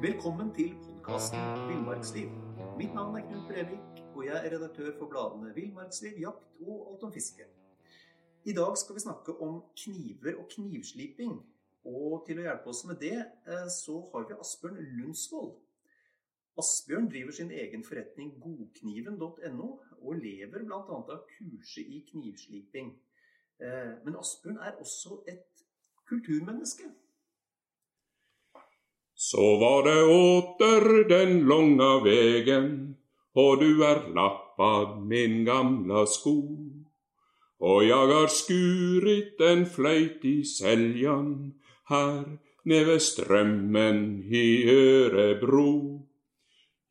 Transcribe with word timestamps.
Velkommen 0.00 0.48
til 0.56 0.70
podkasten 0.80 1.40
Villmarksliv. 1.68 2.28
Mitt 2.78 2.94
navn 2.96 3.16
er 3.18 3.24
Knut 3.26 3.48
Brevik, 3.48 3.98
og 4.14 4.22
jeg 4.24 4.36
er 4.38 4.54
redaktør 4.54 4.94
for 4.98 5.10
bladene 5.10 5.50
Villmarksliv, 5.54 6.14
Jakt 6.22 6.54
og 6.64 6.86
Alt 6.92 7.02
om 7.04 7.12
fiske. 7.12 7.44
I 8.48 8.54
dag 8.56 8.78
skal 8.80 8.96
vi 8.96 9.02
snakke 9.04 9.34
om 9.44 9.58
kniver 9.82 10.38
og 10.38 10.46
knivsliping. 10.54 11.34
Og 11.84 12.24
til 12.26 12.40
å 12.40 12.46
hjelpe 12.46 12.72
oss 12.72 12.80
med 12.88 12.96
det, 13.02 13.18
eh, 13.44 13.68
så 13.74 13.98
har 14.14 14.24
vi 14.30 14.38
Asbjørn 14.40 14.80
Lundsvold. 14.96 15.52
Asbjørn 16.64 17.10
driver 17.12 17.36
sin 17.36 17.52
egen 17.52 17.84
forretning 17.84 18.32
godkniven.no, 18.40 19.68
og 20.00 20.24
lever 20.24 20.64
bl.a. 20.64 20.80
av 20.96 21.28
kurset 21.36 21.84
i 21.84 22.00
knivsliping. 22.08 22.94
Eh, 23.60 23.92
men 24.06 24.16
Asbjørn 24.16 24.64
er 24.64 24.80
også 24.80 25.20
et 25.28 25.64
kulturmenneske. 26.08 26.88
Så 29.22 29.56
var 29.60 29.82
det 29.84 30.02
åter 30.02 31.08
den 31.08 31.40
långa 31.44 31.90
vegen, 32.04 32.68
og 33.36 33.60
du 33.60 33.82
er 33.84 33.98
lappad 34.16 35.02
min 35.10 35.44
gamla 35.44 36.06
sko. 36.08 36.38
Og 37.60 37.84
jag 37.84 38.06
har 38.06 38.32
skurit 38.32 39.40
en 39.40 39.66
fløyt 39.66 40.24
i 40.24 40.40
seljan 40.44 41.52
her 41.92 42.24
nede 42.64 42.86
ved 42.86 42.98
strømmen 42.98 44.24
i 44.32 44.64
Ørebro. 44.72 46.08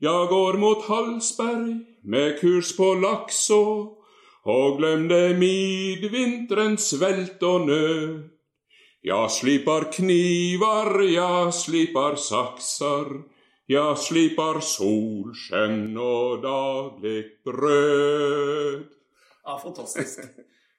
Jeg 0.01 0.29
går 0.29 0.57
mot 0.61 0.85
Hallsberg 0.85 1.81
med 2.03 2.37
kurs 2.41 2.75
på 2.77 2.93
Lakså, 2.93 3.63
og 4.45 4.77
glemte 4.77 5.33
midvinterns 5.33 6.93
svelt 6.93 7.41
og 7.43 7.65
nöd. 7.65 8.38
Jag 9.01 9.31
slipar 9.31 9.91
knivar, 9.91 11.01
jag 11.01 11.53
slipar 11.53 12.15
saxar, 12.15 13.23
jag 13.65 13.97
slipar 13.97 14.59
solsken 14.59 15.97
och 15.97 16.41
dagligt 16.41 17.43
bröd. 17.43 18.85
Ja, 19.43 19.59
fantastisk. 19.63 20.19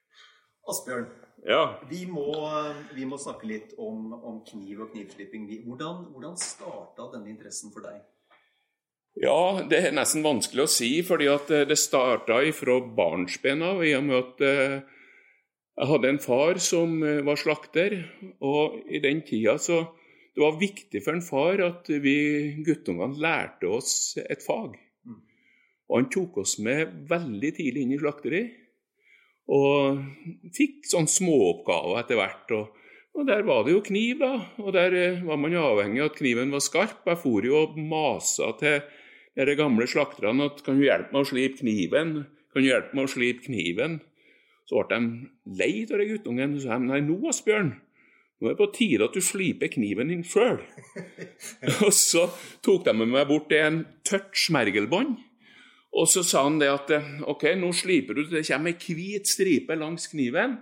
Asbjørn, 0.67 1.05
Ja, 1.43 1.81
vi 1.89 2.05
må, 2.05 2.35
vi 2.93 3.05
må 3.05 3.17
snakke 3.17 3.47
litt 3.49 3.73
om, 3.81 4.13
om 4.13 4.41
kniv 4.45 4.83
og 4.85 4.91
knivslipping. 4.93 5.47
Hvordan, 5.65 6.03
hvordan 6.13 6.35
starta 6.37 7.07
denne 7.15 7.31
interessen 7.33 7.73
for 7.73 7.85
deg? 7.89 8.01
ja 9.19 9.59
det 9.67 9.79
er 9.83 9.91
nesten 9.91 10.23
vanskelig 10.23 10.63
å 10.63 10.71
si, 10.71 10.91
fordi 11.03 11.25
at 11.27 11.49
eh, 11.51 11.65
det 11.67 11.75
starta 11.79 12.37
fra 12.55 12.77
barnsben 12.95 13.63
av, 13.65 13.81
i 13.83 13.91
og 13.97 14.05
med 14.07 14.17
at 14.21 14.43
eh, 14.47 15.00
jeg 15.79 15.87
hadde 15.87 16.09
en 16.11 16.21
far 16.21 16.59
som 16.61 16.99
eh, 17.05 17.23
var 17.25 17.39
slakter, 17.39 17.95
og 18.43 18.81
i 18.91 19.01
den 19.03 19.23
tida 19.27 19.57
så 19.61 19.83
Det 20.31 20.39
var 20.39 20.59
viktig 20.61 21.01
for 21.03 21.11
en 21.11 21.23
far 21.25 21.59
at 21.59 21.89
vi 21.91 22.55
guttungene 22.63 23.19
lærte 23.19 23.67
oss 23.67 24.15
et 24.15 24.39
fag. 24.39 24.77
Mm. 25.03 25.17
Og 25.89 25.95
han 25.97 26.07
tok 26.07 26.37
oss 26.45 26.53
med 26.63 26.93
veldig 27.09 27.49
tidlig 27.57 27.81
inn 27.83 27.91
i 27.91 27.99
slakteri. 27.99 28.39
Og 29.51 29.99
fikk 30.55 30.87
sånne 30.87 31.11
småoppgaver 31.11 31.99
etter 31.99 32.15
hvert. 32.15 32.53
Og, 32.55 32.93
og 33.11 33.27
der 33.27 33.43
var 33.43 33.65
det 33.67 33.75
jo 33.75 33.81
kniv, 33.83 34.23
da. 34.23 34.31
Og 34.63 34.71
der 34.77 34.95
eh, 34.95 35.19
var 35.27 35.41
man 35.43 35.57
avhengig 35.59 35.99
av 35.99 36.13
at 36.13 36.21
kniven 36.21 36.55
var 36.55 36.63
skarp. 36.63 37.03
Jeg 37.11 37.19
for 37.25 37.49
jo 37.49 37.65
og 37.65 37.75
masa 37.75 38.53
til 38.61 38.79
de 39.35 39.57
gamle 39.59 39.83
slakterne 39.83 40.47
at 40.47 40.63
kan 40.63 40.79
du 40.79 40.87
hjelpe 40.87 41.11
meg 41.11 41.27
å 41.27 41.31
slipe 41.33 41.59
kniven? 41.59 42.15
Kan 42.55 42.63
du 42.63 42.71
hjelpe 42.71 42.95
meg 42.95 43.11
å 43.11 43.13
slipe 43.17 43.43
kniven? 43.49 43.99
Så 44.71 44.79
ble 44.87 44.99
de 45.01 45.57
lei 45.59 45.71
av 45.83 45.97
den 45.99 46.13
guttungen. 46.13 46.53
Så 46.55 46.69
sa 46.69 46.77
nei, 46.79 47.01
nå 47.03 47.17
Asbjørn, 47.27 47.73
nå 48.39 48.47
er 48.47 48.55
det 48.55 48.59
på 48.61 48.69
tide 48.77 49.09
at 49.09 49.17
du 49.17 49.19
sliper 49.21 49.67
kniven 49.73 50.13
din 50.13 50.23
sjøl. 50.23 50.61
og 51.85 51.91
så 51.91 52.29
tok 52.63 52.85
de 52.87 52.95
med 52.95 53.11
meg 53.11 53.27
bort 53.27 53.49
til 53.51 53.65
en 53.65 53.81
tørt 54.07 54.31
smergelbånd. 54.39 55.17
Og 55.91 56.07
så 56.07 56.23
sa 56.23 56.45
han 56.47 56.61
det 56.61 56.69
at 56.71 56.93
OK, 57.27 57.49
nå 57.59 57.73
sliper 57.75 58.15
du, 58.15 58.23
det 58.31 58.45
kommer 58.47 58.71
ei 58.71 58.95
hvit 58.95 59.27
stripe 59.27 59.75
langs 59.75 60.07
kniven. 60.13 60.55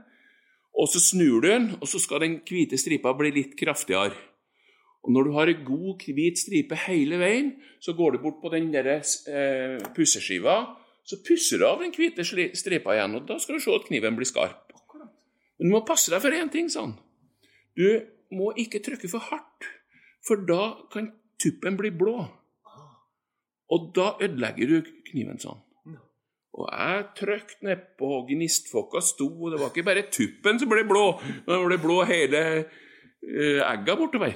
Og 0.73 0.89
så 0.89 1.01
snur 1.03 1.43
du 1.43 1.51
den, 1.51 1.69
og 1.77 1.85
så 1.91 2.01
skal 2.01 2.23
den 2.25 2.39
hvite 2.49 2.79
stripa 2.81 3.13
bli 3.17 3.29
litt 3.35 3.53
kraftigere. 3.59 4.17
Og 5.05 5.13
når 5.13 5.27
du 5.27 5.31
har 5.37 5.51
ei 5.51 5.61
god 5.63 6.01
hvit 6.17 6.41
stripe 6.41 6.77
hele 6.87 7.21
veien, 7.21 7.53
så 7.79 7.93
går 7.93 8.17
du 8.17 8.23
bort 8.25 8.41
på 8.41 8.49
den 8.57 8.73
der, 8.73 8.89
eh, 8.97 9.77
pusseskiva, 9.95 10.75
så 11.09 11.17
pusser 11.25 11.57
du 11.57 11.65
av 11.65 11.79
den 11.81 11.93
hvite 11.95 12.21
stripa 12.23 12.93
igjen, 12.93 13.15
og 13.17 13.25
da 13.29 13.39
skal 13.41 13.57
du 13.57 13.63
se 13.63 13.73
at 13.73 13.87
kniven 13.87 14.17
blir 14.17 14.29
skarp. 14.29 14.75
Men 15.57 15.71
du 15.71 15.73
må 15.73 15.85
passe 15.87 16.11
deg 16.13 16.21
for 16.21 16.35
én 16.35 16.51
ting, 16.53 16.69
han. 16.77 16.93
Du 17.73 17.87
må 18.35 18.51
ikke 18.61 18.81
trykke 18.85 19.09
for 19.09 19.25
hardt, 19.31 19.65
for 20.25 20.43
da 20.45 20.75
kan 20.93 21.09
tuppen 21.41 21.79
bli 21.79 21.91
blå. 21.95 22.19
Og 23.73 23.89
da 23.95 24.13
ødelegger 24.21 24.69
du 24.69 24.93
kniven 25.09 25.41
sånn. 25.41 25.65
Og 26.59 26.67
jeg 26.67 27.03
trykte 27.17 27.65
nedpå, 27.67 28.07
og 28.19 28.29
gnistfokka 28.29 29.01
sto, 29.05 29.29
og 29.31 29.53
det 29.53 29.59
var 29.61 29.73
ikke 29.73 29.87
bare 29.87 30.07
tuppen 30.13 30.61
som 30.61 30.69
ble 30.69 30.83
blå, 30.89 31.05
men 31.23 31.51
det 31.55 31.65
ble 31.69 31.77
blå 31.81 31.97
hele 32.09 32.41
eh, 32.59 33.61
egga 33.63 33.95
bortover. 33.97 34.33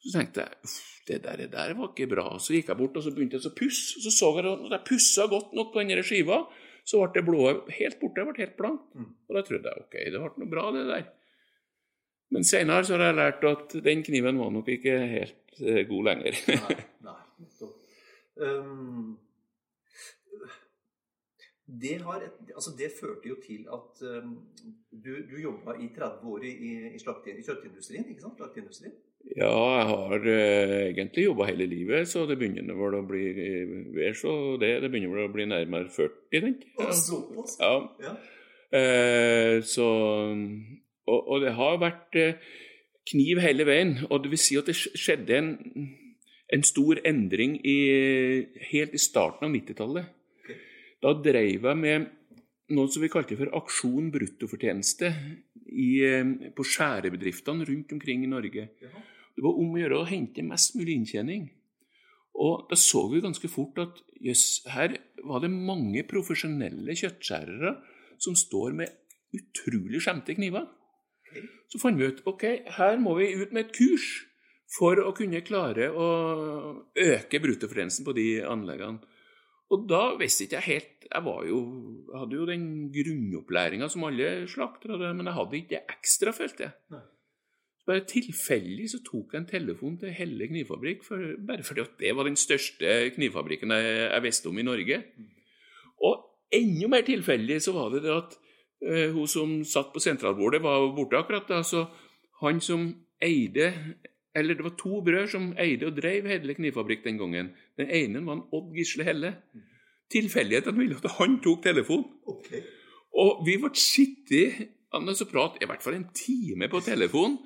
Så 0.00 0.14
tenkte 0.16 0.46
jeg 0.46 0.72
det 1.10 1.18
der, 1.24 1.36
det 1.36 1.50
der 1.52 1.74
var 1.76 1.90
ikke 1.90 2.08
bra. 2.14 2.26
Så 2.40 2.54
gikk 2.54 2.70
jeg 2.70 2.78
bort 2.78 2.96
og 2.96 3.04
så 3.04 3.12
begynte 3.14 3.36
jeg 3.36 3.50
å 3.50 3.56
pusse. 3.56 4.00
Så 4.00 4.12
så 4.14 4.32
jeg 4.36 4.46
at 4.46 4.64
når 4.64 4.76
jeg 4.76 4.86
pussa 4.88 5.26
godt 5.30 5.54
nok 5.56 5.72
på 5.74 5.82
den 5.84 6.04
skiva, 6.06 6.42
så 6.86 7.00
ble 7.02 7.10
det 7.16 7.24
blå 7.26 7.48
helt 7.76 7.98
borte. 8.00 8.20
Det 8.20 8.28
ble 8.28 8.44
helt 8.44 8.58
blankt. 8.58 8.92
Mm. 8.96 9.08
Og 9.28 9.36
da 9.36 9.42
trodde 9.46 9.72
jeg 9.72 9.86
ok, 9.86 9.96
det 10.06 10.22
ble 10.22 10.44
noe 10.44 10.52
bra, 10.54 10.68
det 10.76 10.84
der. 10.88 11.08
Men 12.30 12.46
senere 12.46 12.86
så 12.86 12.94
har 12.96 13.08
jeg 13.10 13.18
lært 13.18 13.48
at 13.50 13.74
den 13.84 14.04
kniven 14.06 14.38
var 14.38 14.52
nok 14.54 14.70
ikke 14.70 14.94
helt 15.10 15.58
eh, 15.58 15.82
god 15.88 16.06
lenger. 16.12 16.38
Nei, 16.54 16.78
nei 17.08 17.18
nettopp. 17.42 17.76
Um, 18.40 19.18
det, 21.66 21.96
har 22.06 22.22
et, 22.24 22.38
altså 22.54 22.72
det 22.78 22.92
førte 22.94 23.28
jo 23.28 23.36
til 23.42 23.66
at 23.68 24.04
um, 24.22 24.36
du, 24.94 25.10
du 25.26 25.36
jobba 25.42 25.74
i 25.82 25.90
30 25.96 26.30
år 26.30 26.46
i, 26.46 26.54
i, 26.70 26.72
i 26.94 27.02
kjøttindustrien, 27.02 28.06
ikke 28.08 28.24
sant? 28.24 28.38
Slakteindustrien. 28.38 28.94
Ja, 29.36 29.52
jeg 29.78 29.86
har 29.90 30.26
eh, 30.32 30.88
egentlig 30.90 31.24
jobba 31.28 31.46
hele 31.50 31.68
livet, 31.70 32.08
så 32.10 32.24
det 32.26 32.38
begynner 32.40 32.74
vel 32.74 32.96
å 32.98 33.04
bli 33.06 33.24
eh, 33.30 34.10
så 34.18 34.56
det, 34.60 34.72
det 34.82 34.90
begynner 34.90 35.14
vel 35.14 35.28
å 35.28 35.32
bli 35.32 35.46
nærmere 35.50 35.92
40, 35.92 36.16
tenker 36.34 36.66
jeg. 36.66 36.96
såpass? 36.98 37.56
Ja. 37.60 37.76
Ja. 38.02 38.16
Eh, 38.80 39.60
så 39.66 39.86
og, 41.10 41.20
og 41.20 41.40
det 41.44 41.54
har 41.58 41.80
vært 41.82 42.18
eh, 42.18 42.50
kniv 43.10 43.40
hele 43.42 43.66
veien. 43.68 43.96
Og 44.10 44.24
det 44.24 44.32
vil 44.34 44.42
si 44.42 44.58
at 44.60 44.70
det 44.70 44.76
skjedde 44.78 45.36
en, 45.38 45.50
en 46.52 46.64
stor 46.66 47.00
endring 47.06 47.58
i, 47.66 47.78
helt 48.70 48.96
i 48.96 49.02
starten 49.02 49.48
av 49.48 49.54
90-tallet. 49.54 50.10
Okay. 50.42 50.58
Da 51.02 51.14
drev 51.24 51.70
jeg 51.70 51.80
med 51.80 52.10
noe 52.74 52.90
som 52.90 53.02
vi 53.02 53.10
kalte 53.12 53.38
for 53.38 53.50
aksjon 53.58 54.10
bruttofortjeneste 54.14 55.10
i, 55.70 56.02
eh, 56.06 56.50
på 56.54 56.66
skjærebedriftene 56.66 57.66
rundt 57.68 57.92
omkring 57.96 58.24
i 58.24 58.30
Norge. 58.30 58.68
Det 58.80 59.44
var 59.44 59.56
om 59.58 59.74
å 59.74 59.80
gjøre 59.80 60.00
å 60.00 60.08
hente 60.08 60.44
mest 60.46 60.76
mulig 60.76 60.96
inntjening. 60.98 61.48
Og 62.40 62.68
da 62.70 62.76
så 62.78 63.04
vi 63.10 63.20
ganske 63.20 63.48
fort 63.50 63.78
at 63.82 64.00
jøss, 64.22 64.62
her 64.70 64.96
var 65.26 65.42
det 65.42 65.50
mange 65.50 66.02
profesjonelle 66.08 66.94
kjøttskjærere 66.96 67.74
som 68.20 68.36
står 68.38 68.74
med 68.76 68.92
utrolig 69.36 70.00
skjemte 70.02 70.34
kniver. 70.36 70.66
Så 71.70 71.78
fant 71.78 71.98
vi 71.98 72.08
ut 72.10 72.22
ok, 72.26 72.44
her 72.78 72.98
må 73.02 73.14
vi 73.18 73.32
ut 73.38 73.52
med 73.52 73.66
et 73.66 73.76
kurs 73.76 74.26
for 74.70 74.98
å 75.02 75.12
kunne 75.16 75.42
klare 75.46 75.90
å 75.90 76.08
øke 76.94 77.40
bruttofortjenesten 77.42 78.06
på 78.06 78.14
de 78.16 78.26
anleggene. 78.46 79.02
Og 79.70 79.86
da 79.90 80.02
visste 80.18 80.46
ikke 80.46 80.58
jeg 80.58 80.66
helt 80.66 81.06
Jeg 81.10 81.24
var 81.26 81.46
jo, 81.46 81.60
jeg 82.10 82.18
hadde 82.22 82.36
jo 82.38 82.44
den 82.46 82.66
grunnopplæringa 82.94 83.88
som 83.90 84.04
alle 84.06 84.28
slaktere, 84.50 85.14
men 85.14 85.26
jeg 85.26 85.34
hadde 85.34 85.58
ikke 85.58 85.72
det 85.72 85.80
ekstra, 85.96 86.34
følte 86.34 86.68
jeg. 86.68 86.76
Nei. 86.94 87.00
Bare 87.88 88.04
tilfeldig 88.06 88.86
så 88.92 89.00
tok 89.02 89.34
jeg 89.34 89.40
en 89.40 89.48
telefon 89.48 89.96
til 89.98 90.12
Helle 90.14 90.46
knivfabrikk, 90.46 91.02
for, 91.02 91.32
bare 91.48 91.64
fordi 91.66 91.82
at 91.82 91.96
det 91.98 92.12
var 92.14 92.28
den 92.28 92.38
største 92.38 92.92
knivfabrikken 93.16 93.74
jeg, 93.74 93.96
jeg 94.04 94.22
visste 94.22 94.52
om 94.52 94.60
i 94.60 94.66
Norge. 94.68 95.00
Og 96.06 96.20
enda 96.54 96.90
mer 96.92 97.06
tilfeldig 97.06 97.58
så 97.64 97.74
var 97.74 97.90
det 97.94 98.04
det 98.04 98.14
at 98.14 98.36
eh, 98.86 99.08
hun 99.16 99.26
som 99.26 99.56
satt 99.66 99.90
på 99.94 100.02
sentralbordet, 100.02 100.62
var 100.62 100.86
borte 100.94 101.18
akkurat 101.18 101.50
da. 101.50 101.64
Så 101.66 101.88
han 102.44 102.62
som 102.62 102.92
eide 103.20 103.72
Eller 104.40 104.56
det 104.56 104.64
var 104.64 104.76
to 104.80 105.02
brødre 105.04 105.28
som 105.30 105.50
eide 105.60 105.88
og 105.90 105.96
drev 105.98 106.28
Hedle 106.30 106.56
knivfabrikk 106.56 107.04
den 107.04 107.20
gangen. 107.20 107.52
Den 107.78 107.90
ene 107.92 108.24
var 108.26 108.38
en 108.38 108.46
Odd 108.56 108.72
Gisle 108.76 109.04
Helle. 109.06 109.34
Tilfeldigheten 110.10 110.78
ville 110.78 110.98
at 110.98 111.18
han 111.18 111.38
tok 111.44 111.62
telefonen. 111.66 112.08
Okay. 112.32 112.62
Og 113.20 113.42
vi 113.46 113.56
ble 113.60 113.70
sittet 113.78 114.70
og 114.96 115.06
prate 115.30 115.62
i 115.62 115.68
hvert 115.70 115.84
fall 115.84 115.98
en 115.98 116.08
time 116.16 116.70
på 116.70 116.80
telefon. 116.82 117.38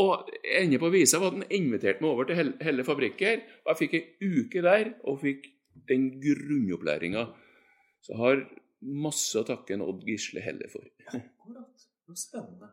Og 0.00 0.28
ende 0.46 0.78
på 0.78 0.90
visa 0.94 1.18
var 1.18 1.32
at 1.32 1.40
han 1.40 1.50
inviterte 1.50 2.02
meg 2.02 2.10
over 2.10 2.28
til 2.28 2.54
Helle- 2.62 2.86
fabrikker. 2.86 3.42
Og 3.64 3.72
jeg 3.72 3.80
fikk 3.82 3.94
ei 3.98 4.04
uke 4.40 4.62
der 4.62 4.92
og 5.04 5.20
fikk 5.22 5.46
den 5.88 6.10
grunnopplæringa. 6.22 7.26
Så 8.02 8.14
jeg 8.14 8.20
har 8.22 8.44
masse 8.80 9.38
å 9.38 9.46
takke 9.46 9.74
en 9.74 9.84
Odd 9.84 10.06
Gisle 10.06 10.40
Helle 10.40 10.70
for. 10.72 10.86
Akkurat. 11.06 11.86
Det 12.06 12.14
var 12.14 12.20
spennende. 12.22 12.70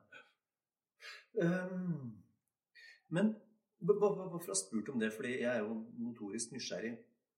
Um, 1.38 2.24
men 3.14 3.36
hvorfor 3.80 4.30
har 4.32 4.44
jeg 4.48 4.56
spurt 4.56 4.90
om 4.90 5.00
det? 5.00 5.12
Fordi 5.14 5.34
jeg 5.42 5.56
er 5.56 5.60
jo 5.60 5.84
notorisk 5.98 6.52
nysgjerrig. 6.52 6.96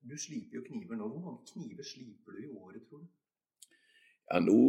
Du 0.10 0.16
sliper 0.18 0.60
jo 0.60 0.64
kniver 0.68 0.96
nå. 0.96 1.08
Hvor 1.08 1.20
mange 1.20 1.44
kniver 1.54 1.84
sliper 1.84 2.32
du 2.32 2.44
i 2.44 2.48
året, 2.48 2.82
tror 2.90 2.98
du? 3.04 3.08
Ja, 4.32 4.40
nå, 4.40 4.60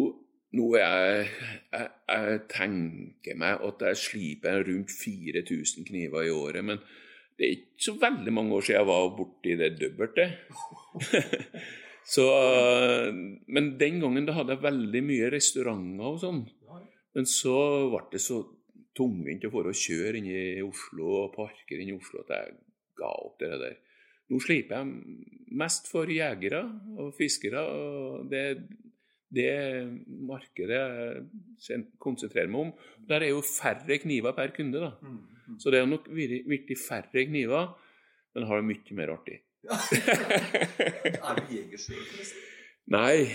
nå 0.57 0.73
er 0.75 0.87
jeg, 0.87 1.29
jeg 1.73 1.89
Jeg 2.09 2.41
tenker 2.51 3.37
meg 3.39 3.63
at 3.69 3.87
jeg 3.87 3.97
sliper 3.97 4.65
rundt 4.67 4.91
4000 4.91 5.87
kniver 5.87 6.27
i 6.27 6.31
året. 6.31 6.65
Men 6.65 6.83
det 7.39 7.47
er 7.47 7.57
ikke 7.57 7.87
så 7.87 7.95
veldig 8.01 8.33
mange 8.33 8.55
år 8.55 8.61
siden 8.61 8.81
jeg 8.81 8.87
var 8.87 9.13
borti 9.17 9.57
det 9.57 9.71
dobbelte. 9.81 10.27
så, 12.15 12.27
men 13.47 13.77
den 13.81 14.01
gangen 14.01 14.27
da 14.27 14.35
hadde 14.37 14.57
jeg 14.57 14.67
veldig 14.67 15.03
mye 15.07 15.31
restauranter 15.37 16.11
og 16.11 16.19
sånn. 16.25 16.43
Men 17.15 17.27
så 17.27 17.55
ble 17.91 18.03
det 18.13 18.21
så 18.23 18.43
tungvint 19.01 19.47
å 19.49 19.53
for 19.53 19.69
å 19.71 19.77
kjøre 19.77 20.21
inn 20.21 20.29
i 20.31 20.43
Oslo 20.65 21.15
og 21.25 21.33
parkere 21.35 21.83
inn 21.83 21.95
i 21.95 21.97
Oslo 21.97 22.25
at 22.25 22.35
jeg 22.37 22.59
ga 23.01 23.11
opp 23.25 23.41
det 23.41 23.51
der. 23.63 23.79
Nå 24.31 24.39
sliper 24.45 24.79
jeg 24.79 25.57
mest 25.59 25.89
for 25.91 26.11
jegere 26.11 26.63
og 27.01 27.11
fiskere. 27.17 27.65
og 27.65 28.29
det, 28.31 28.45
det 29.35 29.51
markedet 30.07 30.81
jeg 31.67 31.87
konsentrerer 32.03 32.51
meg 32.51 32.69
om. 32.69 32.75
Der 33.11 33.27
er 33.27 33.33
jo 33.33 33.43
færre 33.47 33.99
kniver 34.03 34.37
per 34.37 34.55
kunde. 34.55 34.85
da. 34.85 34.93
Mm, 35.03 35.21
mm. 35.49 35.61
Så 35.63 35.73
det 35.75 35.81
er 35.81 35.91
nok 35.91 36.07
virkelig 36.15 36.79
færre 36.79 37.27
kniver, 37.27 37.73
men 38.35 38.47
har 38.47 38.61
det 38.61 38.69
mye 38.71 38.99
mer 39.01 39.17
artig. 39.17 39.41
er 41.27 41.41
du 41.41 41.51
jeger 41.53 41.83
sjøl, 41.83 42.05
forresten? 42.13 42.47
Nei, 42.91 43.27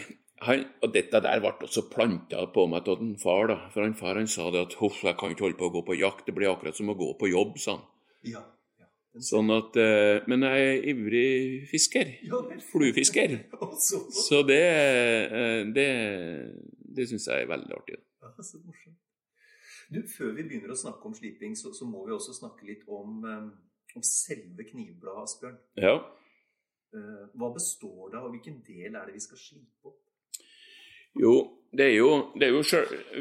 han, 0.45 0.65
og 0.83 0.91
dette 0.93 1.19
der 1.21 1.41
ble 1.43 1.51
også 1.67 1.85
planta 1.91 2.45
på 2.53 2.65
meg 2.71 2.87
av 2.91 3.01
en 3.03 3.15
far. 3.19 3.47
da, 3.51 3.57
For 3.73 3.85
han 3.85 3.95
far 3.97 4.19
han 4.19 4.29
sa 4.31 4.49
det 4.53 4.65
at 4.67 4.75
«Huff, 4.81 5.03
jeg 5.03 5.17
kan 5.19 5.33
ikke 5.33 5.47
holde 5.47 5.59
på 5.59 5.69
å 5.69 5.75
gå 5.77 5.85
på 5.87 5.97
jakt, 5.99 6.25
det 6.27 6.35
blir 6.37 6.51
akkurat 6.51 6.77
som 6.77 6.91
å 6.91 6.97
gå 6.97 7.11
på 7.19 7.31
jobb, 7.31 7.57
sa 7.61 7.77
han. 7.77 7.85
Ja. 8.25 8.41
ja. 8.79 8.89
Sånn 9.23 9.51
at, 9.53 9.77
eh, 9.79 10.25
Men 10.31 10.45
jeg 10.47 10.67
er 10.69 10.87
ivrig 10.93 11.29
fisker. 11.71 12.13
Ja. 12.31 12.41
Fluefisker. 12.71 13.37
Så, 14.27 14.41
det, 14.47 14.61
eh, 14.61 15.61
det, 15.75 15.89
det 16.97 17.09
syns 17.11 17.29
jeg 17.31 17.45
er 17.45 17.51
veldig 17.51 17.75
artig. 17.77 17.99
Ja, 18.25 18.33
så 18.41 18.61
morsomt. 18.63 19.01
Du, 19.93 20.01
Før 20.09 20.31
vi 20.33 20.47
begynner 20.47 20.73
å 20.73 20.79
snakke 20.79 21.05
om 21.05 21.13
sliping, 21.13 21.53
så, 21.53 21.69
så 21.77 21.85
må 21.85 22.01
vi 22.07 22.15
også 22.15 22.33
snakke 22.33 22.65
litt 22.65 22.87
om, 22.89 23.19
eh, 23.29 23.95
om 23.95 24.05
selve 24.05 24.65
knivbladet, 24.65 25.29
Asbjørn. 25.29 25.59
Ja. 25.77 25.99
Hva 27.35 27.49
består 27.51 28.13
det 28.13 28.15
av, 28.21 28.29
og 28.29 28.31
hvilken 28.31 28.61
del 28.63 28.95
er 28.95 29.09
det 29.09 29.17
vi 29.17 29.21
skal 29.23 29.39
slipe 29.39 29.89
opp? 29.91 30.04
Jo, 31.19 31.35
det 31.75 31.85
er 31.91 31.95
jo, 31.97 32.09
det 32.35 32.47
er 32.47 32.55
jo 32.55 32.63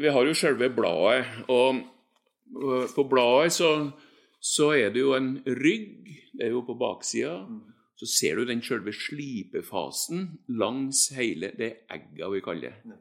Vi 0.01 0.11
har 0.11 0.25
jo 0.25 0.33
selve 0.33 0.69
bladet, 0.69 1.25
og 1.47 1.83
på 2.95 3.03
bladet 3.09 3.53
så, 3.53 3.91
så 4.39 4.71
er 4.75 4.91
det 4.93 5.01
jo 5.01 5.15
en 5.15 5.37
rygg, 5.47 6.07
det 6.35 6.47
er 6.47 6.53
jo 6.53 6.65
på 6.67 6.75
baksida. 6.79 7.39
Mm. 7.47 7.61
Så 7.95 8.05
ser 8.11 8.35
du 8.35 8.45
den 8.45 8.61
selve 8.63 8.91
slipefasen 8.91 10.27
langs 10.59 11.07
hele 11.15 11.53
det 11.55 11.87
egga 11.91 12.27
vi 12.33 12.41
kaller 12.43 12.75
det. 12.83 12.95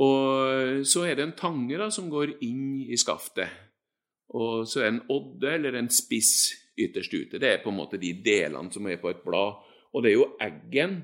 Og 0.00 0.86
så 0.88 1.04
er 1.04 1.18
det 1.18 1.26
en 1.28 1.36
tange 1.38 1.76
da, 1.78 1.90
som 1.92 2.08
går 2.10 2.38
inn 2.42 2.80
i 2.88 2.96
skaftet. 2.98 3.52
Og 4.34 4.64
så 4.66 4.80
er 4.80 4.88
det 4.88 4.94
en 4.94 5.02
odde 5.12 5.52
eller 5.52 5.76
en 5.78 5.90
spiss 5.92 6.54
ytterst 6.80 7.12
ute. 7.14 7.38
Det 7.38 7.50
er 7.50 7.62
på 7.62 7.70
en 7.70 7.78
måte 7.78 8.00
de 8.00 8.14
delene 8.24 8.72
som 8.72 8.88
er 8.88 8.98
på 9.02 9.12
et 9.12 9.22
blad. 9.22 9.60
Og 9.94 10.02
det 10.02 10.10
er 10.10 10.16
jo 10.16 10.32
eggen 10.42 11.02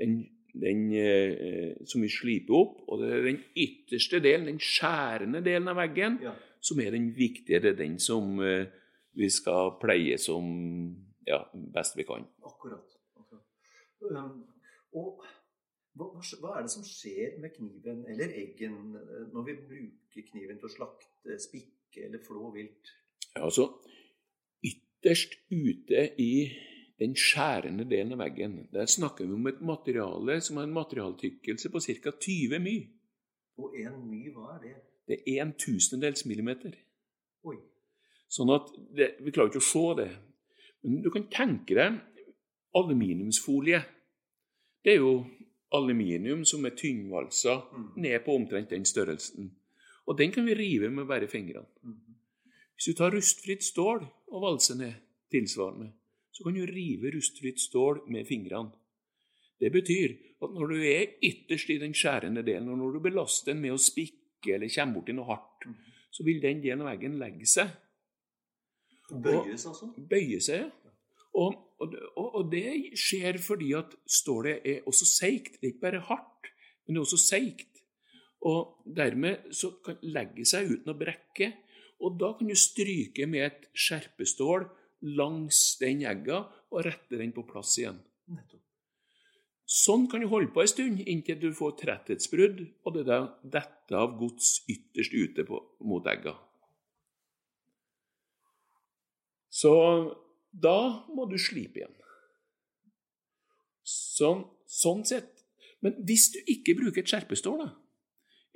den, 0.00 0.16
den, 0.52 0.92
eh, 0.92 1.76
som 1.86 2.02
vi 2.02 2.08
sliper 2.12 2.54
opp, 2.54 2.80
og 2.88 3.00
det 3.02 3.12
er 3.12 3.22
den 3.22 3.40
ytterste 3.56 4.20
delen, 4.20 4.46
den 4.46 4.60
skjærende 4.60 5.42
delen 5.44 5.68
av 5.68 5.76
veggen, 5.76 6.18
Ja. 6.22 6.34
som 6.60 6.80
er 6.80 6.90
den 6.90 7.12
viktigere. 7.16 7.72
Er 7.72 7.76
den 7.76 7.98
som 7.98 8.40
eh, 8.40 8.66
vi 9.14 9.28
skal 9.30 9.76
pleie 9.80 10.18
som 10.18 10.44
ja, 11.26 11.42
best 11.54 11.96
vi 11.96 12.02
kan. 12.02 12.26
Akkurat. 12.44 12.98
akkurat. 13.16 13.44
Um, 14.00 14.44
og 14.92 15.22
hva, 15.94 16.08
hva, 16.40 16.56
er 16.56 16.62
det 16.62 16.72
som 16.72 16.84
skjer 16.86 17.38
med 17.40 17.52
kniven 17.56 18.04
eller 18.08 18.32
eggen 18.32 18.96
eh, 18.96 19.26
når 19.32 19.44
vi 19.48 19.56
bruker 19.60 20.28
kniven 20.30 20.58
til 20.58 20.68
å 20.68 20.72
slakte, 20.72 21.38
spikke 21.38 22.06
eller 22.06 22.22
flå 22.24 22.50
vilt? 22.54 22.92
Ja, 23.34 23.44
altså, 23.44 23.68
ytterst 24.64 25.36
ute 25.50 26.06
i 26.20 26.32
den 27.02 27.16
skjærende 27.18 27.84
delen 27.90 28.14
av 28.14 28.22
veggen, 28.22 28.56
der 28.72 28.86
snakker 28.86 29.26
vi 29.26 29.34
om 29.34 29.46
et 29.50 29.60
materiale 29.60 30.38
som 30.40 30.60
har 30.60 30.68
en 30.68 30.76
materialtykkelse 30.76 31.70
på 31.74 31.82
ca. 31.82 32.12
20 32.26 32.60
my. 32.62 32.76
Og 33.58 33.74
en 33.82 33.98
my, 34.08 34.22
hva 34.32 34.54
er 34.56 34.60
det? 34.62 34.74
Det 35.10 35.18
er 35.34 35.42
en 35.42 35.54
tusendels 35.58 36.24
millimeter. 36.30 36.76
Oi. 37.44 37.56
Sånn 38.30 38.52
at 38.54 38.70
det, 38.96 39.16
Vi 39.20 39.32
klarer 39.34 39.50
ikke 39.50 39.60
å 39.60 39.66
se 39.72 39.86
det. 39.98 40.10
Men 40.82 41.02
du 41.02 41.10
kan 41.14 41.26
tenke 41.30 41.74
deg 41.74 41.98
aluminiumsfolie. 42.74 43.82
Det 44.84 44.94
er 44.94 45.02
jo 45.02 45.26
aluminium 45.72 46.44
som 46.44 46.64
er 46.66 46.76
tynnvalsa 46.76 47.60
Mm. 47.72 47.92
ned 47.96 48.24
på 48.24 48.34
omtrent 48.34 48.70
den 48.70 48.84
størrelsen. 48.84 49.50
Og 50.06 50.18
den 50.18 50.32
kan 50.32 50.46
vi 50.46 50.54
rive 50.54 50.90
med 50.90 51.06
bare 51.06 51.28
fingrene. 51.28 51.66
Mm. 51.82 52.00
Hvis 52.74 52.84
du 52.86 52.92
tar 52.94 53.10
rustfritt 53.14 53.62
stål 53.64 54.06
og 54.28 54.42
valser 54.42 54.74
ned 54.74 54.94
tilsvarende, 55.30 55.92
så 56.32 56.44
kan 56.44 56.56
du 56.56 56.64
rive 56.66 57.12
rustfritt 57.14 57.60
stål 57.60 58.02
med 58.12 58.26
fingrene. 58.28 58.72
Det 59.60 59.70
betyr 59.72 60.14
at 60.42 60.50
når 60.50 60.72
du 60.72 60.78
er 60.80 61.16
ytterst 61.22 61.70
i 61.70 61.78
den 61.78 61.94
skjærende 61.94 62.42
delen, 62.42 62.72
og 62.72 62.80
når 62.80 62.96
du 62.96 63.04
belaster 63.04 63.52
den 63.52 63.62
med 63.62 63.76
å 63.76 63.80
spikke 63.80 64.56
eller 64.56 64.72
kommer 64.74 64.98
borti 64.98 65.14
noe 65.14 65.28
hardt, 65.28 65.68
så 66.12 66.26
vil 66.26 66.42
den 66.42 66.62
delen 66.64 66.82
av 66.82 66.90
veggen 66.90 67.18
legge 67.20 67.46
seg 67.48 67.70
Bøyes, 69.12 69.66
altså? 69.68 69.90
bøye 69.96 70.40
seg. 70.40 70.64
ja. 70.64 70.70
Og, 71.36 71.56
og, 71.80 71.94
og 72.16 72.48
det 72.52 72.96
skjer 72.98 73.38
fordi 73.40 73.72
at 73.76 73.94
stålet 74.08 74.64
er 74.68 74.88
også 74.88 75.08
seigt. 75.08 75.58
Det 75.60 75.68
er 75.68 75.74
ikke 75.74 75.86
bare 75.86 76.02
hardt, 76.08 76.50
men 76.84 76.94
det 76.94 77.00
er 77.00 77.06
også 77.06 77.20
seigt. 77.20 77.80
Og 78.48 78.82
dermed 78.96 79.52
så 79.54 79.72
kan 79.84 80.00
legge 80.02 80.46
seg 80.48 80.70
uten 80.72 80.92
å 80.92 80.98
brekke. 80.98 81.52
Og 82.02 82.16
da 82.20 82.32
kan 82.38 82.50
du 82.50 82.56
stryke 82.58 83.28
med 83.30 83.46
et 83.46 83.68
skjerpestål 83.78 84.66
langs 85.02 85.76
den 85.80 86.04
egga 86.06 86.44
og 86.72 86.84
rette 86.86 87.18
den 87.18 87.34
på 87.34 87.44
plass 87.48 87.74
igjen. 87.80 87.98
Sånn 89.72 90.04
kan 90.10 90.20
du 90.20 90.28
holde 90.28 90.52
på 90.52 90.62
en 90.62 90.70
stund 90.70 91.02
inntil 91.08 91.38
du 91.40 91.50
får 91.56 91.76
tretthetsbrudd, 91.80 92.58
og 92.84 92.96
det 92.96 93.18
detter 93.54 93.98
av 93.98 94.16
gods 94.20 94.58
ytterst 94.70 95.14
ute 95.14 95.46
på, 95.48 95.60
mot 95.88 96.06
egga. 96.10 96.34
Så 99.52 99.72
da 100.52 101.04
må 101.12 101.26
du 101.30 101.38
slipe 101.40 101.80
igjen. 101.80 101.94
Sånn, 103.88 104.44
sånn 104.68 105.06
sett. 105.08 105.42
Men 105.82 105.96
hvis 106.06 106.28
du 106.34 106.40
ikke 106.46 106.76
bruker 106.78 107.02
et 107.02 107.10
skjerpestål, 107.10 107.64
da, 107.64 107.70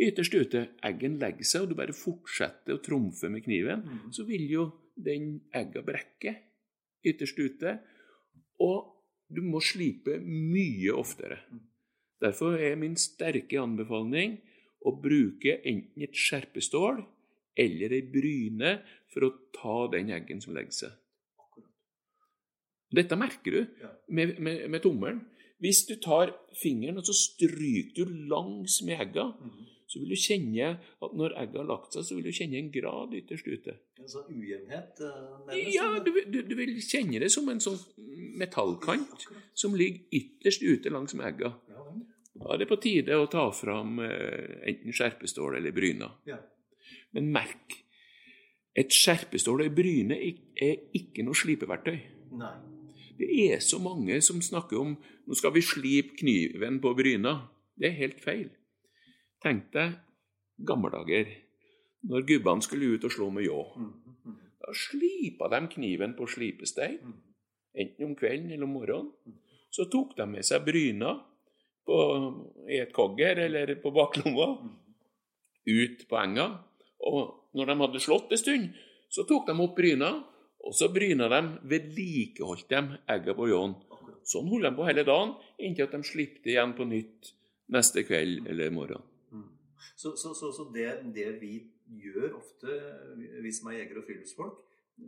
ytterst 0.06 0.36
ute, 0.36 0.66
eggen 0.86 1.16
legger 1.20 1.48
seg, 1.48 1.64
og 1.64 1.72
du 1.72 1.78
bare 1.78 1.96
fortsetter 1.96 2.76
å 2.76 2.82
trumfe 2.84 3.30
med 3.32 3.44
kniven, 3.46 3.82
mm. 3.86 4.10
så 4.14 4.26
vil 4.28 4.44
jo 4.52 4.66
den 4.96 5.40
egga 5.54 5.82
brekker 5.86 6.38
ytterst 7.06 7.38
ute. 7.38 7.76
Og 8.62 8.92
du 9.28 9.42
må 9.44 9.60
slipe 9.60 10.18
mye 10.22 10.94
oftere. 10.94 11.40
Derfor 12.22 12.56
er 12.56 12.78
min 12.80 12.96
sterke 12.96 13.58
anbefaling 13.60 14.38
å 14.86 14.94
bruke 15.02 15.58
enten 15.66 16.06
et 16.06 16.16
skjerpestål 16.16 17.02
eller 17.56 17.92
ei 17.96 18.04
bryne 18.12 18.76
for 19.12 19.26
å 19.26 19.34
ta 19.56 19.76
den 19.92 20.12
eggen 20.14 20.40
som 20.44 20.54
legger 20.56 20.76
seg. 20.76 20.94
Dette 22.96 23.18
merker 23.18 23.52
du 23.52 23.62
med, 24.14 24.38
med, 24.38 24.66
med 24.70 24.84
tommelen. 24.84 25.24
Hvis 25.60 25.86
du 25.88 25.96
tar 26.00 26.34
fingeren 26.60 27.00
og 27.00 27.08
så 27.08 27.14
stryker 27.16 28.06
du 28.06 28.28
langs 28.30 28.82
med 28.86 29.00
egga, 29.00 29.32
Mhm. 29.40 29.72
Så 29.96 30.02
vil 30.02 30.12
du 30.12 30.20
kjenne 30.20 30.66
at 30.76 31.14
når 31.16 31.34
egget 31.40 31.60
har 31.62 31.68
lagt 31.70 31.94
seg, 31.96 32.04
så 32.04 32.16
vil 32.18 32.26
du 32.28 32.36
kjenne 32.36 32.58
en 32.60 32.68
grad 32.74 33.14
ytterst 33.16 33.46
ute. 33.48 33.76
En 33.96 34.10
sånn 34.12 34.28
ujevnhet, 34.28 35.00
eh. 35.00 35.62
Ja, 35.72 35.86
du, 36.04 36.10
du, 36.28 36.42
du 36.44 36.52
vil 36.58 36.74
kjenne 36.84 37.22
det 37.22 37.30
som 37.32 37.48
en 37.48 37.62
sånn 37.64 37.78
metallkant 38.36 39.24
ja, 39.24 39.40
som 39.56 39.76
ligger 39.78 40.04
ytterst 40.20 40.60
ute 40.66 40.92
langs 40.92 41.16
med 41.16 41.30
egga. 41.30 41.54
Ja. 41.72 41.86
Da 42.36 42.52
er 42.52 42.60
det 42.60 42.68
på 42.68 42.76
tide 42.84 43.16
å 43.16 43.30
ta 43.32 43.46
fram 43.56 43.96
eh, 44.04 44.60
enten 44.68 44.92
skjerpestål 44.92 45.56
eller 45.62 45.72
bryna. 45.76 46.12
ja. 46.28 46.42
Men 47.16 47.30
merk, 47.32 47.72
et 48.76 48.92
skjerpestål 48.92 49.62
og 49.62 49.66
ei 49.70 49.72
bryne 49.72 50.18
er 50.20 50.82
ikke 50.94 51.24
noe 51.24 51.38
slipeverktøy. 51.38 51.96
Nei. 52.36 52.52
Det 53.16 53.28
er 53.46 53.62
så 53.64 53.80
mange 53.80 54.18
som 54.20 54.42
snakker 54.44 54.76
om 54.76 54.92
nå 55.00 55.38
skal 55.38 55.54
vi 55.54 55.62
slipe 55.64 56.18
kniven 56.20 56.76
på 56.84 56.92
bryna. 56.98 57.38
Det 57.72 57.88
er 57.88 57.96
helt 58.02 58.20
feil. 58.20 58.50
Tenk 59.46 59.68
deg 59.70 59.92
gamle 60.66 60.90
dager, 60.90 61.28
når 62.10 62.24
gubbene 62.26 62.64
skulle 62.64 62.96
ut 62.96 63.04
og 63.06 63.12
slå 63.14 63.28
med 63.30 63.46
ljå. 63.46 63.60
Mhm, 63.76 63.92
mhm, 64.24 64.42
Da 64.60 64.72
slipa 64.74 65.46
de 65.48 65.68
kniven 65.68 66.16
på 66.18 66.26
slipestein, 66.26 67.12
enten 67.74 68.06
om 68.06 68.16
kvelden 68.16 68.50
eller 68.50 68.64
om 68.64 68.72
morgenen. 68.72 69.12
Så 69.70 69.84
tok 69.92 70.16
de 70.16 70.26
med 70.26 70.44
seg 70.44 70.64
bryna 70.64 71.12
på, 71.86 71.96
i 72.68 72.80
et 72.80 72.92
kogger 72.92 73.38
eller 73.38 73.74
på 73.76 73.92
baklomma 73.94 74.48
ut 75.66 76.08
på 76.08 76.16
enga. 76.16 76.64
Og 77.06 77.50
når 77.54 77.66
de 77.66 77.76
hadde 77.84 78.00
slått 78.02 78.32
en 78.32 78.42
stund, 78.42 78.68
så 79.08 79.22
tok 79.28 79.46
de 79.46 79.54
opp 79.62 79.76
bryna, 79.76 80.24
og 80.66 80.74
så 80.74 80.88
bryna 80.90 81.28
de, 81.28 81.42
vedlikeholdt 81.62 82.68
de 82.68 82.98
egga 83.06 83.34
på 83.34 83.46
ljåen. 83.46 83.76
Sånn 84.26 84.48
holdt 84.50 84.66
de 84.66 84.74
på 84.74 84.88
hele 84.88 85.04
dagen, 85.06 85.36
inntil 85.62 85.86
at 85.86 85.94
de 85.94 86.02
slipte 86.02 86.50
igjen 86.50 86.74
på 86.74 86.88
nytt 86.88 87.36
neste 87.70 88.02
kveld 88.02 88.48
eller 88.50 88.74
morgen. 88.74 89.04
Så, 89.94 90.14
så, 90.16 90.32
så, 90.34 90.52
så 90.52 90.68
det, 90.74 90.88
det 91.16 91.28
vi 91.40 91.52
gjør 92.02 92.38
ofte, 92.40 92.78
vi 93.42 93.52
som 93.54 93.70
er 93.70 93.80
jegere 93.80 94.02
og 94.02 94.08
friluftsfolk, 94.08 94.62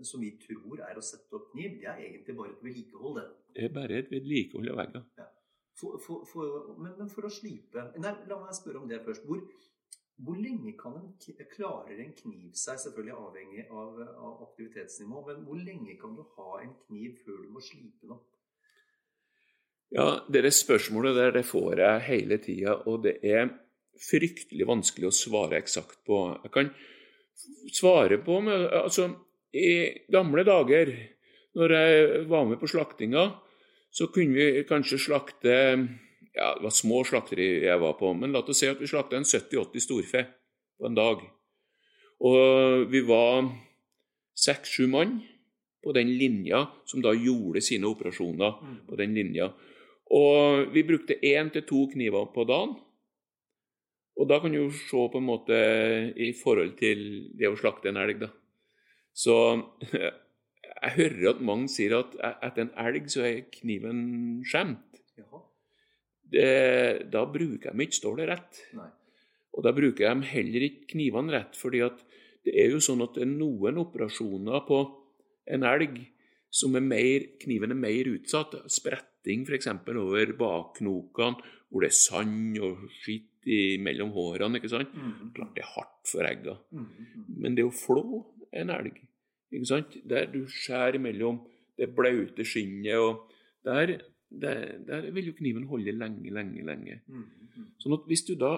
som 0.04 0.20
vi 0.20 0.34
tror 0.42 0.82
er 0.84 0.98
å 0.98 1.04
sette 1.04 1.32
opp 1.36 1.48
kniv, 1.54 1.78
det 1.80 1.88
er 1.88 2.04
egentlig 2.04 2.36
bare 2.36 2.52
et 2.52 2.64
vedlikehold, 2.64 3.20
det. 3.20 3.26
Det 3.56 3.66
er 3.66 3.74
bare 3.74 3.98
et 4.02 4.12
vedlikehold 4.12 4.72
av 4.74 4.82
for, 5.78 6.24
for, 6.26 6.74
men, 6.82 6.94
men 6.98 7.10
for 7.12 7.28
å 7.28 7.32
slipe 7.32 7.84
Nei, 8.02 8.14
la 8.26 8.38
meg 8.40 8.56
spørre 8.56 8.80
om 8.82 8.88
det 8.90 8.98
først. 9.04 9.26
Hvor, 9.28 9.44
hvor 10.26 10.38
lenge 10.40 10.72
kan 10.78 10.96
en, 10.98 11.12
klarer 11.52 12.00
en 12.02 12.14
kniv 12.18 12.56
seg, 12.58 12.80
selvfølgelig 12.82 13.14
avhengig 13.14 13.66
av, 13.70 14.00
av 14.18 14.42
aktivitetsnivå, 14.48 15.22
men 15.28 15.44
hvor 15.46 15.60
lenge 15.62 15.94
kan 16.00 16.16
du 16.18 16.24
ha 16.34 16.58
en 16.64 16.74
kniv 16.88 17.20
før 17.22 17.44
du 17.44 17.54
må 17.54 17.62
slipe 17.62 18.02
den 18.02 18.16
opp? 18.16 18.26
Ja, 19.94 20.08
det 20.28 20.50
spørsmålet 20.52 21.16
der 21.16 21.30
det 21.38 21.46
får 21.48 21.80
jeg 21.80 22.04
hele 22.10 22.36
tida, 22.44 22.74
og 22.90 23.06
det 23.06 23.14
er 23.24 23.46
fryktelig 24.02 24.66
vanskelig 24.68 25.08
å 25.08 25.14
svare 25.14 25.58
eksakt 25.58 26.00
på. 26.06 26.20
Jeg 26.44 26.52
kan 26.54 26.70
svare 27.74 28.18
på 28.24 28.40
med 28.44 28.68
Altså, 28.78 29.08
i 29.54 30.04
gamle 30.12 30.44
dager, 30.44 30.92
når 31.56 31.74
jeg 31.74 32.24
var 32.28 32.44
med 32.48 32.60
på 32.60 32.68
slaktinga, 32.70 33.30
så 33.90 34.10
kunne 34.12 34.36
vi 34.36 34.66
kanskje 34.68 35.00
slakte 35.08 35.54
Ja, 36.38 36.52
det 36.54 36.62
var 36.62 36.74
små 36.74 37.02
slakteri 37.08 37.64
jeg 37.64 37.80
var 37.80 37.96
på, 37.98 38.12
men 38.14 38.30
la 38.30 38.44
oss 38.44 38.60
si 38.60 38.68
at 38.68 38.78
vi 38.78 38.86
slakta 38.86 39.16
en 39.18 39.26
70-80 39.26 39.82
storfe 39.82 40.20
på 40.78 40.86
en 40.86 40.94
dag. 40.94 41.24
Og 42.22 42.84
vi 42.92 43.00
var 43.06 43.48
seks-sju 44.38 44.86
mann 44.92 45.16
på 45.82 45.94
den 45.96 46.12
linja 46.18 46.66
som 46.86 47.02
da 47.02 47.14
gjorde 47.16 47.62
sine 47.64 47.88
operasjoner 47.90 48.54
på 48.86 48.98
den 49.00 49.16
linja. 49.18 49.48
Og 50.14 50.70
vi 50.74 50.84
brukte 50.86 51.18
én 51.24 51.50
til 51.52 51.66
to 51.66 51.86
kniver 51.92 52.30
på 52.34 52.46
dagen. 52.48 52.76
Og 54.18 54.26
da 54.26 54.40
kan 54.42 54.52
du 54.52 54.58
jo 54.58 54.70
se 54.74 55.04
på 55.12 55.20
en 55.20 55.28
måte 55.28 55.58
i 56.18 56.32
forhold 56.34 56.74
til 56.80 57.02
det 57.38 57.50
å 57.50 57.58
slakte 57.58 57.92
en 57.92 58.00
elg, 58.02 58.24
da. 58.24 58.32
Så 59.14 59.34
jeg 59.92 60.94
hører 60.96 61.32
at 61.32 61.44
mange 61.44 61.70
sier 61.72 61.96
at 62.00 62.16
etter 62.18 62.66
en 62.66 62.74
elg 62.86 63.08
så 63.12 63.24
er 63.26 63.46
kniven 63.54 64.02
skjemt. 64.46 64.84
Det, 66.28 67.08
da 67.08 67.22
bruker 67.24 67.72
de 67.72 67.86
ikke 67.86 67.96
stålet 67.96 68.28
rett. 68.28 68.58
Nei. 68.76 68.90
Og 69.56 69.64
da 69.64 69.72
bruker 69.74 70.12
de 70.12 70.28
heller 70.28 70.66
ikke 70.66 70.92
knivene 70.92 71.34
rett, 71.34 71.56
fordi 71.58 71.80
at 71.86 72.02
det 72.46 72.54
er 72.62 72.74
jo 72.74 72.82
sånn 72.84 73.02
at 73.04 73.16
det 73.16 73.24
er 73.24 73.32
noen 73.32 73.80
operasjoner 73.80 74.62
på 74.68 74.82
en 75.48 75.64
elg 75.66 75.98
som 76.54 76.76
er 76.78 76.84
mer, 76.84 77.24
kniven 77.42 77.74
er 77.74 77.80
mer 77.80 78.10
utsatt. 78.12 78.54
Spretting 78.72 79.44
f.eks. 79.48 79.70
over 79.88 80.34
bakknokene, 80.38 81.48
hvor 81.68 81.84
det 81.84 81.90
er 81.90 81.98
sand 81.98 82.60
og 82.64 82.86
skitt 83.00 83.37
mellom 83.82 84.12
hårene. 84.14 84.58
ikke 84.58 84.70
sant? 84.72 84.94
Mm. 84.94 85.32
Klart 85.36 85.54
det 85.56 85.64
er 85.64 85.72
hardt 85.74 86.10
for 86.10 86.28
egga. 86.28 86.56
Mhm, 86.72 86.86
mhm. 87.04 87.40
Men 87.44 87.56
det 87.56 87.64
å 87.66 87.74
flå 87.74 88.24
en 88.52 88.72
elg, 88.74 89.00
ikke 89.52 89.68
sant? 89.68 89.98
der 90.08 90.30
du 90.32 90.44
skjærer 90.46 91.00
mellom 91.00 91.42
det 91.78 91.90
blaute 91.94 92.44
skinnet 92.44 92.98
og 92.98 93.28
der, 93.64 93.98
der, 94.28 94.78
der 94.86 95.10
vil 95.14 95.30
jo 95.30 95.36
kniven 95.38 95.68
holde 95.70 95.92
lenge, 95.92 96.32
lenge, 96.32 96.64
lenge. 96.64 97.00
Mhm, 97.06 97.28
mhm. 97.48 97.70
Sånn 97.78 97.98
at 97.98 98.08
hvis 98.10 98.26
du 98.28 98.34
da 98.38 98.56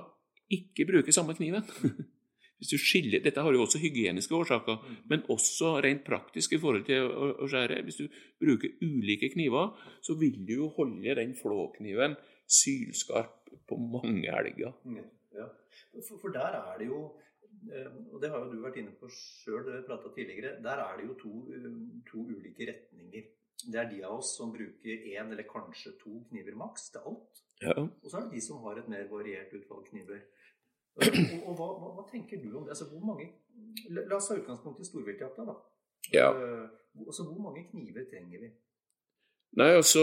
ikke 0.50 0.88
bruker 0.88 1.14
samme 1.14 1.37
kniven 1.38 1.62
hvis 2.61 2.75
du 2.75 2.78
skiller, 2.78 3.23
Dette 3.25 3.40
har 3.40 3.54
jo 3.56 3.62
også 3.64 3.80
hygieniske 3.80 4.35
årsaker, 4.37 4.82
men 5.09 5.23
også 5.32 5.78
rent 5.80 6.02
praktisk 6.04 6.52
i 6.52 6.61
forhold 6.61 6.85
til 6.85 7.06
å, 7.09 7.30
å 7.40 7.49
skjære. 7.49 7.78
Hvis 7.87 8.02
du 8.02 8.18
bruker 8.42 8.75
ulike 8.85 9.30
kniver, 9.32 9.73
så 10.04 10.16
vil 10.20 10.42
du 10.44 10.59
jo 10.59 10.68
holde 10.76 11.16
den 11.16 11.32
flåkniven 11.38 12.18
sylskarp 12.50 13.39
på 13.69 13.78
mange 13.80 14.30
elger. 14.38 14.73
Ja. 15.35 15.49
For, 15.92 16.19
for 16.19 16.35
der 16.35 16.57
er 16.59 16.78
det 16.78 16.88
jo 16.90 17.00
eh, 17.71 17.90
og 18.12 18.23
det 18.23 18.30
har 18.30 18.45
jo 18.45 18.52
du 18.52 18.62
vært 18.64 18.80
inne 18.80 18.95
på 18.99 19.11
sjøl, 19.14 19.62
det 19.66 19.76
vi 19.76 19.87
prata 19.88 20.12
tidligere. 20.14 20.57
Der 20.64 20.83
er 20.85 20.97
det 20.99 21.07
jo 21.09 21.19
to, 21.21 21.35
eh, 21.54 21.69
to 22.11 22.25
ulike 22.26 22.69
retninger. 22.73 23.28
Det 23.61 23.76
er 23.76 23.88
de 23.90 24.02
av 24.09 24.19
oss 24.19 24.35
som 24.38 24.52
bruker 24.54 25.09
én 25.12 25.33
eller 25.33 25.45
kanskje 25.49 25.92
to 26.00 26.23
kniver 26.30 26.57
maks 26.57 26.88
til 26.95 27.07
alt. 27.11 27.42
Ja. 27.61 27.76
Og 27.76 28.07
så 28.09 28.16
er 28.16 28.28
det 28.28 28.38
de 28.38 28.45
som 28.45 28.62
har 28.64 28.80
et 28.80 28.88
mer 28.88 29.04
variert 29.11 29.52
utvalg 29.57 29.90
kniver. 29.90 30.23
Og, 30.97 31.07
og 31.47 31.52
hva, 31.59 31.66
hva, 31.80 31.90
hva 31.99 32.07
tenker 32.11 32.40
du 32.42 32.49
om 32.54 32.64
det? 32.64 32.73
Altså, 32.75 32.88
hvor 32.90 33.04
mange, 33.12 33.28
la, 33.92 34.07
la 34.09 34.16
oss 34.16 34.30
ta 34.30 34.38
utgangspunkt 34.40 34.80
i 34.80 34.88
storviltjakta, 34.88 35.47
da. 35.49 35.59
Ja. 36.14 36.30
Eh, 36.33 36.66
altså, 37.07 37.26
hvor 37.28 37.42
mange 37.45 37.66
kniver 37.69 38.09
trenger 38.11 38.47
vi? 38.47 38.50
Nei, 39.61 39.71
altså 39.76 40.02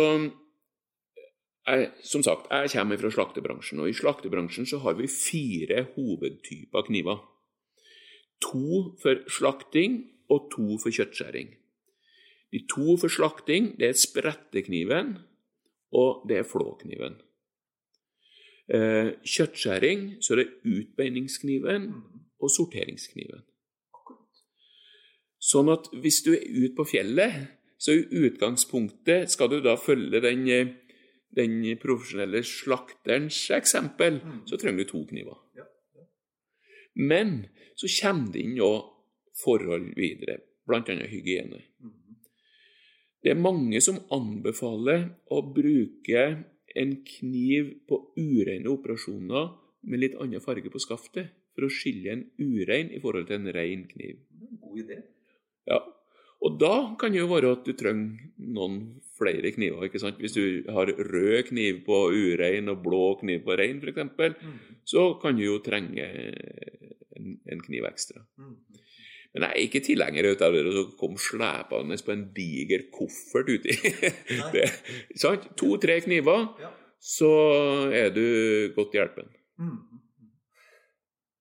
jeg, 1.67 1.91
Som 2.03 2.23
sagt, 2.23 2.47
jeg 2.51 2.69
kommer 2.71 2.97
fra 2.97 3.11
slaktebransjen, 3.11 3.79
og 3.79 3.89
i 3.89 3.93
slaktebransjen 3.93 4.65
så 4.65 4.79
har 4.79 4.93
vi 4.99 5.07
fire 5.07 5.85
hovedtyper 5.95 6.87
kniver. 6.87 7.23
To 8.41 8.97
for 9.01 9.23
slakting 9.29 10.05
og 10.29 10.51
to 10.53 10.77
for 10.81 10.93
kjøttskjæring. 10.93 11.55
De 12.53 12.63
to 12.71 12.97
for 12.97 13.11
slakting 13.11 13.73
det 13.79 13.89
er 13.89 13.97
sprettekniven 13.99 15.17
og 15.91 16.27
det 16.29 16.41
er 16.41 16.47
flåkniven. 16.47 17.17
Eh, 18.67 19.13
kjøttskjæring 19.23 20.17
så 20.21 20.35
er 20.35 20.43
det 20.43 20.53
utbeiningskniven 20.63 21.91
og 22.39 22.51
sorteringskniven. 22.51 23.43
Sånn 25.39 25.69
at 25.71 25.87
hvis 25.95 26.23
du 26.25 26.33
er 26.35 26.43
ute 26.43 26.75
på 26.75 26.87
fjellet, 26.89 27.47
så 27.79 27.93
i 27.93 28.25
utgangspunktet 28.25 29.31
skal 29.31 29.51
du 29.51 29.61
da 29.63 29.77
følge 29.79 30.19
den, 30.21 30.47
eh, 30.49 30.73
den 31.37 31.61
profesjonelle 31.81 32.41
slakterens 32.45 33.39
eksempel, 33.55 34.19
så 34.49 34.57
trenger 34.59 34.83
du 34.83 34.91
to 34.91 35.03
kniver. 35.09 35.37
Ja, 35.57 35.67
ja. 35.97 36.05
Men 36.95 37.35
så 37.77 37.89
kommer 37.99 38.33
det 38.33 38.43
inn 38.43 38.59
òg 38.63 38.93
forhold 39.37 39.93
videre, 39.97 40.41
bl.a. 40.65 40.97
hygiene. 41.11 41.61
Mm. 41.83 41.95
Det 43.23 43.33
er 43.33 43.41
mange 43.41 43.81
som 43.83 43.99
anbefaler 44.13 45.09
å 45.33 45.41
bruke 45.53 46.23
en 46.77 46.93
kniv 47.05 47.73
på 47.89 47.99
ureine 48.17 48.69
operasjoner 48.71 49.49
med 49.87 50.01
litt 50.01 50.17
annen 50.21 50.43
farge 50.43 50.71
på 50.73 50.81
skaftet, 50.81 51.33
for 51.57 51.65
å 51.65 51.73
skille 51.73 52.13
en 52.13 52.25
urein 52.37 52.91
i 52.93 52.99
forhold 53.01 53.29
til 53.29 53.39
en 53.39 53.53
ren 53.55 53.87
kniv. 53.89 54.19
God 54.61 54.81
idé. 54.83 54.99
Ja, 55.67 55.79
og 56.41 56.57
da 56.61 56.73
kan 56.99 57.13
det 57.13 57.21
jo 57.23 57.29
være 57.31 57.55
at 57.57 57.65
du 57.65 57.73
trenger 57.77 58.29
noen 58.37 58.79
flere 59.17 59.51
kniver. 59.55 59.87
ikke 59.87 60.01
sant? 60.01 60.19
Hvis 60.21 60.35
du 60.37 60.67
har 60.69 60.91
rød 60.91 61.47
kniv 61.49 61.81
på 61.87 62.01
urein 62.13 62.69
og 62.69 62.83
blå 62.85 63.15
kniv 63.21 63.41
på 63.47 63.57
rein 63.57 63.81
f.eks., 63.81 64.11
mm. 64.37 64.57
så 64.85 65.07
kan 65.21 65.37
du 65.37 65.47
jo 65.47 65.57
trenge 65.65 66.05
en, 67.17 67.39
en 67.49 67.63
kniv 67.65 67.87
ekstra. 67.89 68.21
Mm. 68.37 68.55
Men 69.33 69.43
jeg 69.43 69.49
er 69.51 69.65
ikke 69.65 69.83
tilhenger 69.85 70.29
av 70.33 70.55
det 70.55 70.63
å 70.81 70.85
komme 70.97 71.21
slepende 71.21 71.97
på 72.05 72.13
en 72.13 72.25
diger 72.33 72.87
koffert 72.93 73.49
uti. 73.53 73.75
To-tre 75.61 75.99
kniver, 76.05 76.47
Ja. 76.61 76.71
så 77.01 77.31
er 77.93 78.13
du 78.13 78.25
godt 78.77 78.97
hjelpen. 78.97 79.33
Mhm. 79.57 80.03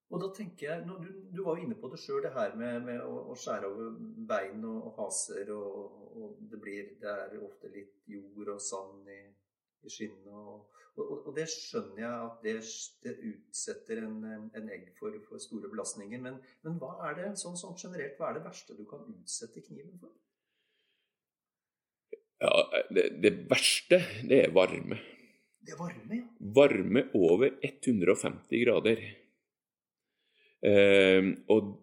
Og 0.07 0.21
da 0.23 0.29
tenker 0.31 0.69
jeg, 0.69 0.83
du, 0.87 1.09
du, 1.35 1.41
var 1.43 1.57
jo 1.57 1.65
inne 1.65 1.75
på 1.75 1.89
det 1.91 1.99
sjøl, 1.99 2.21
det 2.23 2.31
her 2.35 2.53
med, 2.55 2.79
med 2.87 3.01
å, 3.03 3.15
å, 3.33 3.35
skjære 3.35 3.67
over 3.67 3.97
bein 4.29 4.63
og, 4.63 4.77
og 4.87 5.01
haser. 5.01 5.51
Og, 5.51 6.05
og, 6.13 6.37
det 6.47 6.59
blir 6.63 6.93
Det 7.01 7.11
er 7.11 7.35
ofte 7.43 7.71
litt 7.73 8.07
jord 8.07 8.53
og 8.53 8.63
sand 8.63 9.11
i, 9.11 9.19
i 9.83 9.91
skinnet. 9.91 10.29
Og, 10.31 10.77
og, 11.03 11.27
det 11.35 11.49
skjønner 11.51 11.99
jeg 12.05 12.29
at 12.29 12.47
det, 12.47 12.55
det 13.03 13.17
utsetter 13.33 14.01
en, 14.05 14.15
en, 14.47 14.71
egg 14.77 14.87
for, 14.99 15.19
for 15.27 15.43
store 15.43 15.73
belastninger. 15.73 16.23
Men, 16.23 16.39
men, 16.63 16.79
hva 16.79 16.95
er 17.09 17.19
det 17.19 17.33
sånn, 17.43 17.59
sånn 17.59 17.75
generelt, 17.75 18.15
hva 18.15 18.31
er 18.31 18.39
det 18.39 18.47
verste 18.47 18.79
du 18.79 18.87
kan 18.87 19.03
utsette 19.11 19.65
kniven 19.67 19.99
for? 19.99 20.15
Ja, 22.37 22.55
det, 22.93 23.09
det 23.19 23.35
verste, 23.51 24.05
det 24.29 24.43
er 24.45 24.51
varme. 24.55 25.01
Det 25.67 25.75
er 25.75 25.79
varme, 25.83 26.21
ja. 26.21 26.27
Varme 26.55 27.09
over 27.17 27.57
150 27.59 28.61
grader. 28.63 29.01
Eh, 30.65 31.33
og 31.53 31.73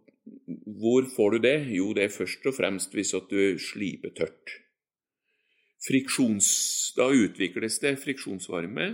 hvor 0.80 1.06
får 1.14 1.36
du 1.36 1.38
det? 1.44 1.56
Jo, 1.76 1.92
det 1.96 2.06
er 2.06 2.14
først 2.14 2.46
og 2.48 2.56
fremst 2.56 2.94
hvis 2.96 3.14
at 3.16 3.30
du 3.30 3.58
sliper 3.60 4.14
tørt. 4.16 4.58
Friksjons, 5.84 6.48
da 6.96 7.10
utvikles 7.12 7.76
det 7.82 7.98
friksjonsvarme, 8.00 8.86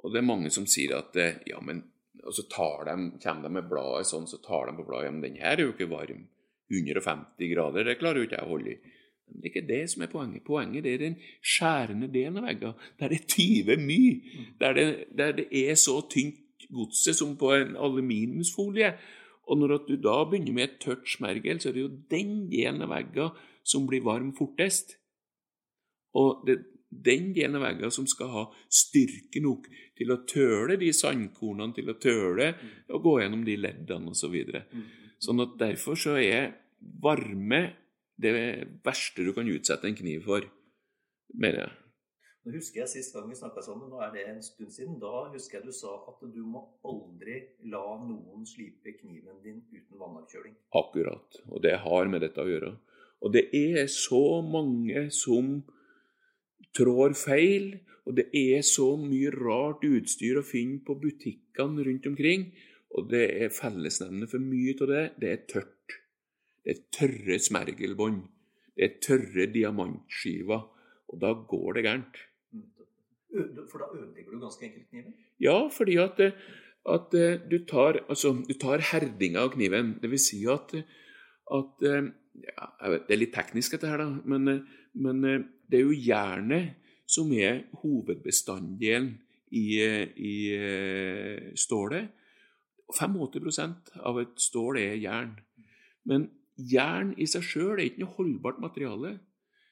og 0.00 0.12
det 0.12 0.20
er 0.20 0.28
mange 0.28 0.52
som 0.54 0.68
sier 0.70 0.94
at 1.00 1.16
eh, 1.18 1.40
ja, 1.50 1.58
men 1.64 1.82
og 2.20 2.34
så 2.36 2.44
tar 2.52 2.84
de, 2.84 2.94
kommer 3.22 3.48
de 3.48 3.54
med 3.56 3.68
bladet 3.70 4.08
sånn, 4.10 4.26
så 4.28 4.40
tar 4.44 4.68
de 4.68 4.76
på 4.76 4.86
bladet 4.88 5.08
ja, 5.08 5.12
men 5.14 5.24
den 5.24 5.38
her 5.40 5.56
er 5.56 5.64
jo 5.64 5.74
ikke 5.74 5.90
varm. 5.90 6.26
150 6.70 7.50
grader, 7.50 7.86
det 7.86 7.98
klarer 7.98 8.20
jo 8.20 8.28
ikke 8.28 8.36
jeg 8.36 8.46
å 8.46 8.50
holde 8.52 8.74
i. 8.74 8.98
Men 9.26 9.40
det 9.40 9.48
er 9.48 9.50
ikke 9.50 9.68
det 9.70 9.80
som 9.90 10.04
er 10.04 10.12
poenget. 10.12 10.44
Poenget 10.46 10.86
er 10.86 11.00
den 11.02 11.16
skjærende 11.42 12.10
delen 12.12 12.38
av 12.38 12.46
veggene, 12.46 12.90
der 13.00 13.14
det 13.14 13.20
tyver 13.30 13.82
mye. 13.82 14.44
Der 14.60 14.76
det, 14.76 14.86
der 15.18 15.34
det 15.40 15.48
er 15.50 15.80
så 15.80 15.96
tynt 16.12 16.38
godset 16.74 17.18
som 17.18 17.36
på 17.38 17.52
en 17.56 17.76
aluminiumsfolie. 17.76 18.94
Og 19.50 19.58
når 19.58 19.80
du 19.88 19.96
da 19.98 20.20
begynner 20.28 20.56
med 20.56 20.66
et 20.68 20.80
tørt 20.82 21.08
smergel, 21.10 21.60
så 21.60 21.70
er 21.70 21.76
det 21.76 21.84
jo 21.84 21.94
den 22.12 22.34
delen 22.50 22.84
av 22.86 22.92
veggen 22.94 23.38
som 23.66 23.86
blir 23.88 24.04
varm 24.06 24.30
fortest. 24.36 24.96
Og 26.18 26.44
det 26.46 26.56
er 26.56 26.66
den 26.90 27.30
delen 27.34 27.58
av 27.58 27.64
veggene 27.68 27.92
som 27.94 28.06
skal 28.10 28.32
ha 28.34 28.46
styrke 28.66 29.42
nok 29.42 29.68
til 29.98 30.10
å 30.10 30.22
tøle 30.28 30.78
de 30.80 30.90
sandkornene, 30.96 31.74
til 31.76 31.90
å 31.92 31.98
tøle 32.02 32.48
å 32.90 32.98
gå 33.02 33.20
gjennom 33.20 33.44
de 33.46 33.56
leddene 33.60 34.10
osv. 34.10 34.24
Så 34.24 34.32
videre. 34.32 34.64
sånn 35.20 35.42
at 35.44 35.58
derfor 35.60 35.98
så 35.98 36.16
er 36.18 36.52
varme 37.02 37.60
det 38.20 38.32
verste 38.84 39.24
du 39.24 39.32
kan 39.36 39.48
utsette 39.48 39.88
en 39.88 39.96
kniv 39.96 40.26
for, 40.26 40.44
mener 41.34 41.64
jeg. 41.64 41.79
Nå 42.40 42.54
husker 42.56 42.80
jeg 42.80 42.88
Sist 42.88 43.12
gang 43.12 43.26
vi 43.28 43.36
snakka 43.36 43.60
sammen, 43.64 43.90
nå 43.92 43.98
er 44.00 44.14
det 44.14 44.22
en 44.30 44.38
stund 44.42 44.72
siden, 44.72 44.96
da 45.02 45.26
husker 45.28 45.58
jeg 45.58 45.68
du 45.68 45.74
sa 45.76 45.92
at 46.08 46.22
du 46.32 46.40
må 46.48 46.62
aldri 46.88 47.36
la 47.68 47.82
noen 48.00 48.46
slipe 48.48 48.94
kniven 48.96 49.42
din 49.44 49.58
uten 49.74 50.00
vannavkjøling. 50.00 50.54
Akkurat. 50.80 51.42
Og 51.50 51.60
det 51.66 51.74
har 51.84 52.08
med 52.08 52.24
dette 52.24 52.40
å 52.40 52.48
gjøre. 52.48 52.72
Og 53.20 53.34
det 53.36 53.44
er 53.52 53.84
så 53.92 54.40
mange 54.40 55.10
som 55.12 55.58
trår 56.76 57.12
feil, 57.18 57.74
og 58.08 58.16
det 58.16 58.30
er 58.32 58.64
så 58.64 58.94
mye 58.96 59.34
rart 59.34 59.84
utstyr 59.84 60.40
å 60.40 60.46
finne 60.46 60.80
på 60.86 60.96
butikkene 61.02 61.84
rundt 61.84 62.08
omkring. 62.08 62.48
Og 62.96 63.12
det 63.12 63.26
er 63.44 63.52
fellesnevnet 63.52 64.32
for 64.32 64.40
mye 64.42 64.74
av 64.80 64.90
det, 64.94 65.04
det 65.20 65.34
er 65.34 65.44
tørt. 65.52 65.98
Det 66.64 66.72
er 66.72 66.82
tørre 66.96 67.38
smergelbånd. 67.38 68.24
Det 68.72 68.86
er 68.86 68.98
tørre 69.04 69.46
diamantskiver. 69.52 70.66
Og 71.10 71.20
da 71.20 71.36
går 71.52 71.76
det 71.76 71.84
gærent. 71.84 72.20
For 73.70 73.82
da 73.82 73.90
ødelegger 73.94 74.34
du 74.34 74.42
ganske 74.42 74.66
enkelt 74.66 74.88
kniven? 74.90 75.14
Ja, 75.40 75.56
fordi 75.72 75.96
at, 76.02 76.20
at 76.94 77.14
du, 77.50 77.58
tar, 77.68 78.00
altså, 78.08 78.34
du 78.48 78.54
tar 78.58 78.82
herdinga 78.90 79.44
av 79.46 79.54
kniven. 79.54 79.94
Det 80.02 80.10
vil 80.10 80.22
si 80.22 80.42
at, 80.50 80.74
at 81.54 81.86
ja, 81.86 82.68
Det 83.06 83.14
er 83.14 83.20
litt 83.20 83.34
teknisk, 83.34 83.76
dette 83.76 83.90
her, 83.90 84.02
da. 84.02 84.08
Men, 84.24 84.64
men 84.94 85.22
det 85.70 85.78
er 85.78 85.86
jo 85.86 85.94
jernet 85.94 86.76
som 87.10 87.30
er 87.34 87.64
hovedbestanddelen 87.82 89.12
i, 89.50 89.78
i 90.16 90.34
stålet. 91.58 92.10
85% 92.90 93.94
av 94.06 94.18
et 94.22 94.42
stål 94.42 94.78
er 94.80 94.98
jern. 94.98 95.34
Men 96.08 96.28
jern 96.56 97.12
i 97.18 97.26
seg 97.30 97.44
sjøl 97.46 97.78
er 97.78 97.86
ikke 97.88 98.04
noe 98.04 98.16
holdbart 98.18 98.60
materiale. 98.62 99.16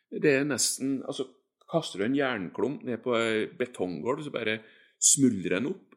Det 0.08 0.38
er 0.38 0.46
nesten 0.48 1.00
altså 1.04 1.28
Kaster 1.68 2.00
du 2.00 2.06
en 2.06 2.16
jernklump 2.16 2.84
ned 2.86 3.02
på 3.04 3.16
betonggulv, 3.58 4.24
så 4.24 4.32
bare 4.32 4.60
smuldrer 4.98 5.58
den 5.58 5.70
opp. 5.74 5.96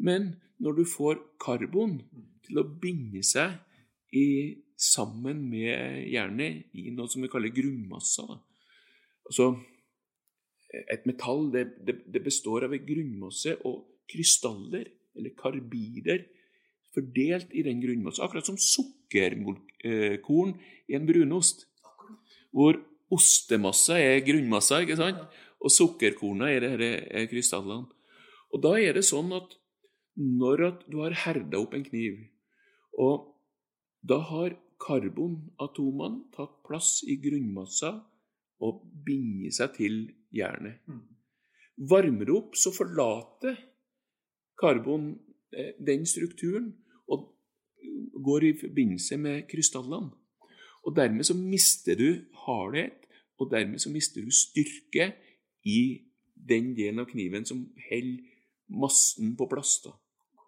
Men 0.00 0.32
når 0.62 0.80
du 0.80 0.84
får 0.88 1.20
karbon 1.42 1.98
til 2.44 2.60
å 2.60 2.68
binde 2.80 3.22
seg 3.26 3.58
i, 4.14 4.60
sammen 4.74 5.44
med 5.48 6.08
jernet 6.10 6.74
i 6.74 6.90
noe 6.92 7.06
som 7.08 7.22
vi 7.22 7.30
kaller 7.30 7.52
grunnmasser 7.54 8.32
Altså, 9.24 9.54
et 10.92 11.06
metall 11.08 11.46
det, 11.54 11.62
det, 11.86 11.94
det 12.12 12.20
består 12.20 12.66
av 12.66 12.74
en 12.76 12.82
grunnmasse 12.84 13.54
og 13.64 14.02
krystaller, 14.10 14.90
eller 15.16 15.32
karbider, 15.38 16.26
fordelt 16.92 17.54
i 17.56 17.62
den 17.64 17.80
grunnmassen. 17.80 18.24
Akkurat 18.26 18.44
som 18.44 18.58
sukkerkorn 18.60 20.52
i 20.90 20.98
en 20.98 21.06
brunost. 21.08 21.64
Hvor 22.52 22.76
ostemassa 23.14 23.98
er 24.00 24.24
grunnmassa, 24.26 24.82
ikke 24.84 24.98
sant? 25.00 25.24
og 25.64 25.72
sukkerkornet 25.72 26.58
er, 26.58 26.74
det, 26.76 26.94
er 27.08 27.28
krystallene. 27.30 27.88
Og 28.52 28.62
da 28.62 28.74
er 28.78 28.98
det 28.98 29.06
sånn 29.06 29.32
at 29.34 29.54
når 30.20 30.62
at 30.68 30.82
du 30.90 31.00
har 31.02 31.16
herda 31.24 31.58
opp 31.62 31.74
en 31.74 31.86
kniv, 31.86 32.20
og 33.00 33.30
da 34.04 34.20
har 34.28 34.58
karbonatomene 34.84 36.28
tatt 36.34 36.58
plass 36.66 36.98
i 37.08 37.16
grunnmassa 37.22 37.94
og 38.64 38.82
binder 39.06 39.54
seg 39.54 39.72
til 39.78 39.96
jernet. 40.34 40.82
Mm. 40.86 41.00
Varmer 41.90 42.28
du 42.28 42.36
opp, 42.36 42.58
så 42.58 42.70
forlater 42.74 43.56
karbon 44.60 45.14
eh, 45.56 45.72
den 45.82 46.04
strukturen 46.06 46.70
og 47.10 47.32
går 48.24 48.50
i 48.50 48.52
forbindelse 48.60 49.18
med 49.20 49.48
krystallene. 49.50 50.12
Og 50.84 50.94
dermed 50.94 51.26
så 51.26 51.34
mister 51.38 51.96
du 51.98 52.08
hardhet 52.44 53.03
og 53.40 53.50
dermed 53.50 53.82
så 53.82 53.90
mister 53.90 54.22
du 54.22 54.30
styrke 54.34 55.12
i 55.64 55.80
den 56.34 56.74
delen 56.76 57.02
av 57.02 57.08
kniven 57.10 57.46
som 57.48 57.64
holder 57.88 58.22
massen 58.74 59.34
på 59.36 59.48
plass. 59.50 59.78
da. 59.84 59.94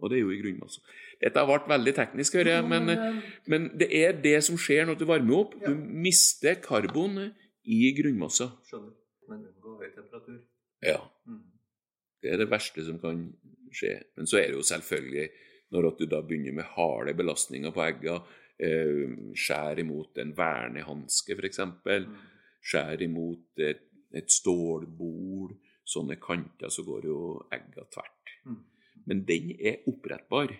Og 0.00 0.10
det 0.10 0.18
er 0.18 0.26
jo 0.26 0.34
i 0.34 0.40
grunnmassa. 0.42 0.82
Dette 1.22 1.40
har 1.40 1.48
vært 1.48 1.68
veldig 1.70 1.94
teknisk, 1.96 2.36
hører 2.36 2.58
jeg, 2.58 2.68
men, 2.68 2.90
men, 3.48 3.68
det 3.80 3.88
er 3.96 4.16
det 4.20 4.36
som 4.44 4.58
skjer 4.60 4.84
når 4.88 4.98
du 5.00 5.06
varmer 5.08 5.38
opp. 5.38 5.56
Du 5.62 5.72
mister 5.74 6.58
karbon 6.60 7.30
i 7.64 7.80
grunnmassa. 7.96 8.50
Skjønner. 8.68 8.92
Men 9.30 9.46
unngå 9.48 9.78
høy 9.80 9.88
temperatur. 9.94 10.40
Ja. 10.84 11.00
Mm. 11.26 11.42
Det 12.22 12.32
er 12.32 12.42
det 12.42 12.50
verste 12.50 12.84
som 12.86 13.00
kan 13.02 13.24
skje. 13.74 13.96
Men 14.18 14.28
så 14.28 14.38
er 14.40 14.50
det 14.50 14.60
jo 14.60 14.66
selvfølgelig 14.68 15.26
når 15.74 15.88
du 15.98 16.04
da 16.06 16.20
begynner 16.22 16.54
med 16.60 16.68
harde 16.76 17.16
belastninger 17.16 17.72
på 17.74 17.82
egga, 17.82 18.20
skjærer 18.56 19.34
skjær 19.36 19.80
imot 19.82 20.20
en 20.22 20.30
vernehanske 20.36 21.34
f.eks. 21.36 21.58
Mm 21.64 22.14
skjærer 22.66 23.06
imot 23.06 23.62
et, 23.62 23.84
et 24.16 24.30
stålbol, 24.32 25.54
sånne 25.86 26.16
kanter, 26.22 26.70
så 26.72 26.82
går 26.86 27.06
jo 27.06 27.18
egga 27.54 27.86
tvert. 27.94 28.32
Mm. 28.46 28.62
Men 29.06 29.22
den 29.28 29.52
er 29.58 29.84
opprettbar. 29.90 30.54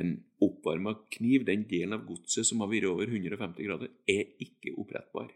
En 0.00 0.14
oppvarma 0.42 0.94
kniv, 1.10 1.44
den 1.46 1.64
delen 1.70 1.96
av 1.96 2.06
godset 2.06 2.46
som 2.46 2.62
har 2.62 2.70
vært 2.70 2.88
over 2.90 3.10
150 3.10 3.66
grader, 3.66 3.94
er 4.10 4.34
ikke 4.42 4.74
opprettbar. 4.78 5.30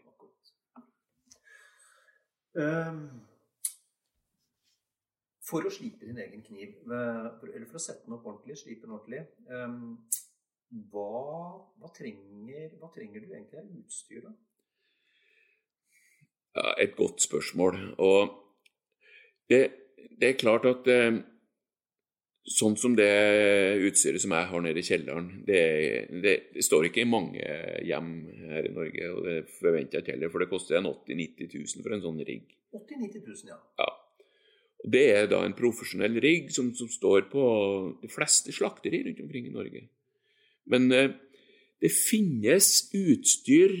Um, 2.55 3.01
for 5.43 5.67
å 5.67 5.71
slipe 5.73 6.07
din 6.07 6.21
egen 6.23 6.43
kniv, 6.45 6.77
eller 6.87 7.67
for 7.67 7.77
å 7.77 7.83
sette 7.83 8.07
den 8.07 8.15
opp 8.15 8.27
ordentlig, 8.31 8.55
slipe 8.61 8.87
den 8.87 8.95
ordentlig, 8.95 9.25
um, 9.51 9.97
hva, 10.91 11.09
hva, 11.79 11.91
trenger, 11.95 12.77
hva, 12.79 12.89
trenger, 12.95 13.21
du 13.21 13.33
egentlig 13.33 13.59
av 13.61 13.73
utstyr 13.81 14.23
da? 14.25 14.31
Et 16.55 16.95
godt 16.95 17.23
spørsmål. 17.23 17.79
Og 17.97 18.35
det, 19.49 19.61
det 20.19 20.29
er 20.29 20.39
klart 20.39 20.67
at 20.69 20.87
eh, 20.91 21.17
sånn 22.45 22.75
som 22.77 22.93
det 22.97 23.09
utstyret 23.87 24.21
som 24.21 24.33
jeg 24.35 24.49
har 24.51 24.63
nede 24.63 24.81
i 24.81 24.85
kjelleren, 24.85 25.29
det, 25.47 25.61
det, 26.21 26.35
det, 26.53 26.65
står 26.65 26.89
ikke 26.89 27.01
i 27.01 27.09
mange 27.09 27.41
hjem 27.85 28.11
her 28.51 28.69
i 28.69 28.73
Norge. 28.73 29.11
Og 29.11 29.21
det 29.25 29.37
forventer 29.57 29.99
jeg 29.99 30.05
ikke 30.05 30.15
heller, 30.15 30.33
for 30.33 30.43
det 30.43 30.51
koster 30.51 30.79
en 30.79 30.89
80 30.91 31.17
000-90 31.17 31.55
000 31.57 31.85
for 31.85 31.97
en 31.97 32.05
sånn 32.05 32.23
rigg. 32.27 32.55
80 32.75 33.01
000-90 33.01 33.29
000, 33.31 33.53
ja. 33.53 33.59
ja. 33.81 33.91
Og 34.85 34.93
Det 34.93 35.05
er 35.15 35.29
da 35.31 35.41
en 35.41 35.57
profesjonell 35.57 36.19
rigg 36.21 36.51
som, 36.53 36.69
som, 36.77 36.89
står 36.91 37.25
på 37.31 37.43
de 38.03 38.09
fleste 38.13 38.53
slakterier 38.53 39.09
rundt 39.09 39.23
omkring 39.25 39.49
i 39.49 39.55
Norge. 39.55 39.87
Men 40.69 40.91
eh, 40.93 41.15
det 41.81 41.91
finnes 41.93 42.69
utstyr 42.93 43.73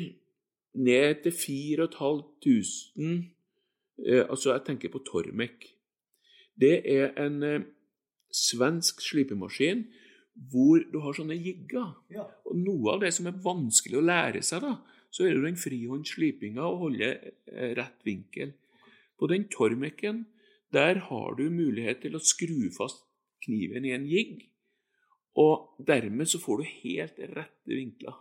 ned 0.75 1.23
til 1.23 1.31
4500 1.31 3.31
eh, 4.05 4.25
Altså, 4.29 4.53
jeg 4.53 4.65
tenker 4.65 4.91
på 4.91 5.03
Tormek. 5.07 5.65
Det 6.59 6.81
er 6.91 7.15
en 7.25 7.43
eh, 7.43 7.61
svensk 8.31 9.01
slipemaskin 9.01 9.85
hvor 10.51 10.83
du 10.91 10.99
har 10.99 11.15
sånne 11.15 11.37
jigger. 11.39 11.93
Ja. 12.11 12.25
Og 12.47 12.59
noe 12.59 12.95
av 12.95 13.05
det 13.05 13.13
som 13.15 13.29
er 13.29 13.39
vanskelig 13.43 14.01
å 14.01 14.05
lære 14.05 14.43
seg, 14.43 14.65
da, 14.65 14.75
så 15.07 15.23
er 15.23 15.37
det 15.37 15.45
den 15.45 15.59
frihåndslipinga 15.59 16.65
og 16.67 16.89
holde 16.89 17.11
eh, 17.15 17.71
rett 17.77 18.03
vinkel. 18.07 18.51
På 19.15 19.29
den 19.31 19.47
tormekken, 19.51 20.25
der 20.75 20.99
har 21.07 21.39
du 21.39 21.47
mulighet 21.47 22.03
til 22.03 22.17
å 22.17 22.23
skru 22.23 22.67
fast 22.75 23.05
kniven 23.45 23.87
i 23.87 23.93
en 23.95 24.07
jigg, 24.09 24.43
og 25.39 25.75
dermed 25.87 26.27
så 26.31 26.39
får 26.39 26.61
du 26.61 26.75
helt 26.83 27.19
rette 27.35 27.71
vinkler. 27.71 28.15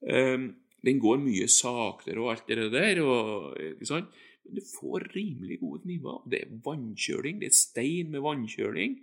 Um, 0.00 0.52
den 0.84 0.98
går 1.02 1.18
mye 1.22 1.46
saktere 1.48 2.20
og 2.22 2.30
alt 2.32 2.46
det 2.48 2.70
der, 2.72 3.00
og, 3.04 3.56
ikke 3.58 3.86
sant? 3.86 4.08
men 4.44 4.54
du 4.56 4.62
får 4.80 5.04
rimelig 5.14 5.60
gode 5.60 5.82
kniver. 5.84 6.22
Det 6.30 6.40
er 6.42 6.54
vannkjøling, 6.64 7.40
det 7.42 7.50
er 7.50 7.56
stein 7.58 8.10
med 8.10 8.20
vannkjøling. 8.24 8.96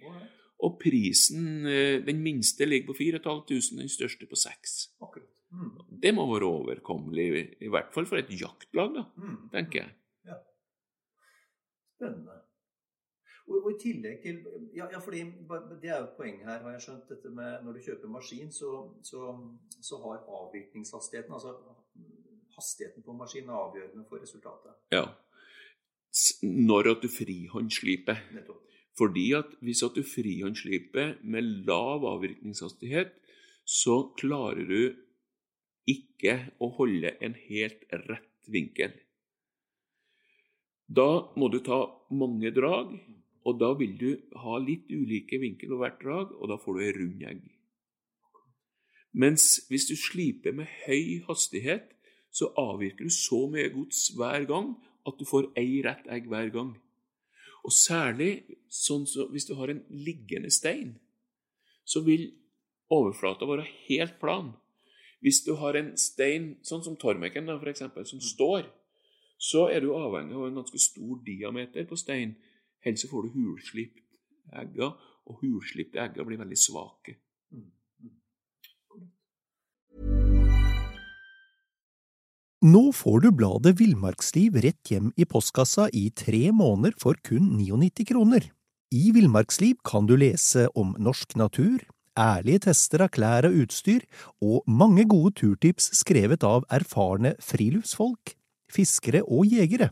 Og 0.66 0.80
prisen, 0.82 1.66
eh, 1.70 2.00
den 2.02 2.24
minste 2.26 2.66
ligger 2.66 2.88
på 2.90 2.98
4500, 2.98 3.78
den 3.84 3.90
største 3.94 4.26
på 4.26 4.36
6. 4.36 4.90
Akkurat. 5.02 5.30
Mm. 5.54 6.00
Det 6.02 6.13
må 6.18 6.26
være 6.34 6.50
overkommelig, 6.50 7.28
i 7.62 7.70
hvert 7.72 7.94
fall 7.94 8.06
for 8.10 8.18
et 8.18 8.30
jaktlag, 8.34 8.96
da, 8.96 9.04
Mm. 9.22 9.38
tenker 9.54 9.84
jeg. 9.84 9.94
Spennende. 11.98 12.42
Og, 13.47 13.57
og 13.63 13.69
i 13.71 13.79
tillegg 13.79 14.21
til 14.23 14.41
ja, 14.75 14.88
ja, 14.91 14.99
fordi 14.99 15.23
Det 15.81 15.89
er 15.89 15.97
jo 15.97 16.07
et 16.07 16.17
poeng 16.17 16.39
her, 16.43 16.60
har 16.63 16.75
jeg 16.75 16.83
skjønt. 16.86 17.10
dette 17.10 17.29
med 17.29 17.63
Når 17.63 17.77
du 17.77 17.86
kjøper 17.86 18.12
maskin, 18.12 18.51
så, 18.51 18.71
så, 19.03 19.31
så 19.81 20.01
har 20.03 20.25
avvirkningshastigheten, 20.39 21.33
altså 21.33 21.55
hastigheten 22.57 23.03
på 23.05 23.13
maskinen, 23.13 23.53
avgjørende 23.53 24.05
for 24.10 24.21
resultatet. 24.21 24.75
Ja. 24.91 25.05
Når 26.43 26.91
at 26.91 27.03
du 27.03 27.10
frihåndsliper. 27.12 28.23
Fordi 28.97 29.31
at 29.38 29.51
hvis 29.62 29.83
at 29.86 29.95
du 29.95 30.03
frihåndsliper 30.03 31.19
med 31.23 31.51
lav 31.67 32.05
avvirkningshastighet, 32.15 33.13
så 33.67 33.99
klarer 34.17 34.65
du 34.65 34.81
ikke 35.88 36.39
å 36.60 36.71
holde 36.79 37.13
en 37.23 37.36
helt 37.47 37.83
rett 38.07 38.49
vinkel. 38.51 38.95
Da 40.88 41.07
må 41.36 41.49
du 41.51 41.60
ta 41.63 41.81
mange 42.15 42.51
drag, 42.55 42.95
og 43.47 43.60
da 43.62 43.69
vil 43.79 43.93
du 43.99 44.10
ha 44.43 44.57
litt 44.60 44.89
ulike 44.91 45.39
vinkel 45.39 45.75
og 45.75 45.83
hvert 45.83 46.01
drag, 46.01 46.33
og 46.36 46.51
da 46.51 46.57
får 46.60 46.75
du 46.75 46.83
ei 46.83 46.95
rund 46.97 47.21
egg. 47.31 47.45
Mens 49.17 49.45
hvis 49.69 49.88
du 49.89 49.95
sliper 49.97 50.53
med 50.57 50.67
høy 50.83 51.23
hastighet, 51.29 51.93
så 52.29 52.51
avvirker 52.60 53.07
du 53.07 53.13
så 53.13 53.45
mye 53.49 53.71
gods 53.73 54.10
hver 54.17 54.43
gang 54.49 54.75
at 55.07 55.15
du 55.17 55.25
får 55.25 55.47
ei 55.57 55.79
rett 55.86 56.05
egg 56.12 56.27
hver 56.29 56.51
gang. 56.53 56.75
Og 57.63 57.73
særlig 57.73 58.43
sånn 58.71 59.07
så 59.10 59.29
hvis 59.31 59.47
du 59.47 59.55
har 59.57 59.71
en 59.71 59.83
liggende 59.89 60.51
stein, 60.53 60.97
så 61.88 62.03
vil 62.03 62.29
overflata 62.93 63.47
være 63.47 63.67
helt 63.88 64.19
plan. 64.19 64.51
Hvis 65.23 65.41
du 65.47 65.55
har 65.57 65.79
en 65.79 65.93
stein, 65.97 66.57
sånn 66.67 66.83
som 66.86 66.99
tormekken 66.99 67.47
da, 67.47 67.57
for 67.57 67.71
eksempel, 67.71 68.05
som 68.05 68.21
står, 68.21 68.67
så 69.38 69.67
er 69.71 69.81
du 69.81 69.95
avhengig 69.95 70.36
av 70.36 70.47
en 70.47 70.60
ganske 70.62 70.79
stor 70.81 71.23
diameter 71.25 71.88
på 71.89 71.97
stein. 71.97 72.36
Ellers 72.86 73.04
så 73.04 73.10
får 73.12 73.28
du 73.28 73.38
hulslipt 73.38 74.04
egger, 74.56 74.94
og 75.28 75.42
hulslipte 75.42 76.00
egger 76.00 76.28
blir 76.28 76.40
veldig 76.40 76.60
svake. 76.60 77.18
Mm. 77.52 77.72
Mm. 78.04 78.13
Nå 82.68 82.84
får 82.96 83.20
du 83.26 83.32
bladet 83.36 83.76
Villmarksliv 83.82 84.56
rett 84.63 84.94
hjem 84.94 85.12
i 85.18 85.28
postkassa 85.30 85.90
i 85.94 86.08
tre 86.16 86.48
måneder 86.56 86.96
for 87.02 87.20
kun 87.28 87.52
99 87.58 88.08
kroner. 88.10 88.48
I 88.94 89.12
Villmarksliv 89.12 89.82
kan 89.84 90.08
du 90.08 90.16
lese 90.16 90.70
om 90.80 90.96
norsk 90.96 91.36
natur, 91.36 91.84
ærlige 92.18 92.63
tester 92.70 93.04
av 93.04 93.12
klær 93.12 93.50
og 93.50 93.58
utstyr, 93.66 94.06
og 94.42 94.63
mange 94.66 95.04
gode 95.12 95.36
turtips 95.42 95.92
skrevet 96.00 96.46
av 96.48 96.63
erfarne 96.72 97.36
friluftsfolk, 97.44 98.38
fiskere 98.72 99.26
og 99.28 99.52
jegere. 99.52 99.92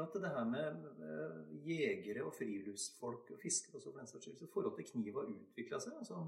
Av 0.00 0.08
at 0.08 0.20
det 0.22 0.32
her 0.34 0.46
med 0.50 0.86
eh, 1.06 1.40
jegere 1.66 2.24
og 2.26 2.34
friluftsfolk 2.36 3.32
og 3.34 3.42
fiskere 3.42 3.78
også 3.78 3.90
for 3.90 4.00
den 4.00 4.10
saks 4.10 4.26
skyld, 4.26 4.38
forholdet 4.38 4.54
forhold 4.54 4.78
til 4.78 4.88
kniv 4.92 5.18
har 5.20 5.28
utvikla 5.32 5.80
seg? 5.82 5.98
Altså, 6.00 6.22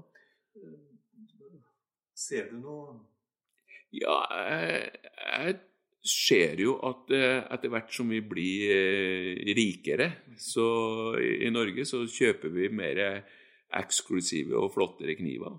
eh, 0.57 1.57
ser 2.17 2.51
du 2.51 2.59
noe 2.63 2.99
Ja, 3.95 4.19
jeg, 4.29 4.91
jeg 5.17 5.55
ser 6.05 6.61
jo 6.61 6.75
at 6.85 7.13
eh, 7.15 7.39
etter 7.55 7.73
hvert 7.73 7.93
som 7.93 8.11
vi 8.13 8.21
blir 8.21 9.55
rikere 9.57 10.11
så 10.37 10.67
i 11.19 11.49
Norge, 11.53 11.85
så 11.85 12.05
kjøper 12.05 12.53
vi 12.53 12.69
mer 12.73 13.01
eksklusive 13.79 14.57
og 14.57 14.71
flottere 14.73 15.17
kniver. 15.17 15.57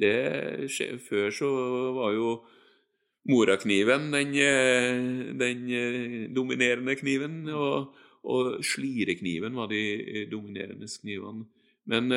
Det 0.00 0.68
skjer, 0.72 0.96
før 1.04 1.30
så 1.34 1.50
var 1.96 2.16
jo 2.16 2.32
morakniven 3.28 4.10
den, 4.10 4.34
eh, 4.34 5.34
den 5.36 5.70
eh, 5.70 6.30
dominerende 6.34 6.96
kniven, 6.96 7.48
og, 7.52 7.94
og 8.24 8.64
slirekniven 8.64 9.56
var 9.56 9.68
de 9.72 9.82
eh, 10.00 10.28
dominerende 10.30 10.88
knivene. 10.88 11.44
Men 11.90 12.10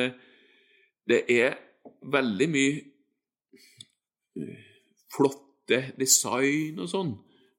det 1.08 1.24
er 1.32 1.56
veldig 2.12 2.48
mye 2.52 2.74
flotte 5.12 5.80
design 5.98 6.78
og 6.84 6.90
sånn 6.92 7.14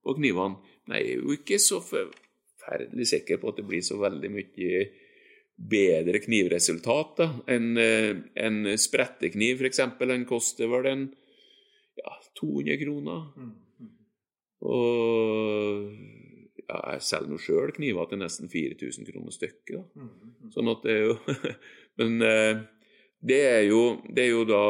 på 0.05 0.15
knivene. 0.17 0.61
Men 0.85 0.99
jeg 0.99 1.09
er 1.09 1.25
jo 1.25 1.35
ikke 1.35 1.59
så 1.59 1.81
forferdelig 1.83 3.09
sikker 3.09 3.41
på 3.41 3.51
at 3.51 3.59
det 3.59 3.67
blir 3.67 3.83
så 3.85 3.97
veldig 3.99 4.31
mye 4.31 4.85
bedre 5.55 6.21
knivresultat 6.23 7.13
da, 7.19 7.27
enn 7.51 7.77
en 7.79 8.71
sprettekniv, 8.79 9.59
f.eks. 9.59 9.81
Den 10.01 10.25
koster 10.29 10.71
vel 10.71 10.89
en 10.91 11.05
ja, 12.01 12.13
200 12.39 12.77
kroner. 12.83 13.25
mm, 13.35 13.55
mm. 13.79 13.91
Og 14.65 15.91
ja, 16.65 16.77
jeg 16.93 17.01
selger 17.05 17.29
nå 17.29 17.39
sjøl 17.41 17.73
kniver 17.75 18.07
til 18.09 18.21
nesten 18.21 18.49
4000 18.49 19.09
kroner 19.11 19.33
stykket. 19.35 19.83
Mm. 19.95 20.47
Sånn 20.53 20.71
at 20.71 20.85
det 20.85 20.95
er 20.95 21.03
jo 21.05 21.17
Men 21.99 22.21
eh, 22.25 22.63
det 23.25 23.41
er 23.47 23.61
jo, 23.69 23.81
det 24.11 24.25
er 24.25 24.31
jo 24.33 24.43
da 24.45 24.63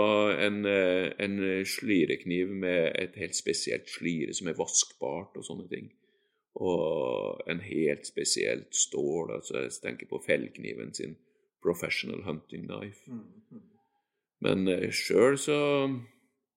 en, 0.46 0.62
eh, 0.70 1.10
en 1.20 1.40
slirekniv 1.68 2.52
med 2.54 2.94
et 3.02 3.16
helt 3.20 3.36
spesielt 3.36 3.90
slire 3.92 4.36
som 4.38 4.48
er 4.48 4.60
vaskbart 4.60 5.36
og 5.40 5.48
sånne 5.48 5.68
ting. 5.72 5.90
Og 6.56 7.42
en 7.52 7.60
helt 7.60 8.08
spesielt 8.08 8.76
stål. 8.76 9.34
altså 9.36 9.66
Jeg 9.66 9.74
tenker 9.84 10.08
på 10.08 10.22
fellkniven 10.24 10.94
sin 10.94 11.18
Professional 11.66 12.24
Hunting 12.24 12.70
Knife. 12.70 13.12
Men 14.46 14.68
uh, 14.70 14.88
sjøl 14.94 15.38
så 15.42 15.58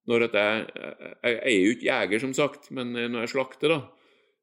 når 0.07 0.29
at 0.29 0.37
jeg, 0.39 0.67
jeg, 0.75 1.33
jeg 1.33 1.53
er 1.53 1.59
jo 1.59 1.73
ikke 1.75 1.89
jeger, 1.89 2.21
som 2.23 2.33
sagt, 2.33 2.71
men 2.75 2.95
eh, 2.95 3.09
når 3.11 3.25
jeg 3.25 3.33
slakter, 3.35 3.73
da, 3.73 3.79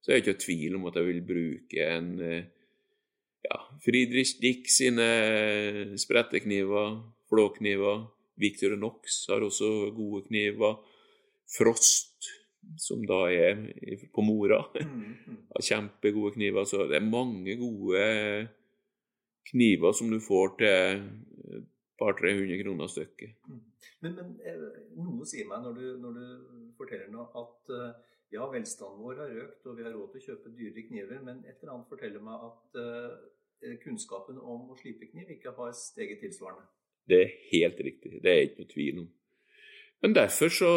så 0.00 0.10
er 0.10 0.18
jeg 0.18 0.24
ikke 0.24 0.36
i 0.36 0.44
tvil 0.44 0.76
om 0.78 0.86
at 0.90 0.98
jeg 1.00 1.08
vil 1.08 1.22
bruke 1.26 1.86
en 1.96 2.10
eh, 2.22 2.44
ja, 3.46 3.60
Friedrich 3.84 4.36
Dick 4.42 4.68
sine 4.70 5.06
sprettekniver, 5.98 7.00
flåkniver. 7.30 8.06
Victor 8.36 8.76
Knox 8.76 9.22
har 9.30 9.44
også 9.44 9.90
gode 9.96 10.26
kniver. 10.28 10.76
Frost, 11.56 12.26
som 12.82 13.04
da 13.06 13.22
er 13.30 13.62
på 14.14 14.24
Mora, 14.26 14.64
Mm, 14.82 15.14
mm. 15.26 15.36
har 15.54 15.62
kjempegode 15.62 16.34
kniver. 16.34 16.64
Så 16.64 16.86
det 16.90 16.98
er 16.98 17.06
mange 17.06 17.56
gode 17.56 18.48
kniver 19.50 19.92
som 19.94 20.10
du 20.10 20.18
får 20.20 20.56
til 20.58 21.04
et 21.96 22.02
par-tre 22.02 22.34
hundre 22.36 22.58
kroner 22.60 22.90
stykket. 22.92 23.38
Men, 24.04 24.12
men 24.18 24.34
eh, 24.44 24.66
noe 25.00 25.24
sier 25.28 25.48
meg 25.48 25.64
når 25.64 25.78
du, 25.78 25.86
når 26.02 26.18
du 26.18 26.26
forteller 26.76 27.08
nå 27.12 27.24
at 27.40 27.72
eh, 27.72 28.12
ja, 28.34 28.46
velstanden 28.52 29.02
vår 29.02 29.22
har 29.22 29.34
økt, 29.44 29.64
og 29.66 29.78
vi 29.78 29.86
har 29.86 29.94
råd 29.94 30.12
til 30.12 30.20
å 30.20 30.26
kjøpe 30.30 30.52
dyrere 30.58 30.86
kniver, 30.88 31.22
men 31.24 31.42
et 31.46 31.56
eller 31.60 31.76
annet 31.76 31.90
forteller 31.92 32.24
meg 32.26 32.46
at 32.48 32.78
uh, 32.82 33.74
kunnskapen 33.84 34.40
om 34.42 34.72
å 34.72 34.78
slipe 34.80 35.08
kniv 35.12 35.30
ikke 35.36 35.54
har 35.56 35.74
steget 35.78 36.20
tilsvarende. 36.24 36.66
Det 37.06 37.20
er 37.22 37.34
helt 37.52 37.80
riktig. 37.86 38.16
Det 38.22 38.32
er 38.32 38.48
ikke 38.48 38.64
noe 38.64 38.72
tvil 38.72 39.02
om. 39.04 39.10
Men 40.02 40.14
derfor 40.16 40.50
så 40.52 40.70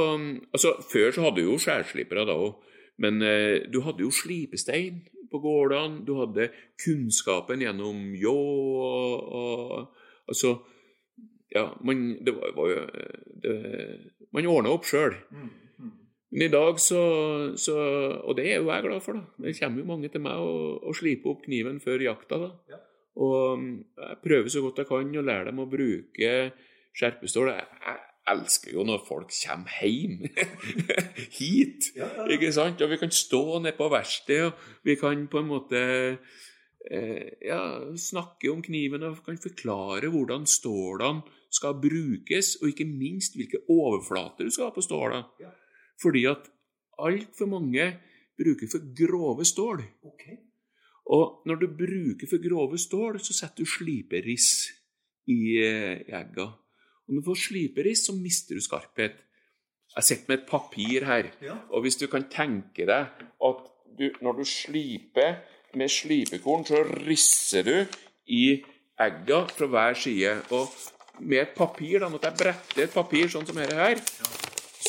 Altså, 0.53 0.75
før 0.91 1.11
så 1.11 1.23
hadde 1.25 1.41
du 1.41 1.49
jo 1.49 1.57
skjærslipere 1.59 2.27
da 2.29 2.37
òg, 2.37 2.61
men 3.01 3.17
uh, 3.25 3.57
du 3.65 3.81
hadde 3.81 4.05
jo 4.05 4.13
slipestein 4.13 5.01
på 5.29 5.41
gårdene, 5.41 6.03
du 6.05 6.15
hadde 6.21 6.51
kunnskapen 6.85 7.65
gjennom 7.65 8.11
ljå 8.17 8.37
og, 8.37 9.33
og 9.41 9.95
Altså, 10.29 10.59
ja, 11.55 11.65
man 11.81 12.19
Det 12.25 12.35
var, 12.35 12.51
var 12.55 12.69
jo 12.69 12.81
det, 13.41 13.53
Man 14.33 14.45
ordna 14.45 14.73
opp 14.75 14.85
sjøl. 14.85 15.15
Mm. 15.33 15.49
Men 16.29 16.45
i 16.45 16.51
dag 16.53 16.77
så, 16.79 17.01
så, 17.57 17.77
Og 18.21 18.35
det 18.37 18.51
er 18.51 18.59
jo 18.59 18.69
jeg 18.69 18.85
glad 18.85 19.01
for, 19.01 19.17
da. 19.17 19.45
Det 19.45 19.55
kommer 19.57 19.81
jo 19.81 19.89
mange 19.89 20.11
til 20.13 20.21
meg 20.21 20.37
og, 20.37 20.83
og 20.85 20.97
sliper 20.97 21.33
opp 21.33 21.41
kniven 21.47 21.79
før 21.81 22.05
jakta. 22.05 22.37
da. 22.43 22.51
Ja. 22.69 22.83
Og 23.19 23.57
um, 23.57 23.71
jeg 23.97 24.19
prøver 24.23 24.51
så 24.53 24.61
godt 24.63 24.83
jeg 24.83 24.89
kan 24.91 25.17
å 25.17 25.25
lære 25.25 25.49
dem 25.49 25.63
å 25.63 25.69
bruke 25.69 26.35
skjerpestål. 26.95 27.49
Jeg, 27.55 27.65
jeg 27.87 27.97
elsker 28.29 28.75
jo 28.75 28.85
når 28.85 29.01
folk 29.07 29.33
kommer 29.33 29.73
hjem 29.81 30.19
hit, 31.39 31.89
ja, 31.97 32.07
ja. 32.19 32.27
ikke 32.35 32.51
sant? 32.53 32.81
Og 32.85 32.93
vi 32.93 32.99
kan 33.01 33.11
stå 33.13 33.43
nede 33.63 33.75
på 33.79 33.89
verkstedet, 33.91 34.53
og 34.53 34.85
vi 34.85 34.95
kan 35.01 35.25
på 35.31 35.41
en 35.41 35.49
måte 35.49 35.81
eh, 36.85 37.25
ja, 37.43 37.61
snakke 37.97 38.53
om 38.53 38.61
kniven 38.65 39.07
og 39.09 39.23
kan 39.25 39.41
forklare 39.41 40.13
hvordan 40.13 40.47
stålene 40.49 41.38
skal 41.51 41.79
brukes, 41.81 42.55
og 42.61 42.69
ikke 42.69 42.85
minst 42.85 43.35
hvilke 43.37 43.63
overflater 43.69 44.45
du 44.45 44.53
skal 44.53 44.69
ha 44.69 44.75
på 44.75 44.85
stålet. 44.85 45.25
Ja. 45.41 45.51
Fordi 46.01 46.25
at 46.29 46.49
altfor 46.99 47.49
mange 47.49 47.87
bruker 48.39 48.69
for 48.71 48.85
grove 48.95 49.45
stål. 49.45 49.83
Okay. 50.03 50.37
Og 51.09 51.41
når 51.45 51.55
du 51.55 51.67
bruker 51.67 52.29
for 52.29 52.41
grove 52.43 52.77
stål, 52.77 53.19
så 53.19 53.33
setter 53.33 53.65
du 53.65 53.69
sliperiss 53.69 54.69
i, 55.27 55.57
eh, 55.57 56.05
i 56.05 56.13
egga. 56.13 56.45
Og 57.07 57.13
når 57.13 57.21
du 57.21 57.29
får 57.31 57.41
sliperiss, 57.47 58.05
så 58.05 58.13
mister 58.15 58.55
du 58.55 58.61
skarphet. 58.61 59.17
Jeg 59.95 60.03
sitter 60.03 60.25
med 60.27 60.37
et 60.37 60.49
papir 60.49 61.05
her, 61.05 61.31
ja. 61.41 61.55
og 61.73 61.81
hvis 61.81 61.95
du 61.97 62.05
kan 62.07 62.27
tenke 62.29 62.85
deg 62.85 63.07
at 63.45 63.63
du, 63.97 64.05
når 64.21 64.37
du 64.37 64.43
sliper 64.45 65.39
med 65.73 65.89
slipekorn, 65.89 66.65
så 66.65 66.83
risser 67.07 67.65
du 67.65 67.73
i 68.29 68.61
egga 69.01 69.47
fra 69.49 69.65
hver 69.65 69.97
side. 69.97 70.35
Og 70.53 70.69
med 71.19 71.41
et 71.41 71.55
papir, 71.57 71.99
da, 71.99 72.09
når 72.09 72.25
jeg 72.27 72.37
bretter 72.39 72.85
et 72.85 72.93
papir 72.93 73.31
sånn 73.31 73.47
som 73.47 73.59
dette 73.59 73.77
her, 73.77 74.01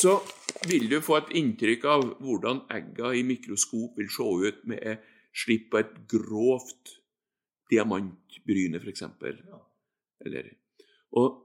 så 0.01 0.19
vil 0.69 0.88
du 0.90 0.99
få 1.05 1.19
et 1.21 1.35
inntrykk 1.40 1.87
av 1.88 2.07
hvordan 2.23 2.64
egga 2.73 3.12
i 3.16 3.23
mikroskop 3.27 3.99
vil 3.99 4.11
se 4.12 4.27
ut 4.47 4.64
med 4.71 5.05
slipp 5.37 5.71
på 5.73 5.81
et 5.81 5.93
grovt 6.11 6.97
diamantbryne, 7.71 8.81
f.eks. 8.81 9.07
Eller 10.27 10.51
Og 11.16 11.38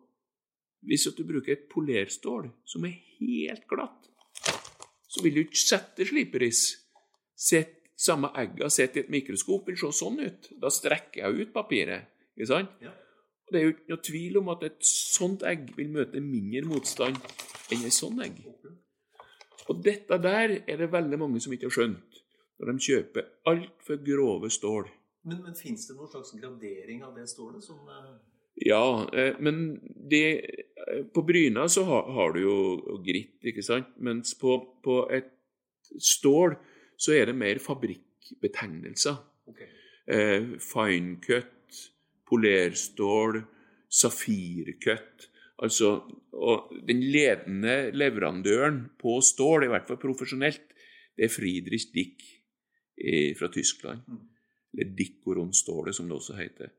hvis 0.85 1.07
du 1.17 1.23
bruker 1.25 1.55
et 1.55 1.69
polerstål 1.69 2.49
som 2.65 2.85
er 2.85 2.97
helt 3.19 3.65
glatt, 3.69 4.09
så 5.07 5.23
vil 5.23 5.37
du 5.37 5.45
ikke 5.45 5.61
sette 5.61 6.05
sliperiss. 6.07 6.65
Sett 7.35 7.81
samme 7.95 8.31
egga 8.37 8.67
sett 8.73 8.97
i 8.97 9.05
et 9.05 9.11
mikroskop 9.11 9.69
vil 9.69 9.79
se 9.79 9.91
sånn 9.95 10.19
ut. 10.19 10.51
Da 10.59 10.71
strekker 10.73 11.23
jeg 11.23 11.45
ut 11.47 11.53
papiret. 11.55 12.11
ikke 12.35 12.51
sant? 12.51 12.75
Ja. 12.83 12.91
Og 13.45 13.53
Det 13.53 13.59
er 13.59 13.65
jo 13.65 13.73
ikke 13.75 13.93
noe 13.93 14.05
tvil 14.09 14.37
om 14.41 14.51
at 14.55 14.63
et 14.65 14.89
sånt 14.89 15.45
egg 15.45 15.69
vil 15.77 15.91
møte 15.93 16.21
mindre 16.23 16.65
motstand 16.69 17.17
enn 17.73 17.85
et 17.85 17.93
sånt 17.93 18.21
egg. 18.25 18.41
Og 19.69 19.81
dette 19.85 20.17
der 20.21 20.59
er 20.65 20.77
det 20.81 20.91
veldig 20.93 21.19
mange 21.21 21.41
som 21.41 21.53
ikke 21.53 21.69
har 21.69 21.77
skjønt 21.79 22.21
når 22.55 22.71
de 22.71 22.85
kjøper 22.87 23.25
altfor 23.51 23.99
grove 24.05 24.49
stål. 24.53 24.87
Men, 25.25 25.41
men 25.43 25.57
fins 25.57 25.87
det 25.89 25.97
noen 25.97 26.11
slags 26.11 26.31
gradering 26.37 27.03
av 27.03 27.15
det 27.17 27.25
stålet? 27.29 27.63
som... 27.65 27.81
Eh, 27.89 28.13
ja, 28.63 29.09
eh, 29.11 29.35
men 29.43 29.79
det, 30.11 30.25
eh, 30.87 31.03
på 31.13 31.23
Bryna 31.27 31.67
så 31.69 31.83
har, 31.83 32.11
har, 32.15 32.33
du 32.33 32.41
jo 32.43 32.99
gritt, 33.03 33.39
ikke 33.43 33.63
sant? 33.65 33.89
Mens 33.97 34.35
på, 34.39 34.59
på, 34.85 35.01
et 35.11 35.33
stål 35.99 36.55
så 36.97 37.17
er 37.17 37.29
det 37.29 37.35
mer 37.35 37.59
fabrikkbetegnelser. 37.59 39.17
Okay. 39.51 39.67
Eh, 40.07 40.55
fine 40.61 41.17
cut, 41.25 41.51
polerstål, 42.29 43.41
safirkøtt 43.89 45.29
Altså, 45.63 46.01
og 46.33 46.71
den 46.87 46.99
ledende 46.99 47.91
leverandøren 47.95 48.81
på 48.99 49.21
stål, 49.23 49.63
i 49.63 49.69
hvert 49.71 49.87
fall 49.87 50.01
profesjonelt, 50.01 50.73
det 51.15 51.29
er 51.29 51.31
Friedrich 51.31 51.93
Dick 51.93 52.25
fra 53.39 53.47
Tyskland. 53.53 54.01
Mm. 54.07 54.25
Eller 54.75 54.91
Dickoron-stålet, 54.97 55.95
som 55.95 56.09
det 56.09 56.17
også 56.17 56.35
heter. 56.35 56.73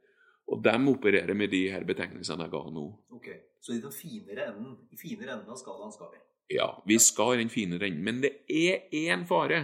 Og 0.52 0.61
de 0.64 0.76
opererer 0.92 1.35
med 1.35 1.50
de 1.50 1.62
her 1.72 1.87
betegnelsene 1.88 2.44
jeg 2.44 2.52
ga 2.52 2.62
nå. 2.70 2.85
Ok, 3.16 3.28
Så 3.61 3.74
i 3.74 3.80
den 3.80 3.92
finere 3.92 4.50
enden, 4.50 4.76
i 4.92 5.00
finere 5.00 5.38
enden 5.38 5.50
av 5.50 5.59
skalaen 5.59 5.94
skal 5.94 6.12
vi? 6.12 6.20
Ja, 6.54 6.68
vi 6.87 6.98
skal 7.02 7.35
i 7.35 7.40
den 7.40 7.50
finere 7.50 7.88
enden. 7.88 8.04
Men 8.04 8.20
det 8.22 8.35
er 8.46 8.85
én 8.92 9.24
fare. 9.26 9.62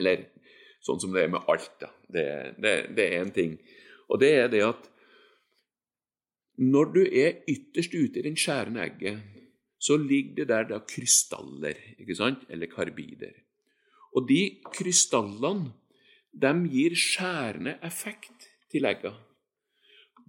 Eller 0.00 0.24
sånn 0.82 0.98
som 0.98 1.12
det 1.12 1.26
er 1.26 1.30
med 1.36 1.44
alt, 1.46 1.76
da. 1.84 1.92
Det, 2.08 2.26
det, 2.56 2.74
det 2.96 3.04
er 3.04 3.20
én 3.20 3.34
ting. 3.36 3.58
Og 4.08 4.20
det 4.22 4.32
er 4.42 4.48
det 4.52 4.62
at 4.66 4.88
når 6.58 6.92
du 6.94 7.02
er 7.06 7.44
ytterst 7.48 7.94
ute 7.94 8.18
i 8.18 8.24
den 8.24 8.36
skjærende 8.36 8.82
egget, 8.82 9.20
så 9.78 9.96
ligger 9.96 10.40
det 10.40 10.48
der 10.50 10.64
da 10.72 10.78
krystaller, 10.82 11.76
ikke 11.98 12.16
sant, 12.18 12.42
eller 12.50 12.66
karbider. 12.66 13.36
Og 14.16 14.26
de 14.28 14.58
krystallene 14.74 15.70
de 16.34 16.50
gir 16.72 16.96
skjærende 16.98 17.78
effekt 17.86 18.48
til 18.72 18.88
egga. 18.90 19.14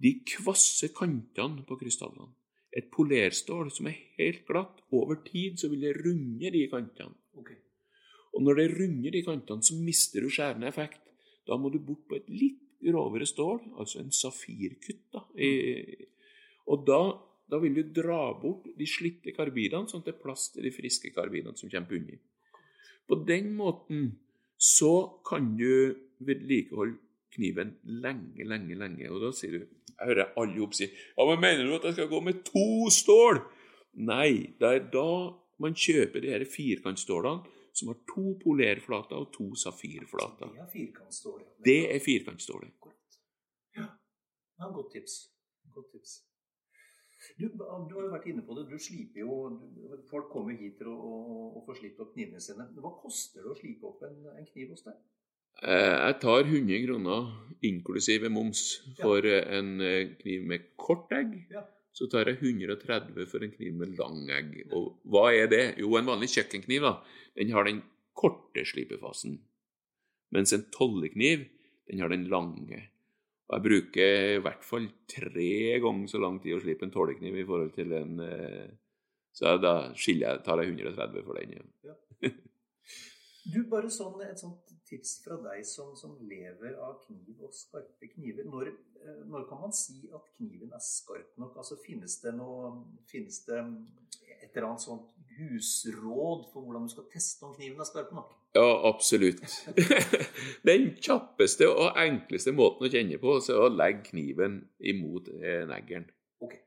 De 0.00 0.14
kvasse 0.26 0.92
kantene 0.96 1.64
på 1.66 1.76
krystallene. 1.80 2.30
Et 2.70 2.86
polerstål 2.94 3.72
som 3.74 3.88
er 3.90 3.98
helt 4.16 4.44
glatt, 4.46 4.78
over 4.94 5.18
tid 5.26 5.58
så 5.58 5.68
vil 5.68 5.82
det 5.82 5.96
runde 5.98 6.52
de 6.54 6.66
kantene. 6.70 7.16
Okay. 7.34 7.58
Og 8.34 8.44
når 8.46 8.60
det 8.60 8.68
runder 8.78 9.10
de 9.10 9.24
kantene, 9.26 9.66
så 9.66 9.74
mister 9.74 10.22
du 10.22 10.30
skjærende 10.30 10.70
effekt. 10.70 11.02
Da 11.46 11.58
må 11.58 11.68
du 11.68 11.80
bort 11.82 12.06
på 12.08 12.20
et 12.20 12.30
litt 12.30 12.62
grovere 12.84 13.26
stål, 13.28 13.60
altså 13.80 14.00
en 14.00 14.14
safirkutt, 14.14 15.02
da, 15.12 15.24
i, 15.36 15.50
og 16.70 16.86
da, 16.86 17.00
da, 17.50 17.60
vil 17.62 17.76
du 17.80 17.82
dra 18.00 18.30
bort 18.40 18.68
de 18.78 18.88
slitte 18.88 19.34
karbidene, 19.36 19.88
sånn 19.90 20.04
at 20.04 20.10
det 20.10 20.16
er 20.16 20.22
plass 20.22 20.48
til 20.54 20.66
de 20.66 20.72
friske 20.74 21.12
karbidene 21.14 21.58
som 21.58 21.70
kommer 21.72 21.98
unna. 21.98 22.18
På 23.10 23.18
den 23.26 23.52
måten 23.58 24.10
så 24.60 25.20
kan 25.26 25.54
du 25.58 25.96
vedlikeholde 26.22 27.00
kniven 27.34 27.76
lenge, 28.02 28.44
lenge, 28.46 28.76
lenge. 28.78 29.08
Og 29.10 29.22
da 29.24 29.30
sier 29.34 29.54
du 29.54 29.60
Jeg 30.00 30.08
hører 30.08 30.32
alle 30.40 30.62
opp 30.64 30.74
si 30.74 30.86
Ja, 30.88 31.24
men 31.28 31.40
mener 31.42 31.66
du 31.66 31.74
at 31.76 31.88
jeg 31.88 31.98
skal 31.98 32.10
gå 32.10 32.20
med 32.24 32.42
to 32.46 32.88
stål? 32.92 33.42
Nei, 34.06 34.54
det 34.60 34.68
er 34.68 34.84
da 34.92 35.08
man 35.60 35.76
kjøper 35.76 36.22
de 36.22 36.32
her 36.32 36.44
firkantstålene 36.48 37.59
som 37.76 37.92
har 37.92 38.00
to 38.10 38.34
polerflater 38.42 39.20
og 39.20 39.30
to 39.34 39.50
safirflater. 39.58 40.50
Det 40.54 40.64
er 40.64 40.72
firkantstål. 40.72 41.44
Det 41.64 41.80
er 41.94 42.02
firkantstålet. 42.04 42.90
Ja. 43.76 43.86
ja, 44.58 44.72
godt 44.74 44.92
tips. 44.96 45.20
Godt 45.74 45.92
tips. 45.92 46.18
Du, 47.38 47.48
du, 47.52 47.64
har 47.94 48.04
jo 48.06 48.10
vært 48.14 48.28
inne 48.32 48.42
på 48.46 48.56
det. 48.56 48.66
Du 48.70 48.78
sliper 48.80 49.20
jo 49.20 49.34
Folk 50.08 50.30
kommer 50.32 50.56
hit 50.56 50.78
til 50.80 50.88
å, 50.88 50.96
å, 50.96 51.40
å 51.60 51.64
få 51.66 51.76
slipt 51.76 52.00
opp 52.00 52.14
knivene 52.14 52.40
sine. 52.42 52.66
Hva 52.80 52.94
koster 53.02 53.44
det 53.44 53.52
å 53.52 53.58
slipe 53.58 53.88
opp 53.90 54.04
en, 54.08 54.22
en 54.32 54.48
kniv 54.48 54.72
hos 54.72 54.86
deg? 54.86 54.96
Eh, 55.60 55.96
jeg 56.06 56.16
tar 56.22 56.46
100 56.46 56.80
kroner 56.86 57.28
inklusive 57.68 58.30
moms 58.32 58.62
for 59.00 59.26
ja. 59.26 59.42
en 59.58 59.80
eh, 59.84 60.14
kniv 60.22 60.46
med 60.48 60.70
kort 60.80 61.12
egg. 61.12 61.36
Ja. 61.52 61.66
Så 62.00 62.08
tar 62.08 62.30
jeg 62.30 62.40
130 62.40 63.26
for 63.28 63.44
en 63.44 63.50
kniv 63.52 63.74
med 63.76 63.98
lang 63.98 64.22
egg. 64.32 64.54
Og 64.72 64.94
hva 65.12 65.26
er 65.36 65.50
det? 65.52 65.64
Jo, 65.82 65.92
en 65.98 66.08
vanlig 66.08 66.30
kjøkkenkniv 66.32 66.86
da, 66.86 66.94
den 67.36 67.52
har 67.52 67.68
den 67.68 67.82
korte 68.16 68.64
slipefasen. 68.64 69.36
Mens 70.32 70.54
en 70.56 70.64
tollekniv 70.72 71.44
den 71.90 72.00
har 72.00 72.08
den 72.08 72.24
lange. 72.32 72.86
Og 73.50 73.56
jeg 73.56 73.66
bruker 73.66 74.36
i 74.38 74.42
hvert 74.46 74.64
fall 74.64 74.86
tre 75.10 75.52
ganger 75.82 76.08
så 76.08 76.20
lang 76.22 76.38
tid 76.40 76.56
å 76.56 76.62
slipe 76.62 76.86
en 76.86 76.94
tollekniv 76.94 77.40
i 77.42 77.46
forhold 77.48 77.74
til 77.74 77.92
en 77.98 78.22
eh, 78.24 78.70
Så 79.36 79.56
da 79.62 79.74
skiller 79.98 80.30
jeg, 80.36 80.44
tar 80.46 80.62
jeg 80.62 80.72
130 80.72 81.26
for 81.26 81.38
den. 81.38 81.58
Ja. 81.86 81.98
du, 83.46 83.62
bare 83.70 83.90
sånn, 83.92 84.20
Et 84.26 84.40
sånt 84.40 84.72
tips 84.88 85.20
fra 85.24 85.38
deg 85.44 85.64
som, 85.66 85.94
som, 85.98 86.16
lever 86.26 86.76
av 86.82 86.98
kniv 87.04 87.46
og 87.46 87.54
skarpe 87.54 88.10
kniver. 88.12 88.48
Når, 88.50 88.72
eh, 89.00 89.22
når, 89.30 89.46
kan 89.48 89.62
man 89.62 89.74
si 89.76 90.02
at 90.12 90.28
kniven 90.36 90.74
er 90.74 90.82
skarp 90.84 91.38
nok? 91.40 91.56
Altså 91.62 91.78
Finnes 91.80 92.18
det 92.24 92.34
noe 92.36 92.74
Finnes 93.10 93.42
det 93.46 93.62
et 94.40 94.56
eller 94.56 94.70
annet 94.72 94.82
sånt 94.82 95.16
husråd 95.38 96.46
for 96.50 96.64
hvordan 96.64 96.86
du 96.88 96.92
skal 96.92 97.08
teste 97.12 97.46
om 97.46 97.54
kniven 97.56 97.80
er 97.80 97.88
skarp 97.88 98.12
nok? 98.16 98.34
Ja, 98.56 98.66
absolutt. 98.88 99.44
Den 100.68 100.88
kjappeste 100.98 101.68
og 101.70 101.98
enkleste 102.00 102.50
måten 102.56 102.88
å 102.88 102.90
kjenne 102.90 103.20
på, 103.22 103.36
er 103.38 103.60
å 103.62 103.68
legge 103.70 104.08
kniven 104.10 104.64
imot 104.80 105.30
neglen. 105.30 105.68
neggeren. 105.70 106.08
Okay. 106.42 106.64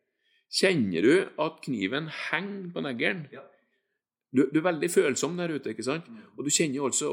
Kjenner 0.53 1.03
du 1.03 1.43
at 1.43 1.59
kniven 1.65 2.07
henger 2.29 2.69
på 2.71 2.85
neggeren, 2.85 3.25
ja. 3.33 3.43
Du, 4.33 4.47
du 4.49 4.59
er 4.59 4.65
veldig 4.65 4.89
følsom 4.89 5.37
der 5.37 5.53
ute, 5.53 5.73
ikke 5.73 5.85
sant? 5.85 6.09
Mm. 6.09 6.21
Og 6.37 6.47
du 6.47 6.51
kjenner 6.53 6.79
jo 6.79 6.87
altså 6.89 7.09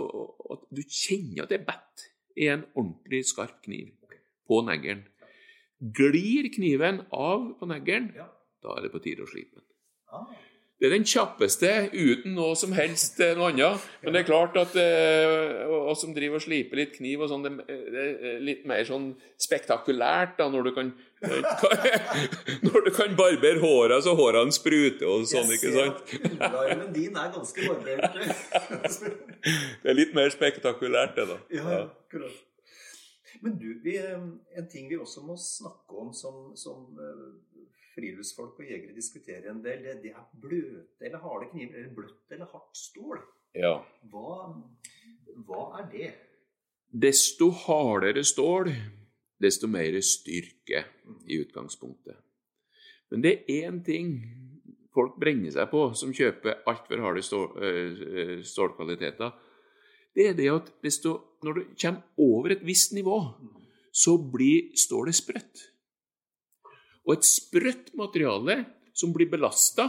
at 0.54 0.66
du 0.72 0.82
kjenner 0.86 1.44
at 1.44 1.52
det 1.52 1.60
er 1.60 1.66
bedt 1.68 2.06
i 2.40 2.48
en 2.48 2.64
ordentlig 2.74 3.24
skarp 3.28 3.58
kniv 3.66 3.90
på 4.48 4.60
neglen. 4.66 5.04
Glir 5.80 6.48
kniven 6.52 7.02
av 7.16 7.50
på 7.60 7.68
neglen, 7.68 8.10
da 8.60 8.76
er 8.76 8.86
det 8.86 8.92
på 8.92 9.02
tide 9.04 9.24
å 9.24 9.28
slipe 9.30 9.60
den. 9.60 9.66
Det 10.80 10.88
er 10.88 10.94
den 10.94 11.04
kjappeste 11.04 11.70
uten 11.92 12.32
noe 12.38 12.54
som 12.56 12.72
helst 12.72 13.18
eh, 13.20 13.34
noe 13.36 13.50
annet. 13.50 13.82
Men 14.00 14.14
det 14.14 14.22
er 14.22 14.28
klart 14.30 14.54
at 14.56 14.72
eh, 14.80 15.68
oss 15.76 16.00
som 16.00 16.14
driver 16.16 16.40
og 16.40 16.44
sliper 16.46 16.80
litt 16.80 16.94
kniv 16.94 17.26
og 17.26 17.28
sånn, 17.28 17.44
det, 17.44 18.06
er 18.24 18.40
litt 18.40 18.64
mer 18.68 18.80
sånn 18.88 19.10
spektakulært 19.36 20.38
da, 20.40 20.48
når 20.48 20.70
du 20.70 20.72
kan 20.78 20.92
Når 22.64 22.86
du 22.86 22.90
kan 22.96 23.12
barbere 23.12 23.60
håra 23.60 23.98
så 24.00 24.14
hårene 24.16 24.56
spruter 24.56 25.04
og 25.04 25.26
sånn, 25.28 25.52
ikke 25.52 25.74
sant? 25.74 26.14
Underarmen 26.30 26.94
din 26.96 27.12
er 27.12 27.34
ganske 27.34 27.66
barbert. 27.68 28.16
Det 29.84 29.92
er 29.92 29.96
litt 29.98 30.16
mer 30.16 30.32
spektakulært, 30.32 31.12
det, 31.20 31.28
da. 31.28 31.36
ja, 31.58 31.82
akkurat. 32.08 32.46
Men 33.40 33.56
du, 33.60 33.68
vi, 33.84 33.98
eh, 34.00 34.16
en 34.56 34.68
ting 34.68 34.88
vi 34.88 34.96
også 35.00 35.22
må 35.24 35.36
snakke 35.40 35.96
om 36.00 36.10
som, 36.16 36.50
som 36.56 36.88
eh, 37.00 37.28
friluftsfolk 37.94 38.60
og 38.60 38.70
jegere 38.70 38.94
diskuterer 38.96 39.50
en 39.50 39.62
del, 39.64 39.82
det, 39.84 39.98
det 40.04 40.14
er 40.14 40.26
bløte 40.42 41.06
eller 41.06 41.22
harde 41.24 41.50
kniver, 41.52 41.78
eller 41.80 41.94
bløtt 41.96 42.34
eller 42.34 42.50
hardt 42.52 42.78
stål. 42.78 43.22
Ja. 43.58 43.76
Hva, 44.12 44.50
hva 45.46 45.64
er 45.80 45.88
det? 45.92 46.10
Desto 46.90 47.50
hardere 47.66 48.24
stål, 48.26 48.72
desto 49.40 49.70
mer 49.70 49.96
styrke 50.04 50.84
i 51.26 51.40
utgangspunktet. 51.40 52.18
Men 53.10 53.24
det 53.24 53.40
er 53.50 53.66
én 53.66 53.80
ting 53.86 54.14
folk 54.94 55.16
brenner 55.22 55.52
seg 55.54 55.70
på, 55.70 55.84
som 55.98 56.14
kjøper 56.14 56.64
altfor 56.70 57.02
harde 57.04 57.22
stål, 57.22 57.48
øh, 57.62 58.42
stålkvaliteter. 58.46 59.34
Det 60.14 60.26
er 60.28 60.34
det 60.38 60.48
at 60.50 60.70
desto, 60.82 61.14
når 61.44 61.52
du 61.58 61.62
kommer 61.78 62.02
over 62.18 62.56
et 62.56 62.66
visst 62.66 62.92
nivå, 62.92 63.18
så 63.92 64.16
blir 64.18 64.74
stålet 64.78 65.14
sprøtt. 65.14 65.66
Og 67.08 67.16
et 67.16 67.26
sprøtt 67.26 67.92
materiale 67.98 68.60
som 68.96 69.14
blir 69.14 69.30
belasta, 69.30 69.88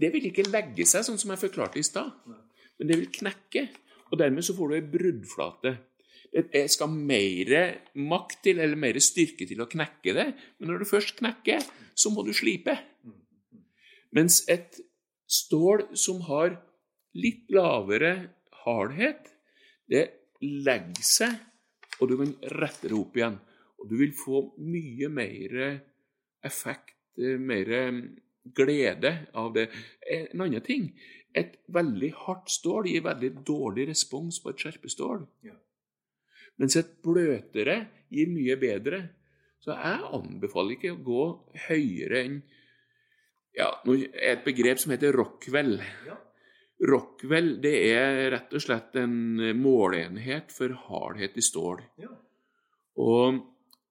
det 0.00 0.10
vil 0.14 0.26
ikke 0.30 0.48
legge 0.48 0.86
seg, 0.88 1.04
sånn 1.06 1.20
som 1.20 1.32
jeg 1.32 1.42
forklarte 1.44 1.80
i 1.80 1.86
stad. 1.86 2.12
Men 2.80 2.88
det 2.88 2.98
vil 3.00 3.12
knekke, 3.12 3.66
og 4.10 4.18
dermed 4.20 4.44
så 4.44 4.56
får 4.56 4.70
du 4.70 4.76
ei 4.78 4.90
bruddflate. 4.92 5.74
Det 6.30 6.62
skal 6.70 6.92
mer 6.94 7.52
makt 7.98 8.42
til, 8.46 8.60
eller 8.62 8.78
mer 8.78 8.98
styrke 9.02 9.48
til 9.50 9.60
å 9.62 9.68
knekke 9.70 10.14
det, 10.14 10.26
men 10.58 10.70
når 10.70 10.82
du 10.82 10.88
først 10.88 11.16
knekker, 11.18 11.64
så 11.94 12.12
må 12.14 12.24
du 12.26 12.32
slipe. 12.36 12.76
Mens 14.14 14.40
et 14.50 14.78
stål 15.30 15.90
som 15.98 16.22
har 16.28 16.56
litt 17.18 17.50
lavere 17.54 18.14
hardhet, 18.64 19.28
det 19.90 20.04
legger 20.40 21.04
seg, 21.04 21.34
og 22.00 22.10
du 22.10 22.16
kan 22.20 22.34
rette 22.56 22.88
det 22.88 22.96
opp 22.96 23.18
igjen. 23.18 23.36
Og 23.80 23.88
du 23.90 23.96
vil 24.00 24.12
få 24.16 24.42
mye 24.60 25.08
mer 25.12 25.56
effekt, 26.44 26.96
eh, 27.18 27.38
mer 27.38 27.70
glede 28.56 29.14
av 29.34 29.52
det. 29.54 29.68
En 30.08 30.46
annen 30.46 30.64
ting 30.64 30.90
et 31.36 31.58
veldig 31.70 32.10
hardt 32.24 32.50
stål 32.50 32.88
gir 32.90 33.04
veldig 33.06 33.30
dårlig 33.46 33.86
respons 33.90 34.40
på 34.42 34.50
et 34.50 34.62
skjerpestål. 34.64 35.22
Ja. 35.46 35.54
Mens 36.60 36.76
et 36.76 36.96
bløtere 37.04 37.76
gir 38.10 38.32
mye 38.32 38.56
bedre. 38.60 39.02
Så 39.62 39.76
jeg 39.76 40.08
anbefaler 40.16 40.76
ikke 40.76 40.94
å 40.94 41.04
gå 41.04 41.26
høyere 41.68 42.24
enn 42.24 42.40
ja, 43.56 43.68
et 43.84 44.42
begrep 44.46 44.80
som 44.80 44.94
heter 44.94 45.14
Rockwell. 45.14 45.78
Ja. 46.06 46.16
Rockwell 46.90 47.52
det 47.62 47.74
er 47.92 48.30
rett 48.32 48.54
og 48.56 48.62
slett 48.64 48.96
en 48.98 49.42
måleenhet 49.58 50.54
for 50.54 50.74
hardhet 50.88 51.36
i 51.36 51.44
stål. 51.44 51.82
Ja. 52.00 52.10
Og 53.00 53.40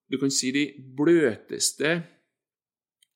du 0.09 0.17
kan 0.17 0.31
si 0.33 0.51
de 0.55 0.65
bløteste 0.97 1.99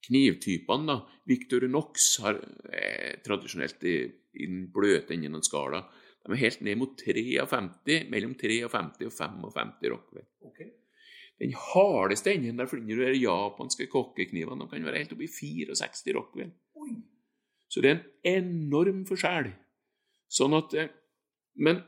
knivtypene, 0.03 0.87
da, 0.89 0.99
Victor 1.29 1.65
Knox 1.69 2.09
har 2.23 2.37
eh, 2.69 3.19
tradisjonelt 3.23 3.83
i, 3.87 3.97
i 4.35 4.47
den 4.49 4.67
bløte 4.73 5.15
enden 5.15 5.39
av 5.39 5.45
skala. 5.47 5.81
De 6.23 6.31
er 6.31 6.41
helt 6.43 6.63
ned 6.63 6.79
mot 6.79 6.95
53, 6.99 8.03
mellom 8.11 8.35
53 8.39 8.61
og 8.67 8.73
55 8.73 9.87
Rockwell. 9.93 10.27
Okay. 10.49 10.69
Den 11.41 11.55
hardeste 11.57 12.31
enden 12.33 12.59
der 12.59 12.69
finner 12.71 12.99
du 12.99 13.07
de 13.07 13.23
japanske 13.23 13.87
kokkeknivene. 13.91 14.63
De 14.63 14.69
kan 14.71 14.85
være 14.87 15.01
helt 15.01 15.15
oppe 15.15 15.25
i 15.25 15.31
64 15.31 16.15
Rockwell. 16.15 16.53
Oi. 16.79 16.93
Så 17.71 17.81
det 17.81 17.89
er 17.89 17.97
en 18.35 18.51
enorm 18.53 19.01
forskjell. 19.09 19.49
Sånn 20.31 20.55
at, 20.57 20.75
eh, 20.77 20.93
men 21.63 21.81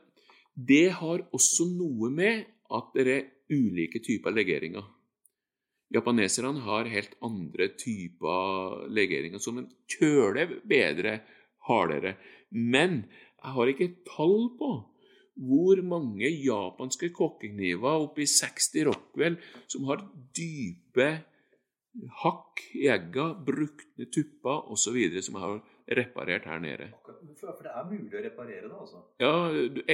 det 0.56 0.88
har 1.02 1.28
også 1.36 1.68
noe 1.76 2.10
med 2.14 2.46
at 2.74 2.92
det 2.96 3.08
er 3.12 3.32
ulike 3.52 4.02
typer 4.04 4.34
legeringer. 4.34 4.86
Japaneserne 5.94 6.64
har 6.66 6.90
helt 6.90 7.14
andre 7.24 7.70
typer 7.78 8.88
legeringer 8.90 9.42
som 9.42 9.62
en 9.62 9.70
kjøler 9.92 10.58
bedre, 10.66 11.20
hardere. 11.70 12.16
Men 12.50 13.04
jeg 13.06 13.54
har 13.58 13.72
ikke 13.72 13.94
tall 14.10 14.50
på 14.58 14.72
hvor 15.36 15.82
mange 15.84 16.30
japanske 16.32 17.10
kokkekniver 17.16 18.06
oppi 18.08 18.26
60 18.30 18.86
Rockwell 18.88 19.36
som 19.68 19.88
har 19.90 20.04
dype 20.36 21.10
hakk 22.24 22.62
i 22.76 22.88
egga, 22.92 23.30
brukne 23.48 24.08
tupper 24.12 24.72
osv. 24.72 24.98
som 25.22 25.38
jeg 25.38 25.44
har 25.44 25.60
reparert 26.00 26.48
her 26.50 26.60
nede. 26.60 26.90
For 27.40 27.64
det 27.64 27.72
er 27.72 27.88
mulig 27.88 28.18
å 28.18 28.24
reparere 28.26 28.68
det, 28.68 28.78
altså? 28.80 29.04
Ja, 29.22 29.34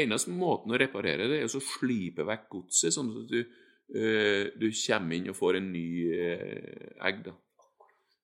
Eneste 0.02 0.34
måten 0.34 0.74
å 0.74 0.80
reparere 0.80 1.28
det 1.30 1.42
er 1.42 1.50
å 1.50 1.64
slipe 1.64 2.26
vekk 2.28 2.48
godset, 2.56 2.96
sånn 2.96 3.12
at 3.22 3.34
du, 3.34 3.42
du 3.92 4.68
kommer 4.72 5.18
inn 5.18 5.30
og 5.32 5.36
får 5.36 5.60
en 5.60 5.72
ny 5.74 5.88
eh, 6.16 6.92
egg. 7.04 7.26
da. 7.26 7.34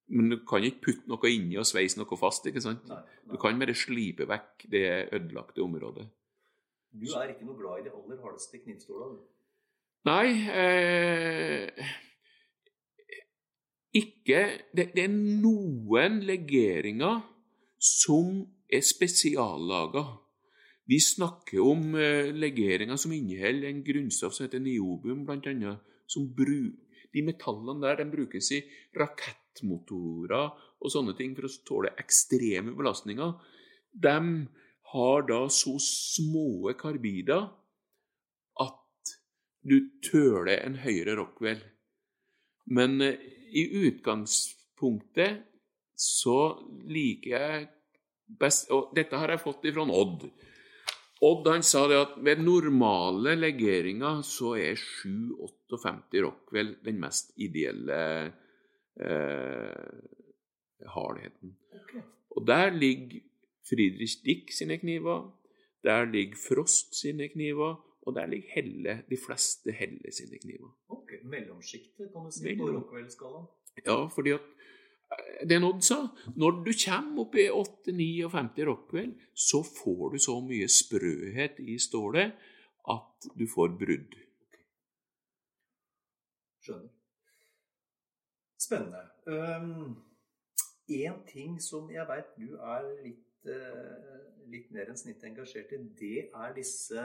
Men 0.08 0.30
du 0.32 0.38
kan 0.48 0.64
ikke 0.64 0.86
putte 0.88 1.12
noe 1.12 1.32
inni 1.32 1.58
og 1.60 1.68
sveise 1.68 2.00
noe 2.00 2.20
fast. 2.20 2.48
ikke 2.48 2.64
sant? 2.64 2.86
Nei. 2.88 3.02
Du 3.28 3.36
kan 3.42 3.60
bare 3.60 3.76
slipe 3.76 4.28
vekk 4.30 4.68
det 4.72 4.88
ødelagte 5.12 5.66
området. 5.66 6.08
Du 6.96 7.08
er 7.20 7.34
ikke 7.34 7.46
noe 7.46 7.58
glad 7.60 7.82
i 7.82 7.88
de 7.88 7.92
aller 7.92 8.22
hardeste 8.24 8.62
knivstolene? 8.64 9.20
Nei 10.08 10.28
eh, 10.56 11.90
Ikke 13.98 14.40
det, 14.72 14.92
det 14.96 15.04
er 15.04 15.12
noen 15.12 16.22
legeringer 16.24 17.20
som 17.82 18.46
er 18.72 18.84
spesiallaga. 18.86 20.06
Vi 20.88 21.00
snakker 21.04 21.60
om 21.60 21.96
eh, 22.00 22.30
legeringer 22.32 22.96
som 22.96 23.12
inneholder 23.12 23.68
en 23.70 23.84
grunnstoff 23.84 24.38
som 24.38 24.46
heter 24.46 24.64
niobium, 24.64 25.26
annet. 25.28 25.84
De 27.14 27.24
metallene 27.24 27.84
der 27.84 28.00
de 28.00 28.06
brukes 28.12 28.52
i 28.56 28.62
rakettmotorer 28.96 30.48
og 30.78 30.92
sånne 30.94 31.16
ting 31.18 31.36
for 31.36 31.48
å 31.48 31.54
tåle 31.68 31.94
ekstreme 32.00 32.76
belastninger. 32.78 33.36
De 33.92 34.18
har 34.94 35.28
da 35.28 35.42
så 35.52 35.76
små 35.84 36.72
karbider 36.80 37.50
at 38.64 39.16
du 39.68 39.80
tøler 40.08 40.62
en 40.62 40.80
høyere 40.80 41.18
Rockwell. 41.20 41.60
Men 42.72 43.02
eh, 43.04 43.20
i 43.52 43.68
utgangspunktet 43.88 45.44
så 45.98 46.40
liker 46.88 47.32
jeg 47.34 47.68
best 48.40 48.68
Og 48.76 48.92
dette 48.94 49.16
har 49.16 49.32
jeg 49.32 49.40
fått 49.42 49.66
ifra 49.70 49.86
Odd. 49.88 50.26
Odd 51.26 51.48
han 51.50 51.64
sa 51.66 51.88
det 51.90 51.98
at 51.98 52.18
ved 52.22 52.44
normale 52.46 53.34
legeringer 53.40 54.22
så 54.26 54.54
er 54.62 54.78
7-58 54.78 56.22
Rockwell 56.22 56.76
den 56.86 57.00
mest 57.02 57.34
ideelle 57.42 58.02
eh, 59.02 59.96
hardheten. 60.94 61.56
Okay. 61.82 62.04
Og 62.38 62.46
der 62.48 62.70
ligger 62.70 63.24
Friedrich 63.70 64.22
Dick 64.26 64.54
sine 64.54 64.78
kniver, 64.78 65.32
der 65.84 66.06
ligger 66.06 66.38
Frost 66.38 66.96
sine 67.02 67.30
kniver, 67.30 67.76
og 68.02 68.16
der 68.16 68.26
ligger 68.26 68.48
Helle, 68.56 69.04
de 69.10 69.18
fleste 69.26 69.72
Helle 69.72 70.12
sine 70.14 70.38
kniver. 70.40 70.72
Ok, 70.90 71.12
Mellomsjiktet, 71.24 72.12
kan 72.14 72.26
du 72.26 72.32
si, 72.32 72.56
på 72.56 72.70
Rockwell-skalaen. 72.70 73.50
Ja, 73.86 74.06
fordi 74.08 74.30
at 74.38 74.46
det 75.48 75.58
Odd 75.64 75.84
sa, 75.86 76.00
når 76.36 76.64
du 76.66 76.72
kommer 76.84 77.24
opp 77.24 77.36
i 77.40 77.48
8-59 77.48 78.66
Rockwell, 78.68 79.12
så 79.34 79.62
får 79.64 80.14
du 80.14 80.20
så 80.20 80.38
mye 80.44 80.68
sprøhet 80.72 81.62
i 81.64 81.78
stålet 81.80 82.36
at 82.92 83.30
du 83.38 83.46
får 83.48 83.76
brudd. 83.80 84.18
Skjønner. 86.66 86.92
Spennende. 88.60 89.04
Um, 89.28 89.96
en 90.90 91.20
ting 91.30 91.58
som 91.64 91.92
jeg 91.94 92.08
veit 92.10 92.36
du 92.36 92.58
er 92.58 92.88
litt, 93.06 93.48
uh, 93.48 94.24
litt 94.52 94.72
mer 94.76 94.92
enn 94.92 95.00
snittet 95.00 95.30
engasjert 95.30 95.72
i, 95.78 95.84
det 96.00 96.16
er 96.36 96.56
disse 96.58 97.04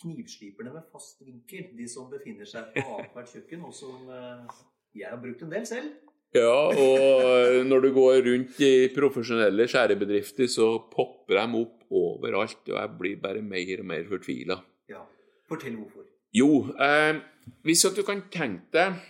knivsliperne 0.00 0.72
med 0.72 0.88
fast 0.92 1.20
vinkel. 1.26 1.72
De 1.76 1.88
som 1.90 2.08
befinner 2.12 2.48
seg 2.48 2.70
på 2.76 2.86
annethvert 2.96 3.34
kjøkken, 3.34 3.66
og 3.66 3.76
som 3.76 4.08
uh, 4.08 4.62
jeg 4.96 5.10
har 5.10 5.20
brukt 5.20 5.44
en 5.44 5.52
del 5.52 5.68
selv. 5.68 5.92
Ja, 6.34 6.70
og 6.70 7.66
når 7.66 7.80
du 7.82 7.88
går 7.94 8.20
rundt 8.28 8.60
i 8.62 8.88
profesjonelle 8.94 9.66
skjærebedrifter, 9.66 10.46
så 10.46 10.76
popper 10.92 11.40
de 11.40 11.62
opp 11.64 11.90
overalt, 11.90 12.62
og 12.70 12.76
jeg 12.76 12.92
blir 13.00 13.16
bare 13.22 13.42
mer 13.42 13.82
og 13.82 13.88
mer 13.90 14.04
fortvila. 14.06 14.60
Ja. 14.90 15.02
Fortell 15.50 15.74
hvorfor. 15.74 16.06
Jo, 16.34 16.68
eh, 16.78 17.18
hvis 17.66 17.82
at 17.88 17.98
du 17.98 18.04
kan 18.06 18.22
tenke 18.30 18.70
deg 18.76 19.00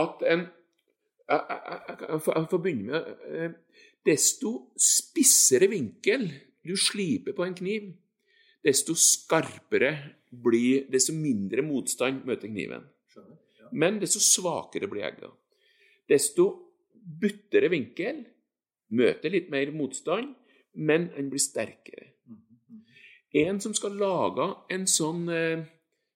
at 0.00 0.22
en 0.32 0.46
Jeg, 1.24 1.40
jeg, 1.48 1.80
jeg, 1.88 2.20
jeg 2.36 2.46
får 2.50 2.58
begynne 2.60 2.84
med 2.92 3.06
eh, 3.32 3.52
Desto 4.04 4.50
spissere 4.76 5.70
vinkel 5.72 6.26
du 6.64 6.74
sliper 6.76 7.32
på 7.36 7.44
en 7.44 7.54
kniv, 7.56 7.86
desto 8.64 8.92
skarpere 8.96 9.92
blir 10.28 10.84
Desto 10.92 11.12
mindre 11.16 11.64
motstand 11.64 12.24
møter 12.28 12.48
kniven. 12.48 12.84
Men 13.74 13.98
desto 14.02 14.22
svakere 14.22 14.88
blir 14.90 15.06
egga. 15.08 15.30
Desto 16.08 16.46
buttere 16.94 17.68
vinkel 17.72 18.22
møter 18.94 19.32
litt 19.32 19.50
mer 19.52 19.72
motstand, 19.74 20.34
men 20.74 21.08
den 21.14 21.30
blir 21.32 21.42
sterkere. 21.42 22.12
En 23.34 23.58
som 23.60 23.74
skal 23.74 23.96
lage 23.98 24.46
en 24.70 24.86
sånn 24.86 25.26
eh, 25.32 25.64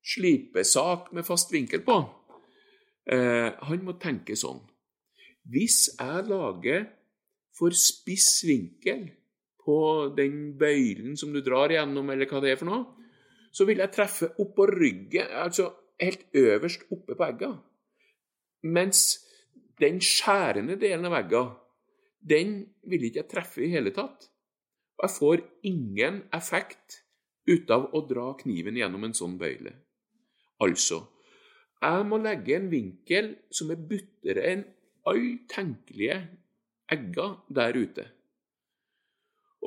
slipesak 0.06 1.10
med 1.16 1.26
fast 1.26 1.50
vinkel 1.52 1.82
på, 1.86 1.96
eh, 3.10 3.48
han 3.50 3.84
må 3.84 3.96
tenke 3.98 4.36
sånn 4.38 4.60
Hvis 5.48 5.96
jeg 5.96 6.28
lager 6.28 6.84
for 7.56 7.74
spiss 7.74 8.44
vinkel 8.46 9.08
på 9.64 9.78
den 10.16 10.54
bøylen 10.60 11.16
som 11.16 11.32
du 11.32 11.40
drar 11.42 11.72
gjennom, 11.72 12.10
eller 12.10 12.28
hva 12.28 12.42
det 12.44 12.52
er 12.52 12.60
for 12.60 12.70
noe, 12.70 12.84
så 13.50 13.66
vil 13.66 13.80
jeg 13.82 13.94
treffe 13.96 14.28
oppå 14.38 14.68
ryggen, 14.70 15.32
altså 15.42 15.72
helt 16.02 16.24
øverst 16.36 16.86
oppe 16.94 17.16
på 17.16 17.26
egga. 17.26 17.52
Mens 18.62 19.24
den 19.80 20.00
skjærende 20.02 20.78
delen 20.80 21.06
av 21.08 21.18
egga, 21.20 21.42
den 22.18 22.60
vil 22.88 23.08
ikke 23.08 23.22
jeg 23.22 23.30
treffe 23.30 23.62
i 23.64 23.72
hele 23.72 23.92
tatt. 23.94 24.30
Og 24.98 25.06
jeg 25.06 25.14
får 25.14 25.44
ingen 25.70 26.22
effekt 26.34 27.02
ut 27.48 27.70
av 27.70 27.86
å 27.94 28.02
dra 28.06 28.32
kniven 28.40 28.76
gjennom 28.76 29.06
en 29.06 29.14
sånn 29.16 29.38
bøyle. 29.40 29.72
Altså, 30.62 31.04
jeg 31.78 32.06
må 32.10 32.18
legge 32.18 32.56
en 32.56 32.68
vinkel 32.72 33.30
som 33.54 33.70
er 33.70 33.86
buttere 33.90 34.44
enn 34.50 34.64
alle 35.08 35.36
tenkelige 35.50 36.18
egger 36.92 37.36
der 37.54 37.78
ute. 37.78 38.04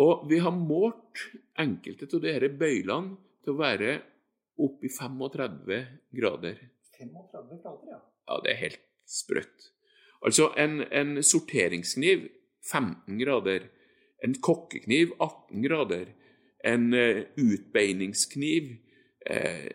Og 0.01 0.27
vi 0.29 0.39
har 0.43 0.55
målt 0.55 1.23
enkelte 1.59 2.07
av 2.11 2.23
disse 2.25 2.51
bøylene 2.59 3.17
til 3.43 3.55
å 3.55 3.61
være 3.61 3.95
oppi 4.57 4.89
35 4.89 5.85
grader. 6.11 6.57
35 6.97 7.61
grader, 7.63 7.91
ja. 7.91 7.99
Ja, 8.27 8.39
det 8.43 8.51
er 8.51 8.59
helt 8.61 8.81
sprøtt. 9.07 9.71
Altså, 10.25 10.51
en, 10.57 10.81
en 10.91 11.23
sorteringskniv 11.23 12.27
15 12.71 13.19
grader, 13.19 13.67
en 14.23 14.35
kokkekniv 14.41 15.15
18 15.19 15.63
grader, 15.65 16.11
en 16.65 16.93
uh, 16.93 17.23
utbeiningskniv 17.41 18.75
uh, 19.31 19.69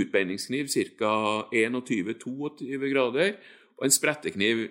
utbeiningskniv 0.00 0.68
ca. 0.68 1.12
21-22 1.52 2.92
grader, 2.92 3.36
og 3.76 3.84
en 3.84 3.92
sprettekniv 3.92 4.68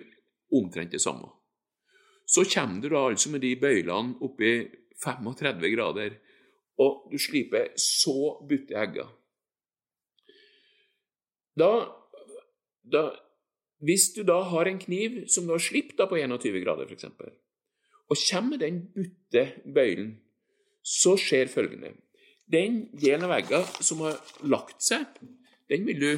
omtrent 0.52 0.92
det 0.92 1.00
samme. 1.02 1.30
Så 2.26 2.44
kommer 2.54 2.82
du 2.82 2.88
da 2.88 3.06
altså 3.10 3.30
med 3.30 3.42
de 3.42 3.56
bøylene 3.58 4.18
oppi 4.22 4.52
35 5.02 5.70
grader, 5.74 6.18
og 6.80 7.10
du 7.12 7.18
slipper 7.20 7.72
så 7.80 8.36
butte 8.48 8.76
egger. 8.76 9.10
Da, 11.58 11.72
da 12.92 13.10
Hvis 13.80 14.10
du 14.12 14.22
da 14.28 14.42
har 14.44 14.68
en 14.68 14.78
kniv 14.78 15.22
som 15.32 15.46
du 15.46 15.54
har 15.54 15.62
slipt 15.64 15.96
på 15.96 16.16
21 16.16 16.60
grader, 16.64 16.84
f.eks., 16.84 17.04
og 18.10 18.16
kommer 18.30 18.50
med 18.50 18.58
den 18.60 18.80
butte 18.92 19.44
bøylen, 19.74 20.10
så 20.84 21.14
skjer 21.16 21.48
følgende. 21.48 21.94
Den 22.50 22.90
delen 22.98 23.24
av 23.24 23.36
egga 23.38 23.62
som 23.80 24.02
har 24.04 24.18
lagt 24.42 24.82
seg, 24.82 25.06
den 25.70 25.86
vil 25.86 26.00
du 26.02 26.10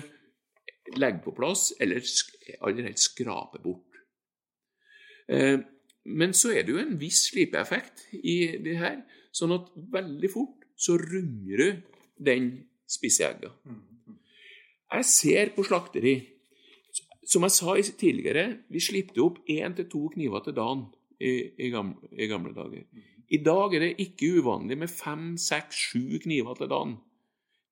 legge 0.97 1.21
på 1.23 1.35
plass, 1.37 1.71
eller 1.79 2.03
aller 2.65 2.89
helst 2.89 3.13
skrape 3.13 3.61
bort. 3.63 4.01
Eh, 5.29 5.61
men 6.05 6.35
så 6.35 6.55
er 6.57 6.65
det 6.65 6.75
jo 6.75 6.81
en 6.83 6.99
viss 6.99 7.29
slipeeffekt 7.29 8.09
i 8.25 8.57
det 8.65 8.79
her, 8.81 9.03
sånn 9.33 9.55
at 9.57 9.71
veldig 9.93 10.31
fort 10.33 10.67
så 10.77 10.99
runder 11.01 11.63
du 11.63 11.69
den 12.23 12.51
spisseegga. 12.89 13.53
Jeg 14.93 15.09
ser 15.09 15.53
på 15.57 15.65
slakteri 15.65 16.19
Som 17.23 17.47
jeg 17.47 17.55
sa 17.55 17.75
tidligere, 17.97 18.65
vi 18.69 18.81
slipte 18.83 19.23
opp 19.23 19.39
én 19.49 19.77
til 19.77 19.87
to 19.89 20.09
kniver 20.13 20.43
til 20.43 20.57
dagen 20.57 20.83
i, 21.23 21.69
gamle, 21.71 22.11
i 22.19 22.27
gamle 22.27 22.51
dager. 22.53 22.83
I 23.31 23.39
dag 23.41 23.77
er 23.77 23.85
det 23.85 24.03
ikke 24.03 24.43
uvanlig 24.43 24.77
med 24.81 24.91
fem, 24.91 25.37
seks, 25.39 25.79
sju 25.87 26.19
kniver 26.25 26.59
til 26.59 26.69
dagen. 26.69 26.97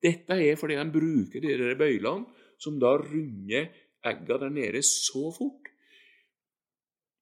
Dette 0.01 0.39
er 0.39 0.57
fordi 0.57 0.79
de 0.79 0.87
bruker 0.95 1.43
de 1.43 1.57
der 1.59 1.75
bøylene, 1.77 2.31
som 2.63 2.79
da 2.81 2.95
runder 3.03 3.69
egga 4.07 4.39
der 4.41 4.55
nede 4.55 4.83
så 4.87 5.29
fort. 5.35 5.69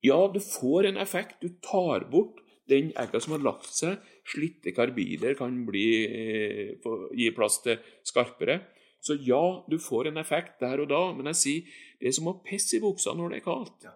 Ja, 0.05 0.21
du 0.31 0.39
får 0.39 0.93
en 0.93 1.01
effekt. 1.01 1.41
Du 1.43 1.49
tar 1.65 2.07
bort 2.13 2.39
den 2.71 2.93
egga 2.95 3.21
som 3.21 3.35
har 3.35 3.43
lagt 3.43 3.73
seg. 3.75 3.99
Slitte 4.29 4.75
karbider 4.77 5.37
kan 5.39 5.63
bli, 5.67 5.87
eh, 6.05 6.89
gi 7.17 7.31
plass 7.37 7.63
til 7.65 7.79
skarpere. 8.05 8.61
Så 9.01 9.17
ja, 9.23 9.65
du 9.71 9.79
får 9.79 10.09
en 10.09 10.19
effekt 10.19 10.59
der 10.61 10.83
og 10.83 10.89
da, 10.91 11.13
men 11.15 11.31
jeg 11.31 11.41
sier 11.43 11.79
det 12.01 12.11
er 12.11 12.17
som 12.17 12.31
å 12.31 12.41
pisse 12.45 12.77
i 12.77 12.83
buksa 12.83 13.15
når 13.15 13.31
det 13.31 13.39
er 13.39 13.47
kaldt. 13.47 13.87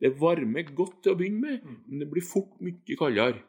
Det 0.00 0.14
varmer 0.20 0.70
godt 0.76 1.02
til 1.02 1.14
å 1.14 1.18
begynne 1.18 1.42
med, 1.42 1.66
men 1.88 2.02
det 2.02 2.08
blir 2.10 2.24
fort 2.24 2.54
mye 2.62 2.98
kaldere. 2.98 3.42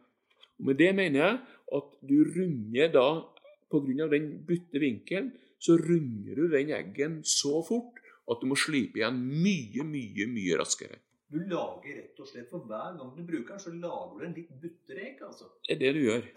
Og 0.59 0.65
Med 0.69 0.77
det 0.77 0.91
mener 0.95 1.19
jeg 1.19 1.39
at 1.77 1.89
du 2.01 2.17
runder 2.23 2.91
da, 2.93 3.07
pga. 3.69 4.07
den 4.09 4.45
butte 4.47 4.79
vinkelen, 4.79 5.33
så 5.59 5.77
runder 5.77 6.35
du 6.35 6.47
den 6.49 6.69
eggen 6.69 7.23
så 7.23 7.63
fort 7.65 7.99
at 8.29 8.41
du 8.41 8.47
må 8.49 8.57
slipe 8.57 8.99
igjen 8.99 9.17
mye, 9.17 9.83
mye, 9.83 10.27
mye 10.29 10.57
raskere. 10.57 10.99
Du 11.31 11.39
lager 11.49 11.95
rett 11.97 12.19
og 12.21 12.27
slett 12.29 12.49
For 12.51 12.61
hver 12.69 12.97
gang 12.99 13.09
du 13.15 13.23
bruker 13.25 13.55
den, 13.55 13.61
så 13.63 13.71
lager 13.73 14.19
du 14.19 14.25
en 14.27 14.35
litt 14.37 14.51
butterek, 14.61 15.21
altså. 15.25 15.47
Det 15.65 15.73
er 15.75 15.79
det 15.81 15.93
du 15.97 16.01
gjør. 16.05 16.27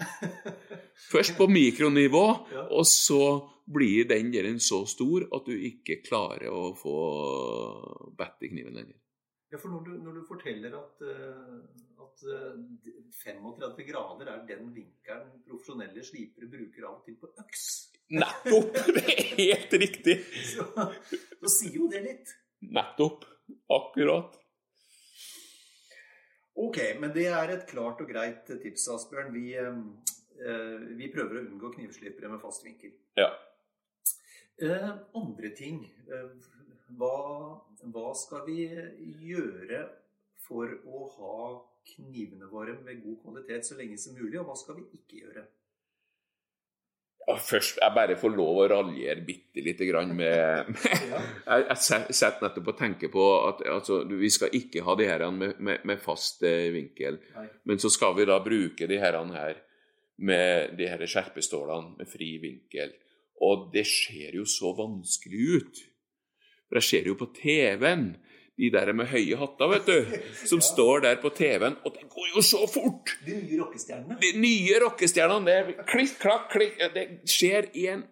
Først 1.12 1.36
på 1.38 1.46
mikronivå, 1.52 2.24
Ja. 2.54 2.64
og 2.72 2.86
så 2.88 3.20
blir 3.68 4.06
den 4.08 4.30
delen 4.32 4.56
så 4.64 4.80
stor 4.88 5.26
at 5.36 5.44
du 5.44 5.52
ikke 5.52 5.98
klarer 6.06 6.48
å 6.48 6.70
få 6.78 6.94
bett 8.16 8.46
i 8.46 8.50
kniven 8.54 8.78
lenger. 8.80 8.96
Ja, 9.52 9.56
for 9.60 9.72
når 9.72 9.84
du, 9.86 9.92
når 10.04 10.16
du 10.18 10.24
forteller 10.28 10.74
at, 10.76 11.04
eh, 11.04 12.00
at 12.04 12.24
eh, 12.32 12.56
35 13.24 13.86
grader 13.88 14.28
er 14.32 14.42
den 14.48 14.66
vinkelen 14.76 15.30
profesjonelle 15.48 16.02
slipere 16.04 16.48
bruker 16.52 16.84
av 16.88 16.98
og 16.98 17.06
til 17.06 17.16
på 17.20 17.30
øks, 17.44 17.68
Nettopp! 18.08 18.72
Det 18.96 19.04
er 19.12 19.24
helt 19.36 19.72
riktig. 19.84 20.18
så, 20.48 20.64
så 21.44 21.50
sier 21.58 21.74
jo 21.76 21.88
det 21.92 22.00
litt. 22.06 22.30
Nettopp. 22.72 23.26
Akkurat. 23.72 24.36
Ok, 26.58 26.78
men 26.98 27.12
det 27.14 27.28
er 27.30 27.52
et 27.54 27.66
klart 27.70 28.00
og 28.02 28.08
greit 28.10 28.48
tips, 28.48 28.88
Asbjørn. 28.90 29.30
Vi, 29.34 29.52
eh, 29.54 30.88
vi 30.98 31.10
prøver 31.14 31.38
å 31.38 31.44
unngå 31.44 31.70
knivslipere 31.76 32.30
med 32.32 32.42
fast 32.42 32.64
vinkel. 32.66 32.96
Ja. 33.18 33.28
Eh, 34.58 34.88
andre 35.14 35.50
ting. 35.54 35.84
Eh, 36.10 36.32
hva, 36.98 37.60
hva 37.94 38.08
skal 38.18 38.42
vi 38.48 38.64
gjøre 39.28 39.84
for 40.48 40.72
å 40.88 41.04
ha 41.14 41.38
knivene 41.92 42.50
våre 42.50 42.74
med 42.82 43.04
god 43.04 43.20
kvalitet 43.22 43.68
så 43.68 43.78
lenge 43.78 43.98
som 44.00 44.16
mulig, 44.18 44.40
og 44.40 44.50
hva 44.50 44.56
skal 44.58 44.80
vi 44.80 44.88
ikke 44.98 45.22
gjøre? 45.22 45.46
Først, 47.36 47.76
jeg 47.82 47.92
bare 47.92 48.16
får 48.16 48.32
lov 48.32 48.62
å 48.62 48.66
raljere 48.72 49.20
bitte 49.26 49.60
lite 49.60 49.84
grann 49.84 50.14
med, 50.16 50.70
med 50.72 50.94
Jeg, 51.48 51.64
jeg 51.68 52.16
setter 52.16 52.46
nettopp 52.46 52.70
og 52.72 52.78
tenker 52.78 53.12
på 53.12 53.24
at 53.44 53.60
altså, 53.68 54.00
vi 54.08 54.30
skal 54.32 54.54
ikke 54.56 54.84
ha 54.86 54.94
de 54.96 55.08
her 55.10 55.26
med, 55.34 55.58
med, 55.60 55.84
med 55.88 56.00
fast 56.00 56.42
eh, 56.48 56.70
vinkel. 56.72 57.20
Nei. 57.36 57.44
Men 57.68 57.82
så 57.82 57.92
skal 57.92 58.16
vi 58.16 58.28
da 58.28 58.38
bruke 58.44 58.88
de 58.88 59.00
her, 59.02 59.18
her 59.34 59.60
med 60.24 60.78
de 60.78 60.88
her 60.88 61.04
skjerpestålene 61.04 61.98
med 62.00 62.08
fri 62.08 62.30
vinkel. 62.42 62.96
Og 63.44 63.68
det 63.74 63.84
ser 63.90 64.38
jo 64.40 64.46
så 64.48 64.72
vanskelig 64.78 65.44
ut. 65.60 65.84
For 66.68 66.80
jeg 66.80 66.88
ser 66.88 67.12
jo 67.12 67.18
på 67.20 67.28
TV-en 67.36 68.10
de 68.58 68.70
der 68.74 68.92
med 68.96 69.06
høye 69.12 69.38
hatter, 69.38 69.70
vet 69.70 69.88
du, 69.88 70.20
som 70.50 70.62
står 70.72 71.04
der 71.06 71.20
på 71.22 71.30
TV-en, 71.34 71.78
og 71.86 71.94
det 71.94 72.08
går 72.10 72.30
jo 72.34 72.44
så 72.44 72.64
fort! 72.70 73.14
De 73.26 73.36
nye 73.38 73.60
rockestjernene. 73.62 74.18
De 74.22 74.32
nye 74.42 74.80
rockestjernene, 74.82 75.46
det 75.46 75.58
er 75.58 75.90
klikk, 75.92 76.16
klakk, 76.22 76.48
klikk 76.54 76.80
Det 76.94 77.06
skjer 77.30 77.70
i 77.78 77.86
en 77.94 78.02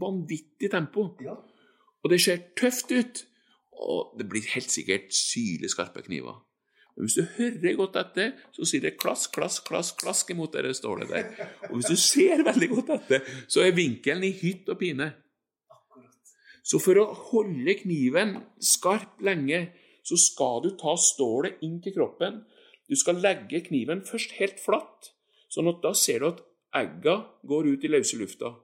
vanvittig 0.00 0.70
tempo. 0.70 1.10
Ja. 1.24 1.34
Og 2.04 2.12
det 2.12 2.20
ser 2.22 2.44
tøft 2.58 2.92
ut. 2.94 3.24
Og 3.80 4.14
det 4.20 4.28
blir 4.28 4.44
helt 4.54 4.70
sikkert 4.70 5.10
syrlig 5.16 5.70
skarpe 5.72 6.04
kniver. 6.04 6.42
Men 6.96 7.06
hvis 7.06 7.16
du 7.16 7.24
hører 7.38 7.76
godt 7.78 7.96
etter, 7.96 8.32
så 8.52 8.66
sier 8.68 8.82
det 8.84 8.98
klask, 9.00 9.32
klask, 9.32 9.64
klask, 9.70 9.96
klask 10.02 10.30
imot 10.34 10.52
det 10.52 10.74
stålet 10.76 11.08
der. 11.08 11.30
Og 11.70 11.78
hvis 11.78 11.88
du 11.88 11.96
ser 11.96 12.44
veldig 12.44 12.68
godt 12.74 12.90
etter, 12.98 13.30
så 13.48 13.64
er 13.64 13.76
vinkelen 13.76 14.26
i 14.28 14.34
hytt 14.36 14.68
og 14.68 14.78
pine. 14.82 15.12
Så 16.62 16.80
for 16.82 16.98
å 17.00 17.06
holde 17.30 17.74
kniven 17.80 18.36
skarp 18.62 19.22
lenge, 19.24 19.68
så 20.06 20.18
skal 20.20 20.62
du 20.64 20.70
ta 20.80 20.96
stålet 20.98 21.60
inn 21.64 21.78
til 21.84 21.94
kroppen. 21.96 22.42
Du 22.90 22.96
skal 22.98 23.20
legge 23.22 23.62
kniven 23.68 24.02
først 24.06 24.36
helt 24.40 24.60
flatt, 24.62 25.12
sånn 25.52 25.70
at 25.70 25.80
da 25.84 25.94
ser 25.96 26.22
du 26.22 26.30
at 26.30 26.44
egga 26.80 27.16
går 27.46 27.72
ut 27.74 27.86
i 27.86 27.90
løse 27.92 28.18
lufta. 28.18 28.54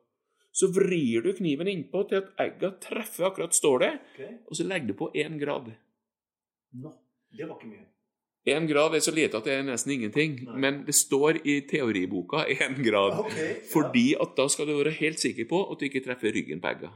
Så 0.57 0.71
vrir 0.73 1.27
du 1.27 1.35
kniven 1.37 1.69
innpå 1.69 2.07
til 2.09 2.23
at 2.23 2.31
egga 2.41 2.73
treffer 2.81 3.29
akkurat 3.29 3.57
stålet, 3.57 4.01
okay. 4.15 4.39
og 4.49 4.57
så 4.57 4.65
legger 4.65 4.93
du 4.93 4.97
på 4.99 5.11
én 5.13 5.37
grad. 5.41 5.69
Nå, 6.81 6.95
det 7.37 7.49
var 7.49 7.59
ikke 7.59 7.75
mye. 7.75 7.85
Én 8.47 8.69
grad 8.71 8.95
er 8.95 9.03
så 9.03 9.11
lite 9.11 9.41
at 9.41 9.49
det 9.49 9.57
er 9.59 9.65
nesten 9.67 9.93
ingenting, 9.97 10.37
Nei. 10.47 10.61
men 10.63 10.79
det 10.87 10.95
står 10.95 11.41
i 11.43 11.59
teoriboka 11.67 12.45
én 12.47 12.79
grad. 12.79 13.19
Okay, 13.25 13.49
ja. 13.57 13.63
Fordi 13.73 14.07
at 14.23 14.37
da 14.39 14.47
skal 14.53 14.71
du 14.71 14.77
være 14.79 14.95
helt 15.01 15.19
sikker 15.19 15.49
på 15.51 15.65
at 15.67 15.81
du 15.81 15.89
ikke 15.89 16.05
treffer 16.05 16.35
ryggen 16.35 16.63
på 16.63 16.71
egga. 16.71 16.93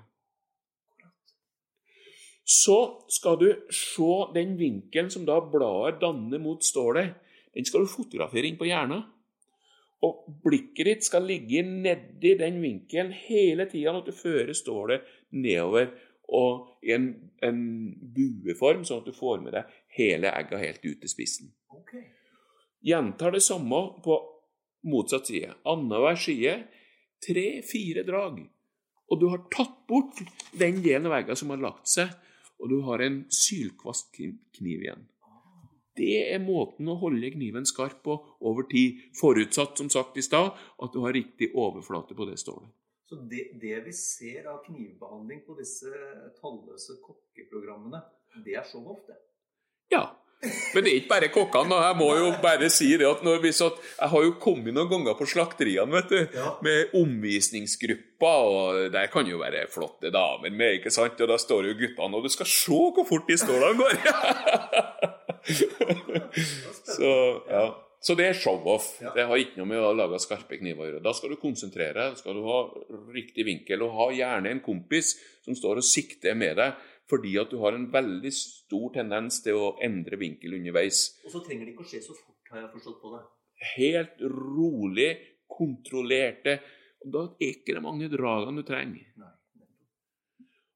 Så 2.45 3.07
skal 3.12 3.38
du 3.38 3.49
se 3.70 4.12
den 4.34 4.57
vinkelen 4.59 5.11
som 5.12 5.26
da 5.28 5.38
bladet 5.41 6.01
danner 6.03 6.43
mot 6.43 6.64
stålet. 6.64 7.14
Den 7.55 7.66
skal 7.66 7.84
du 7.84 7.91
fotografere 7.91 8.49
inn 8.49 8.59
på 8.59 8.68
hjernen. 8.68 9.05
Og 10.07 10.24
blikket 10.43 10.86
ditt 10.88 11.05
skal 11.05 11.26
ligge 11.28 11.61
nedi 11.66 12.32
den 12.41 12.62
vinkelen 12.62 13.12
hele 13.12 13.66
tida 13.68 13.93
når 13.93 14.07
du 14.07 14.14
fører 14.16 14.55
stålet 14.57 15.05
nedover 15.36 15.91
og 16.30 16.86
i 16.86 16.95
en, 16.95 17.09
en 17.43 17.61
bueform, 18.14 18.84
sånn 18.86 19.03
at 19.03 19.09
du 19.11 19.16
får 19.16 19.43
med 19.43 19.57
deg 19.57 19.78
hele 19.99 20.30
egga 20.30 20.61
helt 20.61 20.84
ut 20.84 21.01
til 21.03 21.11
spissen. 21.11 21.51
Okay. 21.74 22.07
Gjentar 22.86 23.34
det 23.34 23.43
samme 23.45 23.80
på 24.05 24.16
motsatt 24.88 25.28
side. 25.28 25.53
Annenhver 25.68 26.18
side 26.20 26.55
tre-fire 27.26 28.07
drag. 28.07 28.41
Og 29.11 29.20
du 29.20 29.26
har 29.32 29.43
tatt 29.53 29.74
bort 29.91 30.22
den 30.57 30.78
delen 30.84 31.11
av 31.11 31.18
egga 31.18 31.36
som 31.36 31.51
har 31.53 31.61
lagt 31.61 31.91
seg, 31.91 32.12
og 32.61 32.71
du 32.73 32.81
har 32.87 33.03
en 33.05 33.23
sylkvastkniv 33.33 34.85
igjen. 34.85 35.07
Det 35.97 36.17
er 36.33 36.41
måten 36.41 36.89
å 36.89 36.97
holde 37.01 37.33
kniven 37.35 37.67
skarp 37.69 37.99
på 38.07 38.15
over 38.47 38.69
tid, 38.71 39.01
forutsatt, 39.19 39.77
som 39.81 39.91
sagt 39.93 40.17
i 40.21 40.25
stad, 40.25 40.55
at 40.55 40.95
du 40.95 41.01
har 41.05 41.17
riktig 41.17 41.51
overflate 41.59 42.17
på 42.17 42.29
det 42.29 42.39
stålet. 42.41 42.71
Så 43.11 43.19
det, 43.27 43.49
det 43.59 43.81
vi 43.89 43.93
ser 43.97 44.47
av 44.53 44.61
knivbehandling 44.69 45.43
på 45.43 45.57
disse 45.59 45.91
talløse 46.39 47.01
kokkeprogrammene, 47.03 48.05
det 48.45 48.55
er 48.61 48.67
så 48.69 48.79
ofte? 48.87 49.17
Ja. 49.91 50.05
Men 50.41 50.84
det 50.84 50.88
er 50.88 50.95
ikke 51.03 51.11
bare 51.11 51.28
kokkene. 51.34 51.76
Jeg 51.84 51.97
må 52.01 52.07
jo 52.16 52.28
bare 52.41 52.70
si 52.72 52.86
det 52.97 53.05
at 53.05 53.20
når 53.26 53.43
vi 53.43 53.51
satt 53.53 53.76
Jeg 53.82 54.09
har 54.12 54.22
jo 54.24 54.30
kommet 54.41 54.72
noen 54.72 54.88
ganger 54.88 55.12
på 55.18 55.26
slakteriene, 55.28 55.93
vet 55.99 56.09
du. 56.14 56.20
Ja. 56.38 56.55
Med 56.64 56.95
omvisningsgrupper, 56.97 58.41
og 58.55 58.88
der 58.95 59.07
kan 59.12 59.28
jo 59.28 59.36
være 59.43 59.66
flotte 59.72 60.09
damer 60.14 60.49
med, 60.49 60.78
ikke 60.78 60.93
sant? 60.95 61.20
Og 61.20 61.28
da 61.28 61.36
står 61.41 61.68
jo 61.68 61.76
guttene, 61.82 62.16
og 62.16 62.24
du 62.24 62.30
skal 62.32 62.49
se 62.49 62.80
hvor 62.97 63.05
fort 63.09 63.28
de 63.28 63.36
stålene 63.41 63.76
går! 63.84 63.95
Så, 66.97 67.11
ja. 67.51 67.66
Så 68.01 68.14
det 68.16 68.30
er 68.30 68.36
show-off. 68.36 68.95
Det 69.12 69.26
har 69.28 69.41
ikke 69.41 69.61
noe 69.61 69.68
med 69.68 69.82
å 69.84 69.93
lage 69.93 70.16
skarpe 70.24 70.57
kniver 70.57 70.86
å 70.86 70.88
gjøre. 70.88 71.03
Da 71.05 71.12
skal 71.16 71.34
du 71.34 71.41
konsentrere 71.41 71.93
deg, 71.99 72.16
skal 72.16 72.38
du 72.38 72.47
ha 72.49 72.62
riktig 73.12 73.45
vinkel, 73.45 73.84
og 73.84 73.97
ha 73.99 74.07
gjerne 74.16 74.55
en 74.55 74.62
kompis 74.64 75.18
som 75.45 75.57
står 75.57 75.82
og 75.82 75.86
sikter 75.86 76.38
med 76.38 76.57
deg, 76.57 76.80
fordi 77.11 77.35
at 77.43 77.51
du 77.51 77.59
har 77.65 77.75
en 77.77 77.89
veldig 77.93 78.31
stor 78.37 78.93
tendens 78.95 79.41
til 79.45 79.59
å 79.59 79.73
endre 79.83 80.17
vinkel 80.21 80.55
underveis. 80.61 81.03
Og 81.27 81.33
så 81.35 81.43
trenger 81.47 81.67
det 81.67 81.75
ikke 81.75 81.87
å 81.87 81.91
skje 81.91 82.03
så 82.07 82.15
fort, 82.15 82.39
har 82.53 82.63
jeg 82.63 82.71
forstått 82.77 83.01
på 83.03 83.13
det. 83.17 83.23
Helt 83.75 84.23
rolig, 84.31 85.11
kontrollerte. 85.51 86.55
Og 87.05 87.13
da 87.15 87.27
er 87.41 87.53
ikke 87.57 87.75
det 87.77 87.83
mange 87.85 88.09
dragene 88.13 88.63
du 88.63 88.67
trenger. 88.69 89.07
Nei. 89.21 89.33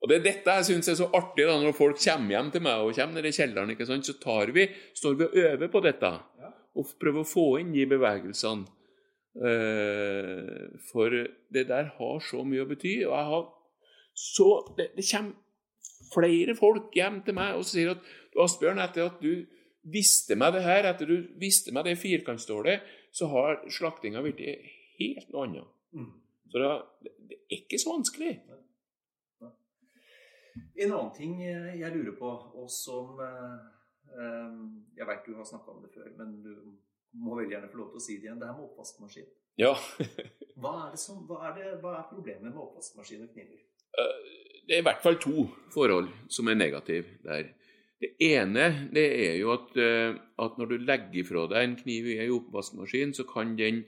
Og 0.05 0.11
Det 0.11 0.17
er 0.19 0.25
dette 0.27 0.55
jeg 0.59 0.65
syns 0.69 0.89
er 0.93 0.97
så 0.99 1.07
artig 1.17 1.47
da, 1.49 1.55
når 1.63 1.73
folk 1.79 1.97
kommer 1.97 2.35
hjem 2.35 2.51
til 2.53 2.61
meg 2.67 2.83
og 2.85 2.91
kommer 2.97 3.17
ned 3.17 3.29
i 3.31 3.33
kjelleren. 3.33 3.71
ikke 3.73 3.87
sant? 3.89 4.05
Så 4.05 4.19
tar 4.21 4.51
vi, 4.53 4.67
står 4.99 5.15
vi 5.17 5.25
og 5.31 5.37
øver 5.47 5.71
på 5.73 5.81
dette 5.87 6.11
Ja. 6.43 6.51
og 6.77 6.91
prøver 7.01 7.23
å 7.23 7.31
få 7.31 7.47
inn 7.63 7.73
de 7.73 7.87
bevegelsene. 7.89 8.67
Eh, 9.35 10.67
for 10.93 11.11
det 11.51 11.65
der 11.69 11.89
har 11.97 12.21
så 12.21 12.45
mye 12.47 12.63
å 12.65 12.69
bety. 12.69 12.93
Og 13.09 13.15
jeg 13.17 13.31
har 13.33 13.49
så 14.15 14.49
det, 14.77 14.91
det 14.95 15.07
kommer 15.11 15.33
flere 16.13 16.57
folk 16.59 16.95
hjem 16.97 17.23
til 17.27 17.37
meg 17.37 17.59
og 17.59 17.67
sier 17.69 17.95
at 17.95 18.03
du 18.33 18.41
Asbjørn, 18.45 18.83
etter 18.83 19.09
at 19.09 19.23
du 19.23 19.45
visste 19.85 20.37
meg 20.41 20.55
det 20.57 20.65
her, 20.65 20.89
etter 20.89 21.09
du 21.09 21.17
visste 21.41 21.73
meg 21.75 21.87
det 21.89 21.99
firkantstålet, 22.01 22.85
så 23.15 23.29
har 23.31 23.61
slaktinga 23.71 24.23
blitt 24.25 24.43
helt 24.99 25.33
noe 25.33 25.47
annet. 25.47 25.73
Mm. 25.95 26.13
Så 26.51 26.63
det, 26.63 26.71
det 27.29 27.39
er 27.39 27.59
ikke 27.59 27.81
så 27.83 27.95
vanskelig. 27.95 28.33
En 30.55 30.93
annen 30.93 31.13
ting 31.15 31.37
eh, 31.43 31.75
jeg 31.81 31.95
lurer 31.95 32.15
på, 32.19 32.31
og 32.31 32.69
som 32.71 33.19
eh, 33.23 33.55
Jeg 34.95 35.07
veit 35.09 35.27
du 35.27 35.35
har 35.39 35.47
snakka 35.49 35.73
om 35.73 35.83
det 35.83 35.91
før, 35.95 36.11
men 36.19 36.37
du 36.43 36.53
må 37.19 37.35
veldig 37.39 37.55
gjerne 37.57 37.71
få 37.71 37.81
lov 37.81 37.93
til 37.93 38.01
å 38.01 38.05
si 38.05 38.19
det 38.19 38.29
igjen. 38.29 38.41
Det 38.41 38.49
her 38.51 38.59
med 38.59 38.69
oppvaskmaskin. 38.69 39.27
Ja. 39.59 39.73
Hva 40.63 40.73
er, 40.85 40.95
det 40.95 41.01
som, 41.03 41.23
hva, 41.29 41.41
er 41.49 41.57
det, 41.59 41.69
hva 41.83 41.97
er 41.99 42.09
problemet 42.11 42.51
med 42.51 42.63
oppvaskmaskin 42.63 43.27
og 43.27 43.35
kniver? 43.35 43.63
Det 44.65 44.79
er 44.79 44.81
i 44.81 44.87
hvert 44.87 45.03
fall 45.05 45.19
to 45.21 45.49
forhold 45.75 46.09
som 46.33 46.49
er 46.49 46.57
negative 46.57 47.19
der. 47.25 47.51
Det 48.01 48.11
ene 48.21 48.89
det 48.93 49.05
er 49.27 49.37
jo 49.39 49.53
at, 49.55 49.77
eh, 49.81 50.17
at 50.39 50.57
når 50.59 50.71
du 50.71 50.77
legger 50.83 51.27
fra 51.29 51.45
deg 51.53 51.65
en 51.65 51.77
kniv 51.77 52.09
i 52.09 52.19
en 52.25 52.33
oppvaskmaskin, 52.39 53.15
så 53.15 53.25
kan 53.29 53.55
den 53.59 53.85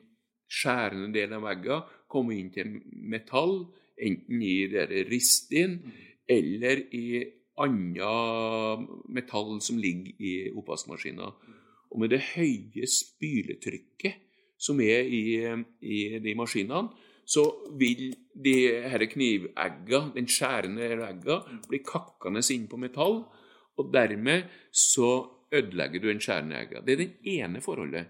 skjærende 0.49 1.11
delen 1.15 1.39
av 1.41 1.47
veggen 1.49 1.89
komme 2.09 2.37
inn 2.37 2.53
til 2.55 2.77
metall, 2.93 3.67
enten 3.97 4.43
i 4.45 4.67
det 4.71 5.07
ristin 5.11 5.81
eller 6.29 6.85
i 6.95 7.25
annet 7.63 8.87
metall 9.09 9.57
som 9.65 9.81
ligger 9.81 10.13
i 10.21 10.35
oppvaskmaskinen. 10.53 11.33
Og 11.91 12.01
med 12.01 12.13
det 12.13 12.23
høye 12.35 12.89
spyletrykket 12.91 14.23
som 14.61 14.81
er 14.81 15.09
i, 15.09 15.25
i 15.81 16.01
de 16.23 16.35
maskinene, 16.37 16.93
så 17.27 17.43
vil 17.79 18.13
de 18.35 18.55
disse 18.55 19.09
knivegga, 19.13 20.01
den 20.15 20.29
skjærende 20.31 20.91
egga, 21.09 21.41
bli 21.67 21.81
kakkende 21.87 22.45
inn 22.55 22.69
på 22.71 22.79
metall, 22.79 23.25
og 23.77 23.93
dermed 23.93 24.47
så 24.71 25.11
ødelegger 25.53 26.03
du 26.03 26.09
den 26.09 26.23
skjærende 26.23 26.61
egga. 26.61 26.83
Det 26.87 26.95
er 26.95 27.03
det 27.03 27.37
ene 27.37 27.63
forholdet. 27.65 28.07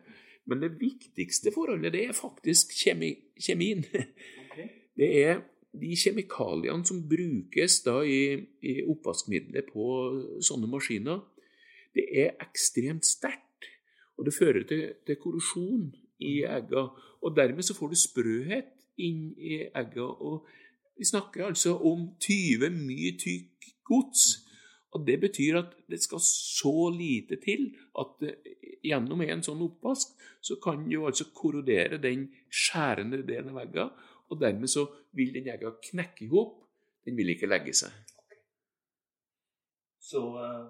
Men 0.47 0.63
det 0.63 0.77
viktigste 0.81 1.51
forholdet, 1.55 1.93
det 1.93 2.05
er 2.07 2.17
faktisk 2.17 2.75
kjemi, 2.77 3.15
kjemien. 3.41 3.85
Det 4.97 5.09
er 5.21 5.43
de 5.77 5.91
kjemikaliene 6.01 6.87
som 6.89 7.03
brukes 7.05 7.83
da 7.85 7.99
i, 8.01 8.39
i 8.65 8.79
oppvaskmiddelet 8.89 9.67
på 9.75 9.89
sånne 10.41 10.71
maskiner. 10.73 11.19
Det 11.93 12.07
er 12.23 12.31
ekstremt 12.41 13.05
sterkt, 13.05 13.69
og 14.17 14.25
det 14.25 14.33
fører 14.33 14.65
til, 14.65 14.87
til 15.05 15.19
korrosjon 15.21 15.91
i 16.25 16.39
egga. 16.49 16.87
Og 17.21 17.37
dermed 17.37 17.69
så 17.69 17.77
får 17.77 17.93
du 17.93 17.99
sprøhet 18.01 18.73
inn 19.03 19.31
i 19.37 19.61
egget. 19.67 20.03
Og 20.03 20.47
vi 20.97 21.05
snakker 21.05 21.51
altså 21.51 21.77
om 21.77 22.09
20 22.21 22.71
mye 22.73 23.15
tykk 23.21 23.71
gods. 23.85 24.47
Og 24.97 25.07
Det 25.07 25.21
betyr 25.21 25.59
at 25.59 25.75
det 25.91 26.01
skal 26.03 26.23
så 26.25 26.91
lite 26.95 27.37
til 27.43 27.69
at 28.01 28.23
eh, 28.25 28.55
gjennom 28.87 29.21
en 29.21 29.43
sånn 29.45 29.65
oppvask 29.67 30.15
så 30.41 30.57
kan 30.63 30.87
du 30.89 31.03
altså 31.05 31.27
korrodere 31.35 31.99
den 32.01 32.29
skjærende 32.49 33.21
delen 33.27 33.51
av 33.51 33.59
veggen, 33.61 33.91
og 34.31 34.41
dermed 34.41 34.71
så 34.71 34.87
vil 35.13 35.35
den 35.35 35.51
egget 35.51 35.83
knekke 35.91 36.25
i 36.25 36.31
hop. 36.31 36.63
Den 37.05 37.19
vil 37.19 37.35
ikke 37.35 37.51
legge 37.51 37.75
seg. 37.77 37.93
Så 40.01 40.23
eh, 40.39 40.63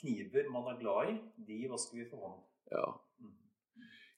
kniver 0.00 0.48
man 0.54 0.70
er 0.72 0.80
glad 0.80 1.10
i, 1.10 1.16
de 1.48 1.66
vasker 1.70 2.00
vi 2.00 2.08
for 2.08 2.22
hånd. 2.22 2.40
Ja. 2.72 2.86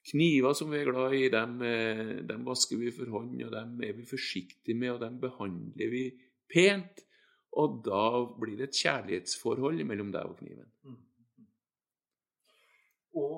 Kniver 0.09 0.55
som 0.57 0.71
vi 0.71 0.79
er 0.79 0.89
glad 0.89 1.13
i, 1.13 1.27
dem, 1.29 1.59
eh, 1.61 2.15
dem 2.25 2.47
vasker 2.47 2.79
vi 2.81 2.89
for 2.95 3.11
hånd, 3.13 3.35
og 3.45 3.53
dem 3.53 3.77
er 3.85 3.93
vi 3.97 4.07
forsiktige 4.09 4.77
med, 4.77 4.95
og 4.95 5.03
dem 5.03 5.19
behandler 5.21 5.93
vi 5.93 6.03
pent. 6.49 7.05
Og 7.59 7.79
da 7.85 8.05
blir 8.39 8.57
det 8.57 8.69
et 8.69 8.81
kjærlighetsforhold 8.81 9.83
mellom 9.85 10.11
deg 10.13 10.31
og 10.31 10.37
kniven. 10.37 10.69
Mm. 10.85 10.99
Og 13.17 13.37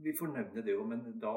vi 0.00 0.14
får 0.16 0.32
nevne 0.32 0.64
det 0.64 0.72
jo, 0.72 0.84
men 0.88 1.04
da, 1.20 1.34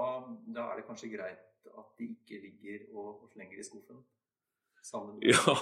da 0.56 0.70
er 0.72 0.80
det 0.80 0.88
kanskje 0.88 1.12
greit 1.12 1.50
at 1.68 1.96
de 2.00 2.10
ikke 2.12 2.40
ligger 2.44 2.86
og, 2.96 3.24
og 3.24 3.32
slenger 3.34 3.60
i 3.60 3.66
skuffen? 3.68 4.04
Sammen 4.84 5.22
Ja, 5.24 5.54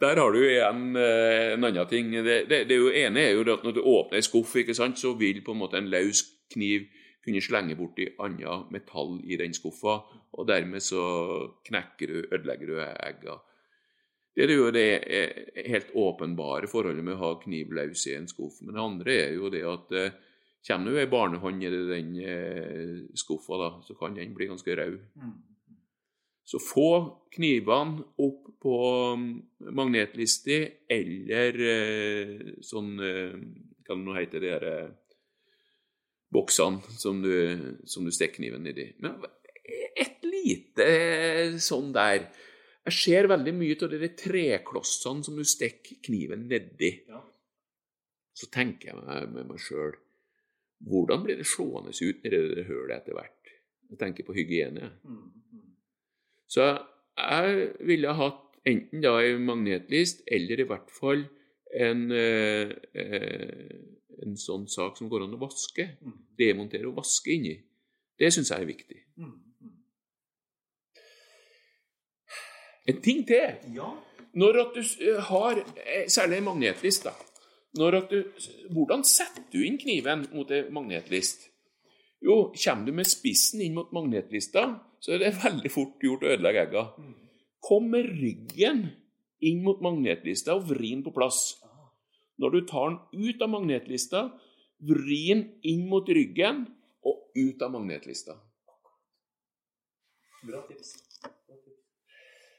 der 0.00 0.18
har 0.18 0.32
du 0.34 0.38
igjen 0.42 0.96
eh, 0.98 1.52
en 1.54 1.64
annen 1.64 1.86
ting. 1.90 2.10
Det, 2.10 2.40
det, 2.50 2.64
det 2.66 2.78
ene 3.04 3.22
er 3.22 3.36
jo 3.36 3.44
at 3.54 3.62
når 3.62 3.76
du 3.76 3.84
åpner 3.86 4.18
en 4.18 4.26
skuff, 4.26 4.56
så 4.98 5.12
vil 5.18 5.44
på 5.46 5.54
en 5.54 5.60
måte 5.62 5.78
en 5.78 5.90
løs 5.90 6.24
kniv 6.50 6.88
kunne 7.28 7.42
slenge 7.44 7.76
borti 7.78 8.08
annet 8.24 8.72
metall 8.74 9.18
i 9.28 9.36
den 9.40 9.54
skuffa, 9.56 9.98
og 10.32 10.48
dermed 10.48 10.82
så 10.84 11.02
knekker 11.68 12.10
du, 12.10 12.18
ødelegger 12.26 12.72
du 12.72 12.80
egga. 12.82 13.36
Det 14.38 14.46
er 14.46 14.54
jo 14.54 14.70
det 14.70 14.88
eh, 15.02 15.62
helt 15.66 15.92
åpenbare 15.98 16.70
forholdet 16.70 17.04
med 17.04 17.16
å 17.16 17.22
ha 17.24 17.30
kniv 17.42 17.72
løs 17.74 18.04
i 18.06 18.14
en 18.14 18.28
skuff. 18.30 18.60
Men 18.62 18.76
det 18.76 18.84
andre 18.84 19.16
er 19.24 19.32
jo 19.34 19.50
det 19.50 19.64
at 19.66 19.94
eh, 19.98 20.18
kommer 20.68 20.94
det 20.94 21.02
ei 21.02 21.10
barnehånd 21.10 21.64
i 21.64 21.72
den 21.72 22.12
eh, 22.22 22.92
skuffa, 23.18 23.58
da, 23.58 23.70
så 23.82 23.96
kan 23.98 24.14
den 24.14 24.36
bli 24.36 24.46
ganske 24.50 24.76
rød. 24.78 25.00
Mm. 25.18 25.34
Så 26.48 26.60
få 26.62 26.90
knivene 27.34 28.06
opp 28.24 28.46
på 28.62 28.76
magnetlista 29.18 29.74
magnetliste 29.74 30.60
eller 30.94 31.58
sånn 32.64 32.94
hva 33.88 34.14
det 34.14 34.22
heter, 34.22 34.40
de 34.40 34.50
der 34.52 34.66
eh, 34.68 34.88
boksene 36.32 36.98
som 37.00 37.22
du, 37.22 37.32
som 37.88 38.04
du 38.04 38.12
stikker 38.14 38.40
kniven 38.40 38.64
nedi. 38.66 38.90
Men 39.02 39.20
et 39.98 40.24
lite 40.24 40.88
sånn 41.62 41.90
der 41.92 42.28
Jeg 42.88 42.96
ser 42.96 43.26
veldig 43.28 43.52
mye 43.52 43.74
av 43.84 43.90
de 43.92 44.08
treklossene 44.16 45.24
som 45.26 45.36
du 45.36 45.44
stikker 45.44 45.98
kniven 46.06 46.46
nedi. 46.48 46.92
Ja. 47.08 47.20
Så 48.32 48.48
tenker 48.54 48.92
jeg 48.92 49.02
meg 49.02 49.34
med 49.34 49.50
meg 49.50 49.60
sjøl 49.60 49.96
Hvordan 50.88 51.24
blir 51.24 51.36
det 51.40 51.48
slående 51.50 51.90
ut 51.90 52.22
nedi 52.24 52.38
det 52.54 52.64
hullet 52.68 53.00
etter 53.00 53.16
hvert? 53.18 53.52
Jeg 53.90 53.98
tenker 53.98 54.24
på 54.24 54.36
hygiene. 54.36 54.92
Mm, 55.02 55.24
mm. 55.52 55.64
Så 56.48 56.68
jeg 57.18 57.72
ville 57.88 58.14
hatt 58.14 58.44
enten 58.68 59.02
da 59.02 59.16
en 59.24 59.46
magnetlist, 59.48 60.22
eller 60.30 60.62
i 60.62 60.66
hvert 60.68 60.92
fall 60.92 61.24
en, 61.74 62.10
eh, 62.12 62.72
eh, 62.94 63.97
en 64.24 64.36
sånn 64.40 64.66
sak 64.70 64.98
som 64.98 65.10
går 65.10 65.26
an 65.26 65.36
å 65.36 65.40
vaske. 65.42 65.90
Mm. 66.02 66.16
Demontere 66.38 66.88
og 66.90 66.98
vaske 67.00 67.34
inni. 67.34 67.54
Det 68.18 68.30
syns 68.34 68.50
jeg 68.50 68.64
er 68.64 68.68
viktig. 68.68 68.98
Mm, 69.20 69.34
mm. 69.62 69.76
En 72.92 73.00
ting 73.04 73.24
til. 73.28 73.58
Ja. 73.76 73.92
Når 74.38 74.60
at 74.62 74.78
du 74.78 75.12
har 75.30 75.60
eh, 75.60 76.06
særlig 76.10 76.42
magnetlist, 76.46 77.06
da. 77.08 77.14
Du, 77.78 78.16
hvordan 78.72 79.04
setter 79.06 79.44
du 79.52 79.60
inn 79.62 79.76
kniven 79.78 80.24
mot 80.32 80.50
en 80.50 80.72
magnetlist? 80.74 81.46
Jo, 82.24 82.48
kommer 82.56 82.88
du 82.88 82.96
med 82.96 83.06
spissen 83.06 83.62
inn 83.62 83.76
mot 83.76 83.92
magnetlista, 83.94 84.64
så 84.98 85.14
er 85.14 85.22
det 85.22 85.36
veldig 85.44 85.70
fort 85.70 86.02
gjort 86.02 86.24
å 86.24 86.32
ødelegge 86.34 86.64
egga. 86.66 86.84
Mm. 86.98 87.14
Kom 87.68 87.90
med 87.92 88.08
ryggen 88.08 88.84
inn 89.44 89.62
mot 89.62 89.82
magnetlista 89.84 90.56
og 90.58 90.66
vri 90.72 90.94
den 90.94 91.04
på 91.06 91.14
plass. 91.14 91.58
Når 92.38 92.54
du 92.54 92.60
tar 92.66 92.90
den 92.90 93.26
ut 93.26 93.42
av 93.42 93.50
magnetlista, 93.50 94.28
vri 94.78 95.22
den 95.32 95.44
inn 95.66 95.88
mot 95.90 96.06
ryggen 96.08 96.66
og 97.06 97.32
ut 97.34 97.62
av 97.62 97.74
magnetlista. 97.74 98.38
Bra 100.46 100.62
tips. 100.68 100.94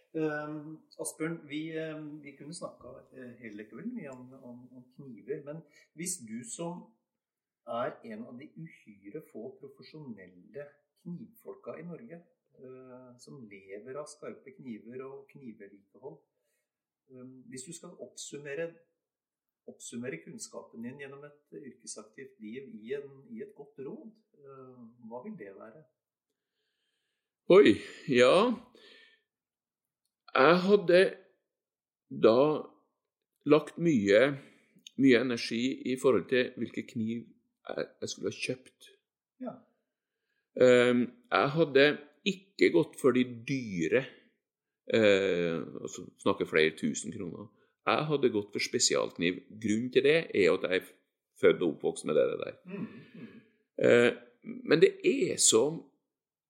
Um, 0.09 0.79
Asbjørn, 0.99 1.35
vi, 1.47 1.69
um, 1.77 2.15
vi 2.23 2.33
kunne 2.33 2.55
snakka 2.57 2.91
uh, 3.13 3.33
hele 3.39 3.65
kvelden 3.69 3.93
mye 3.93 4.09
om, 4.09 4.25
om, 4.41 4.63
om 4.73 4.85
kniver. 4.95 5.43
Men 5.45 5.61
hvis 5.99 6.17
du 6.25 6.41
som 6.49 6.81
er 7.69 7.93
en 8.09 8.25
av 8.25 8.39
de 8.39 8.49
uhyre 8.57 9.21
få 9.29 9.51
profesjonelle 9.61 10.65
knivfolka 11.03 11.77
i 11.77 11.85
Norge, 11.85 12.19
uh, 12.59 13.13
som 13.21 13.37
lever 13.51 14.01
av 14.01 14.09
skarpe 14.09 14.55
kniver 14.57 15.05
og 15.05 15.29
knivvedlikehold 15.29 16.17
um, 17.13 17.35
Hvis 17.53 17.69
du 17.69 17.73
skal 17.77 17.93
oppsummere, 18.01 18.71
oppsummere 19.67 20.21
kunnskapen 20.23 20.83
din 20.85 20.99
gjennom 21.01 21.23
et 21.27 21.57
yrkesaktivt 21.59 22.39
liv 22.43 22.69
i, 22.79 22.93
en, 22.97 23.23
i 23.33 23.43
et 23.43 23.53
godt 23.57 23.81
råd, 23.85 24.11
uh, 24.39 24.83
hva 25.09 25.23
vil 25.25 25.35
det 25.39 25.53
være? 25.57 25.83
Oi, 27.49 27.75
ja. 28.13 28.33
Jeg 30.35 30.59
hadde 30.65 30.99
da 32.09 32.39
lagt 33.49 33.79
mye, 33.81 34.21
mye 35.01 35.21
energi 35.21 35.63
i 35.91 35.95
forhold 36.01 36.27
til 36.29 36.53
hvilken 36.57 36.87
kniv 36.93 37.23
jeg, 37.23 37.87
jeg 38.01 38.09
skulle 38.09 38.31
ha 38.31 38.37
kjøpt. 38.45 38.89
Ja. 39.45 39.55
Ehm, 40.59 41.03
jeg 41.31 41.51
hadde 41.55 41.85
ikke 42.29 42.71
gått 42.73 42.97
for 42.99 43.15
de 43.15 43.23
dyre, 43.47 44.03
eh, 44.93 45.57
altså 45.81 46.05
snakker 46.21 46.49
flere 46.49 46.75
tusen 46.77 47.13
kroner. 47.15 47.47
Jeg 47.89 48.07
hadde 48.11 48.31
gått 48.33 48.51
for 48.53 48.63
spesialkniv. 48.63 49.43
Grunnen 49.49 49.91
til 49.93 50.05
det 50.05 50.17
er 50.27 50.49
at 50.53 50.65
jeg 50.65 50.81
er 50.81 50.89
født 51.39 51.61
og 51.63 51.75
oppvokst 51.75 52.07
med 52.09 52.17
det 52.19 52.25
der. 52.41 52.57
Mm, 52.65 52.87
mm. 53.13 53.29
Eh, 53.85 54.11
men 54.69 54.81
det 54.81 54.95
er 55.05 55.37
som 55.41 55.85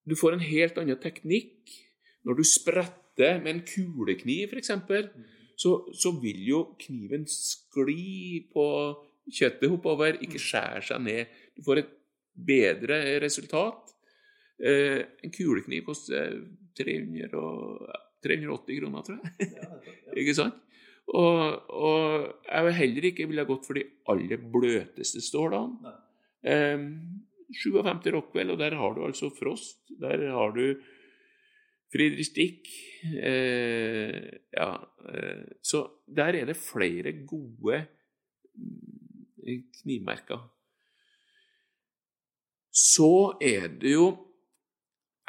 Du 0.09 0.15
får 0.17 0.33
en 0.33 0.41
helt 0.41 0.77
annen 0.81 0.97
teknikk. 0.97 1.69
Når 2.25 2.39
du 2.39 2.43
spretter 2.47 3.37
med 3.43 3.51
en 3.51 3.59
kulekniv, 3.67 4.49
f.eks., 4.49 4.71
så, 5.59 5.73
så 5.93 6.11
vil 6.23 6.39
jo 6.47 6.61
kniven 6.79 7.27
skli 7.29 8.47
på 8.49 8.65
kjøttet 9.29 9.69
oppover, 9.69 10.17
ikke 10.23 10.41
skjære 10.41 10.81
seg 10.87 11.03
ned. 11.03 11.35
Du 11.53 11.61
får 11.67 11.83
et 11.83 11.91
bedre 12.33 13.19
resultat. 13.21 13.93
Eh, 14.57 15.03
en 15.21 15.35
kulekniv 15.35 15.85
koster 15.91 16.39
300 16.79 17.37
og, 17.37 17.85
380 18.23 18.79
kroner, 18.81 19.05
tror 19.05 19.19
jeg. 19.19 19.51
Ja, 19.53 19.69
ja. 19.85 19.93
Ikke 20.19 20.35
sant? 20.35 20.57
Og, 21.09 21.69
og 21.73 22.25
jeg 22.45 22.65
vil 22.65 22.77
heller 22.77 23.07
ikke 23.09 23.25
ville 23.29 23.47
gått 23.49 23.65
for 23.65 23.79
de 23.79 23.85
aller 24.11 24.43
bløteste 24.53 25.23
stålene. 25.25 25.79
Nei. 25.85 25.97
Eh, 26.49 26.85
57 27.49 28.11
Rockwell, 28.13 28.53
og 28.53 28.59
der 28.61 28.75
har 28.77 28.93
du 28.93 29.03
altså 29.07 29.31
Frost. 29.33 29.81
Der 29.99 30.27
har 30.29 30.53
du 30.53 30.77
Friedrich 31.89 32.29
Dick. 32.35 32.69
Eh, 33.01 34.21
ja, 34.53 34.69
eh, 35.09 35.45
så 35.63 35.87
der 36.05 36.37
er 36.37 36.45
det 36.45 36.57
flere 36.57 37.13
gode 37.25 37.85
mm, 38.53 39.65
knivmerker. 39.81 40.45
Så 42.69 43.37
er 43.41 43.67
det 43.81 43.93
jo 43.93 44.25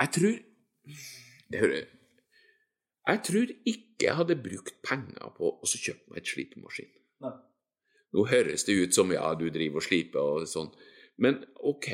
Jeg 0.00 0.08
tror 0.12 0.36
det 1.50 1.58
hører, 1.60 1.84
Jeg 3.10 3.22
tror 3.26 3.52
ikke 3.66 4.06
jeg 4.06 4.16
hadde 4.16 4.38
brukt 4.38 4.76
penger 4.86 5.32
på 5.36 5.54
å 5.58 5.68
kjøpe 5.68 6.12
meg 6.12 6.20
et 6.22 6.30
slipemaskin. 6.30 6.90
Nei. 7.24 7.32
Nå 8.14 8.26
høres 8.30 8.66
det 8.66 8.76
ut 8.78 8.94
som 8.96 9.10
ja, 9.14 9.28
du 9.38 9.48
driver 9.54 9.80
og 9.80 9.86
sliper 9.86 10.20
og 10.20 10.50
sånn, 10.50 10.70
men 11.22 11.42
OK. 11.66 11.90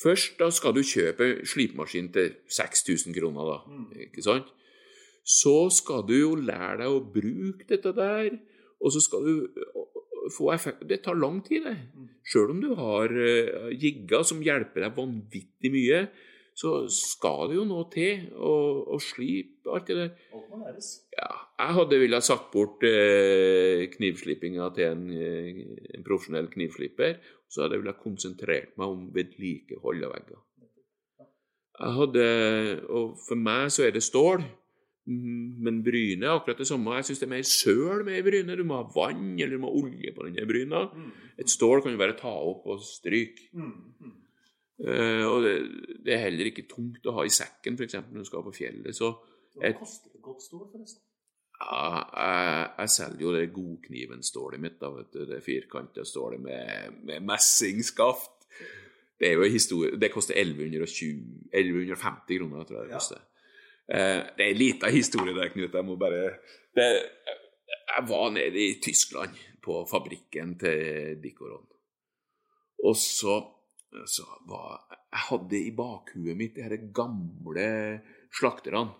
Først 0.00 0.38
da 0.40 0.48
skal 0.54 0.74
du 0.76 0.82
kjøpe 0.86 1.44
slipemaskin 1.48 2.10
til 2.14 2.34
6000 2.48 3.16
kroner, 3.16 3.50
da. 3.50 3.58
Mm. 3.68 3.86
Ikke 4.06 4.24
sant? 4.24 4.50
Så 5.26 5.68
skal 5.74 6.06
du 6.08 6.14
jo 6.16 6.34
lære 6.38 6.80
deg 6.82 6.94
å 6.94 7.02
bruke 7.14 7.66
dette 7.68 7.92
der, 7.96 8.38
og 8.80 8.94
så 8.94 9.02
skal 9.04 9.26
du 9.26 9.34
få 10.34 10.52
effekt. 10.54 10.86
Det 10.88 11.02
tar 11.04 11.18
lang 11.18 11.40
tid, 11.46 11.66
det. 11.66 11.76
Mm. 11.94 12.08
Sjøl 12.30 12.54
om 12.54 12.62
du 12.62 12.70
har 12.78 13.12
uh, 13.12 13.70
jigger 13.74 14.24
som 14.26 14.42
hjelper 14.44 14.86
deg 14.86 14.96
vanvittig 14.96 15.72
mye, 15.74 16.04
så 16.60 16.84
skal 16.92 17.50
det 17.50 17.58
jo 17.58 17.66
noe 17.68 17.86
til 17.92 18.30
å, 18.36 18.54
å 18.94 18.98
slipe 19.02 19.70
alt 19.72 19.88
det 19.88 19.98
der. 19.98 20.10
Læres. 20.80 21.06
Ja, 21.16 21.30
jeg 21.60 21.74
hadde 21.76 21.98
villet 22.00 22.24
satt 22.24 22.50
bort 22.52 22.84
eh, 22.84 23.88
knivslipinga 23.92 24.70
til 24.74 24.86
en, 24.88 25.10
eh, 25.10 25.96
en 25.96 26.04
profesjonell 26.04 26.48
knivsliper. 26.50 27.18
Så 27.48 27.62
hadde 27.62 27.76
jeg 27.76 27.82
villet 27.84 28.00
konsentrert 28.02 28.78
meg 28.78 28.94
om 28.94 29.10
vedlikehold 29.14 30.04
av 30.04 30.14
vegger. 30.14 30.40
Jeg 31.80 31.92
hadde, 31.96 32.24
og 32.92 33.16
For 33.26 33.36
meg 33.36 33.70
så 33.72 33.86
er 33.86 33.94
det 33.94 34.02
stål, 34.04 34.42
men 35.06 35.82
bryne 35.82 36.26
er 36.26 36.36
akkurat 36.36 36.58
det 36.58 36.68
samme. 36.68 36.94
Jeg 36.98 37.08
syns 37.08 37.20
det 37.20 37.26
er 37.26 37.34
mer 37.34 37.46
søl 37.48 38.04
med 38.04 38.18
ei 38.18 38.22
bryne. 38.22 38.56
Du 38.56 38.64
må 38.64 38.82
ha 38.82 38.88
vann 38.94 39.38
eller 39.38 39.56
du 39.56 39.62
må 39.62 39.70
ha 39.72 39.80
olje 39.80 40.12
på 40.14 40.26
denne 40.26 40.46
bryna. 40.46 40.84
Mm. 40.92 41.10
Et 41.40 41.50
stål 41.50 41.82
kan 41.82 41.92
du 41.92 41.98
bare 41.98 42.18
ta 42.18 42.30
opp 42.30 42.68
og 42.68 42.84
stryke. 42.84 43.48
Mm. 43.56 43.72
Mm. 44.00 44.16
Eh, 44.80 45.24
og 45.24 45.42
det, 45.44 45.54
det 46.04 46.14
er 46.14 46.22
heller 46.28 46.52
ikke 46.52 46.68
tungt 46.68 47.08
å 47.08 47.16
ha 47.16 47.24
i 47.26 47.32
sekken, 47.32 47.80
f.eks. 47.80 47.98
når 48.12 48.22
du 48.22 48.28
skal 48.28 48.44
på 48.44 48.54
fjellet. 48.60 48.94
Så 48.96 49.10
Hva 49.56 49.72
koster 49.78 50.10
et 50.14 50.22
godt 50.22 50.42
stål, 50.42 50.66
forresten? 50.72 51.02
Ja, 51.60 51.88
jeg, 52.16 52.68
jeg 52.78 52.90
selger 52.94 53.20
jo 53.26 53.32
det 53.36 53.52
godkniven-stålet 53.52 54.60
mitt, 54.62 54.78
da, 54.80 54.88
vet 54.94 55.10
du. 55.12 55.24
Det 55.28 55.42
firkanta 55.44 56.04
stålet 56.08 56.40
med, 56.40 56.94
med 57.04 57.26
messingskaft. 57.28 58.46
Det 59.20 59.28
er 59.28 59.34
jo 59.36 59.44
historie 59.52 59.98
Det 60.00 60.08
koster 60.14 60.38
1120 60.40 61.50
1150 61.52 62.38
kroner, 62.38 62.64
tror 62.64 62.78
jeg 62.78 62.86
det 62.88 62.94
Ja. 62.94 62.98
koster. 63.02 63.20
Eh, 63.90 64.20
det 64.38 64.46
er 64.46 64.50
en 64.54 64.56
liten 64.62 64.94
historie 64.94 65.34
der, 65.36 65.50
Knut. 65.52 65.74
Jeg 65.74 65.84
må 65.84 65.96
bare 66.00 66.22
det, 66.76 66.88
Jeg 67.90 68.06
var 68.08 68.30
nede 68.30 68.56
i 68.56 68.80
Tyskland, 68.80 69.36
på 69.62 69.84
fabrikken 69.90 70.58
til 70.58 71.18
Dikoron. 71.22 71.66
Og 72.84 72.96
så, 72.96 73.34
så 74.06 74.24
var 74.48 74.86
Jeg 75.12 75.20
hadde 75.28 75.58
i 75.66 75.70
bakhuet 75.76 76.36
mitt 76.38 76.54
de 76.56 76.62
her 76.62 76.76
gamle 76.94 78.00
slakterne. 78.32 78.94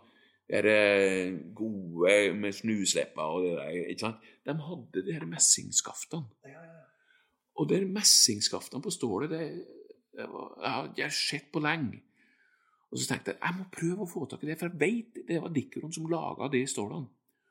Eh, 0.50 1.30
gode 1.54 2.34
med 2.34 2.52
snuslepper 2.52 3.22
og 3.22 3.44
det 3.44 3.52
der. 3.54 3.68
ikke 3.92 4.00
sant? 4.00 4.16
De 4.46 4.54
hadde 4.66 5.04
de 5.06 5.12
her 5.14 5.26
messingskaftene. 5.26 6.24
Og 7.54 7.68
de 7.68 7.84
messingskaftene 7.86 8.82
på 8.82 8.90
stålet, 8.90 9.30
det, 9.30 9.64
det 10.16 10.26
var, 10.26 10.90
jeg 10.96 11.04
har 11.04 11.14
sett 11.14 11.52
på 11.52 11.62
lenge. 11.62 12.02
Og 12.90 12.98
så 12.98 13.06
tenkte 13.06 13.30
jeg 13.30 13.38
jeg 13.44 13.58
må 13.60 13.68
prøve 13.70 14.02
å 14.02 14.10
få 14.10 14.24
tak 14.26 14.42
i 14.42 14.50
det, 14.50 14.58
for 14.58 14.72
jeg 14.72 14.80
vet 14.80 15.22
det 15.28 15.38
var 15.42 15.54
Dikkeron 15.54 15.94
som 15.94 16.10
laga 16.10 16.50
de 16.50 16.64
stålene. 16.66 17.06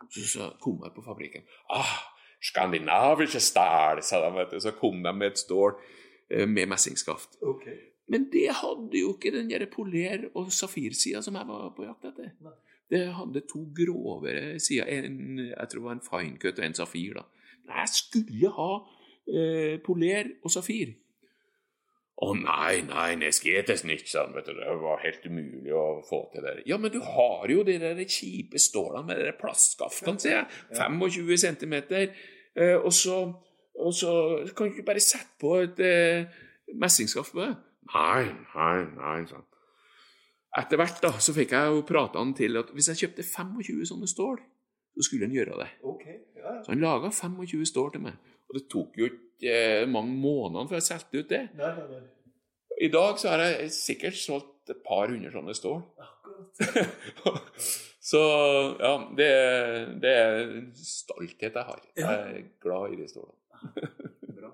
Så, 0.09 0.25
så 0.27 0.51
kom 0.59 0.81
jeg 0.83 0.95
på 0.95 1.03
fabrikken. 1.05 1.45
Ah, 1.71 1.95
skandinaviske 2.43 3.39
stål, 3.39 4.03
sa 4.03 4.19
de. 4.25 4.33
vet 4.41 4.57
du. 4.57 4.59
Så 4.59 4.75
kom 4.75 4.99
de 5.05 5.13
med 5.15 5.31
et 5.31 5.39
stål 5.39 5.77
eh, 5.77 6.47
med 6.49 6.67
messingskaft. 6.73 7.39
Okay. 7.39 7.77
Men 8.11 8.27
det 8.33 8.49
hadde 8.59 8.99
jo 8.99 9.13
ikke 9.15 9.31
den 9.37 9.51
der 9.51 9.69
poler- 9.71 10.31
og 10.33 10.51
safirsida 10.51 11.21
som 11.23 11.37
jeg 11.39 11.47
var 11.47 11.71
på 11.77 11.87
jakt 11.87 12.11
etter. 12.11 12.33
Nei. 12.43 12.57
Det 12.89 13.03
hadde 13.13 13.45
to 13.49 13.65
grovere 13.77 14.59
sider. 14.59 14.89
En, 14.89 15.37
jeg 15.49 15.69
tror 15.69 15.79
det 15.79 15.85
var 15.85 15.97
en 15.97 16.07
fine 16.07 16.39
cut 16.41 16.59
og 16.59 16.65
en 16.65 16.79
safir. 16.79 17.19
da. 17.19 17.25
Men 17.67 17.83
jeg 17.83 17.93
skulle 17.93 18.55
ha 18.55 18.71
eh, 19.29 19.75
poler 19.85 20.33
og 20.43 20.51
safir. 20.53 20.95
Å 22.19 22.33
nei, 22.35 22.81
nei, 22.83 23.13
det 23.15 23.29
vet 24.35 24.49
du. 24.49 24.57
Det 24.57 24.73
var 24.81 24.99
helt 25.05 25.27
umulig 25.29 25.71
å 25.71 26.01
få 26.03 26.25
til 26.33 26.43
det. 26.43 26.55
Ja, 26.67 26.75
men 26.81 26.91
du 26.91 26.99
har 27.05 27.47
jo 27.47 27.63
de 27.63 27.77
der 27.79 28.01
kjipe 28.03 28.59
stålene 28.59 29.05
med 29.07 29.21
de 29.23 29.35
plastskaftene, 29.39 30.19
sier 30.19 30.41
jeg. 30.41 30.49
25 30.75 31.37
cm. 31.45 31.77
Eh, 32.59 32.75
og, 32.75 32.91
så, 32.91 33.21
og 33.79 33.95
så 33.95 34.11
kan 34.51 34.67
du 34.67 34.75
ikke 34.75 34.89
bare 34.89 35.03
sette 35.03 35.37
på 35.39 35.53
et 35.61 35.79
eh, 35.85 36.27
messingskaft 36.75 37.37
på 37.37 37.45
det. 37.45 37.53
Nei, 37.93 38.25
nei, 38.51 38.75
nei, 38.97 39.15
sånn. 39.29 39.47
Etter 40.57 40.79
hvert 40.81 41.01
da, 41.03 41.11
så 41.21 41.33
fikk 41.35 41.51
jeg 41.53 41.69
jo 41.75 41.83
prata 41.85 42.17
han 42.17 42.31
til 42.33 42.57
at 42.57 42.71
hvis 42.73 42.87
jeg 42.89 42.97
kjøpte 43.03 43.23
25 43.27 43.83
sånne 43.91 44.07
stål, 44.09 44.39
så 44.97 45.05
skulle 45.05 45.27
han 45.29 45.35
gjøre 45.35 45.57
det. 45.61 45.67
Okay, 45.85 46.15
ja. 46.39 46.55
Så 46.65 46.71
han 46.73 46.81
laga 46.81 47.11
25 47.13 47.65
stål 47.69 47.91
til 47.93 48.01
meg. 48.07 48.15
Og 48.49 48.57
det 48.57 48.63
tok 48.71 48.97
jo 48.97 49.05
ikke 49.11 49.53
eh, 49.53 49.83
mange 49.87 50.15
månedene 50.17 50.65
før 50.71 50.79
jeg 50.79 50.87
solgte 50.87 51.21
ut 51.21 51.29
det. 51.29 51.43
Nei, 51.59 51.69
nei, 51.77 51.85
nei. 51.91 52.01
I 52.81 52.89
dag 52.93 53.19
så 53.21 53.29
har 53.33 53.43
jeg 53.45 53.69
sikkert 53.75 54.17
solgt 54.17 54.71
et 54.73 54.81
par 54.85 55.11
hundre 55.11 55.29
sånne 55.33 55.53
stål. 55.57 55.81
Så 58.09 58.19
ja, 58.79 58.93
det, 59.17 59.25
er- 59.27 59.89
det 60.01 60.11
er 60.17 60.37
en 60.55 60.69
stolthet 60.75 61.53
jeg 61.59 61.65
har. 61.67 61.81
Ja. 61.99 62.11
Jeg 62.15 62.39
er 62.39 62.45
glad 62.63 62.93
i 62.95 62.99
de 63.01 63.07
stålene. 63.11 63.89
Bra. 64.39 64.51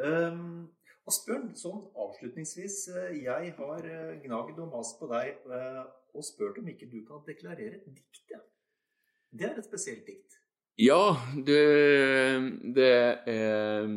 Um, 0.00 0.68
Asbjørn, 1.10 1.48
sånn 1.58 1.80
avslutningsvis. 1.98 2.76
eh, 2.94 3.14
Jeg 3.24 3.54
har 3.58 3.86
eh, 3.86 4.18
gnagd 4.24 4.58
og 4.62 4.70
mast 4.76 5.00
på 5.00 5.08
deg 5.10 5.40
eh, 5.50 5.80
og 6.14 6.26
spurt 6.26 6.58
om 6.62 6.68
ikke 6.70 6.86
du 6.90 7.00
kan 7.06 7.22
deklarere 7.26 7.80
et 7.80 7.88
dikt. 7.88 8.22
Ja. 8.30 8.38
Det 9.32 9.48
er 9.48 9.58
et 9.58 9.66
spesielt 9.66 10.06
dikt. 10.06 10.38
Ja, 10.80 11.16
det, 11.36 11.58
det 12.74 12.92
er 13.28 13.90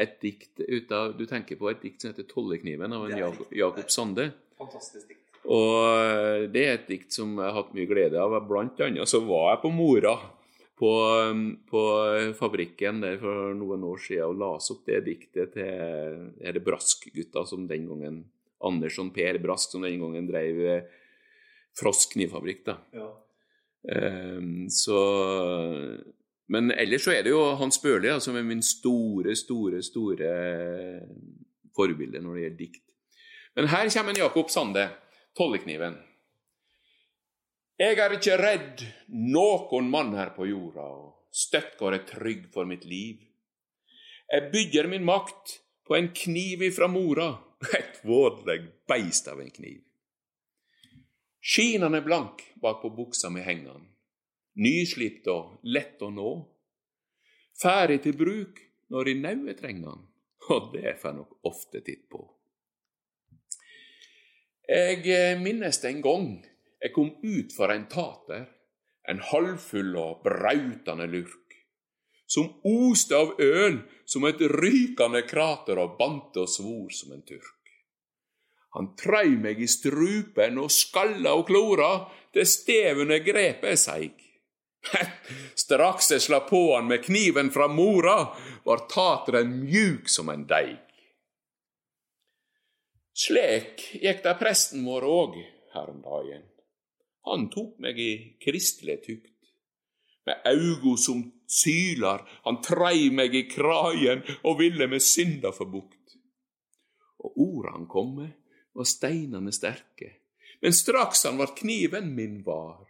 et 0.00 0.14
dikt 0.22 0.62
ut 0.62 0.92
av 0.96 1.12
Du 1.18 1.26
tenker 1.28 1.58
på 1.60 1.68
et 1.68 1.82
dikt 1.84 2.00
som 2.00 2.14
heter 2.14 2.24
'Tollekniven' 2.24 2.94
av 2.96 3.04
en 3.10 3.18
Jakob. 3.18 3.50
Jakob 3.52 3.90
Sande. 3.92 4.30
Fantastisk 4.58 5.10
dikt. 5.10 5.26
Og 5.44 6.48
det 6.54 6.64
er 6.64 6.72
et 6.78 6.88
dikt 6.88 7.12
som 7.12 7.36
jeg 7.36 7.44
har 7.44 7.58
hatt 7.58 7.74
mye 7.76 7.86
glede 7.90 8.18
av. 8.20 8.34
Blant 8.48 8.80
annet 8.80 9.08
så 9.08 9.20
var 9.26 9.52
jeg 9.52 9.62
på 9.66 9.70
Mora, 9.74 10.14
på, 10.78 10.90
um, 11.30 11.44
på 11.66 11.82
fabrikken 12.38 13.00
der 13.02 13.18
for 13.20 13.54
noen 13.58 13.84
år 13.88 14.02
siden, 14.04 14.28
og 14.28 14.38
las 14.38 14.70
opp 14.74 14.84
det 14.86 15.02
diktet 15.08 15.56
til 15.56 16.28
disse 16.38 16.62
Brask-gutta 16.64 17.44
som 17.48 17.66
den 17.70 17.88
gangen 17.90 18.20
Andersson 18.64 19.10
Per 19.14 19.38
Brask, 19.42 19.72
som 19.74 19.82
den 19.86 20.00
gangen 20.02 20.26
drev 20.30 20.60
eh, 20.66 20.86
Frosk 21.78 22.16
knivfabrikk. 22.16 22.64
da. 22.66 22.78
Ja. 22.94 23.10
Um, 23.88 24.66
så 24.68 24.98
Men 26.50 26.72
ellers 26.72 27.04
så 27.04 27.12
er 27.14 27.22
det 27.22 27.30
jo 27.30 27.54
Hans 27.60 27.78
Børli 27.78 28.10
som 28.20 28.36
er 28.36 28.42
min 28.42 28.62
store, 28.64 29.36
store, 29.36 29.82
store 29.82 30.32
forbilde 31.76 32.22
når 32.24 32.34
det 32.34 32.42
gjelder 32.42 32.58
dikt. 32.58 32.84
Men 33.54 33.68
her 33.70 33.90
kommer 33.94 34.14
en 34.14 34.22
Jakob 34.24 34.50
Sande, 34.50 34.88
Tollekniven. 35.38 35.98
Jeg 37.78 37.94
er 38.02 38.10
ikke 38.10 38.34
redd 38.40 38.80
noen 39.06 39.86
mann 39.86 40.08
her 40.18 40.32
på 40.34 40.48
jorda, 40.48 40.82
og 40.82 41.28
støtt 41.30 41.76
går 41.78 41.94
jeg 41.94 42.06
trygg 42.08 42.48
for 42.50 42.66
mitt 42.66 42.82
liv. 42.90 43.20
Jeg 44.32 44.48
bygger 44.50 44.88
min 44.90 45.06
makt 45.06 45.60
på 45.86 45.94
en 45.94 46.08
kniv 46.10 46.64
ifra 46.66 46.88
mora, 46.90 47.28
et 47.78 48.00
vådleg 48.02 48.66
beist 48.90 49.30
av 49.30 49.38
en 49.38 49.54
kniv. 49.54 49.78
Skinan 51.38 51.94
er 51.94 52.02
blank 52.02 52.42
bak 52.58 52.82
på 52.82 52.90
buksa 52.98 53.30
med 53.30 53.46
hengan. 53.46 53.86
Nyslipt 54.58 55.30
og 55.30 55.62
lett 55.62 56.02
å 56.02 56.10
nå. 56.10 56.34
Ferdig 57.62 58.02
til 58.02 58.18
bruk 58.18 58.58
når 58.90 59.14
i 59.14 59.18
nauet 59.22 59.62
trenger 59.62 59.92
han, 59.94 60.04
og 60.50 60.72
det 60.74 60.98
får 60.98 61.12
jeg 61.12 61.20
nok 61.22 61.38
ofte 61.46 61.86
titt 61.86 62.08
på. 62.10 62.26
Jeg 64.66 65.38
minnes 65.38 65.44
minnes 65.46 65.84
en 65.86 66.02
gang 66.02 66.30
jeg 66.82 66.94
kom 66.94 67.10
ut 67.22 67.54
for 67.56 67.72
en 67.74 67.86
tater, 67.90 68.46
en 69.08 69.20
halvfull 69.30 69.94
og 69.98 70.24
brautende 70.26 71.08
lurk, 71.10 71.56
som 72.28 72.50
oste 72.68 73.16
av 73.16 73.38
øl 73.40 73.80
som 74.08 74.26
et 74.28 74.42
rykende 74.52 75.24
krater 75.28 75.80
og 75.80 75.96
bante 75.98 76.44
og 76.44 76.50
svor 76.52 76.92
som 76.94 77.14
en 77.16 77.24
turk. 77.24 77.54
Han 78.76 78.92
trei 79.00 79.32
meg 79.40 79.60
i 79.64 79.68
strupen 79.70 80.60
og 80.60 80.70
skalla 80.72 81.32
og 81.38 81.46
klora, 81.48 81.92
til 82.32 82.44
stevene 82.44 83.22
grepet 83.24 83.80
seig. 83.80 84.18
Straks 85.64 86.12
jeg 86.12 86.22
slapp 86.22 86.50
på 86.52 86.60
han 86.74 86.86
med 86.90 87.02
kniven 87.06 87.48
fra 87.50 87.66
mora, 87.72 88.18
var 88.68 88.84
tateren 88.92 89.56
mjuk 89.64 90.12
som 90.12 90.28
en 90.28 90.44
deig. 90.46 90.76
Slik 93.18 93.88
gikk 93.98 94.20
det 94.22 94.36
presten 94.38 94.84
vår 94.86 95.08
òg 95.08 95.40
her 95.72 95.88
om 95.90 96.04
dagen. 96.04 96.44
Han 97.32 97.48
tok 97.52 97.78
meg 97.82 97.98
i 98.00 98.12
kristelig 98.42 99.00
tykt. 99.04 99.34
Med 100.28 100.44
augo 100.48 100.96
som 101.00 101.22
sylar, 101.48 102.24
han 102.44 102.60
trei 102.64 103.08
meg 103.14 103.34
i 103.34 103.46
kragen 103.48 104.24
og 104.42 104.58
ville 104.60 104.88
med 104.90 105.04
synda 105.04 105.52
få 105.56 105.68
bukt. 105.70 106.18
Og 107.24 107.40
orda 107.40 107.72
han 107.74 107.88
kom 107.90 108.14
med, 108.18 108.34
var 108.76 108.86
steinane 108.86 109.52
sterke, 109.52 110.12
men 110.62 110.76
straks 110.76 111.24
han 111.26 111.38
vart 111.40 111.56
kniven 111.58 112.12
min 112.14 112.42
var, 112.46 112.84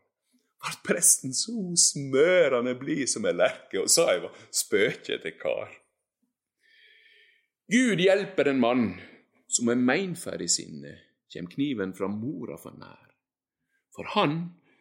vart 0.61 0.83
presten 0.85 1.33
så 1.37 1.55
smørande 1.79 2.75
blid 2.81 3.07
som 3.09 3.27
ei 3.29 3.37
lerke, 3.37 3.81
og 3.81 3.93
sa 3.93 4.11
jeg 4.13 4.25
var 4.27 4.43
spøkjete 4.63 5.35
kar. 5.41 5.73
Gud 7.69 8.01
hjelper 8.01 8.51
en 8.51 8.61
mann 8.61 8.87
som 9.49 9.69
er 9.73 9.81
meinferdig 9.81 10.49
i 10.49 10.57
sinnet, 10.59 11.05
kjem 11.33 11.49
kniven 11.53 11.95
fra 11.97 12.09
mora 12.13 12.57
for 12.61 12.77
nær. 12.77 13.08
For 13.99 14.07
han 14.15 14.37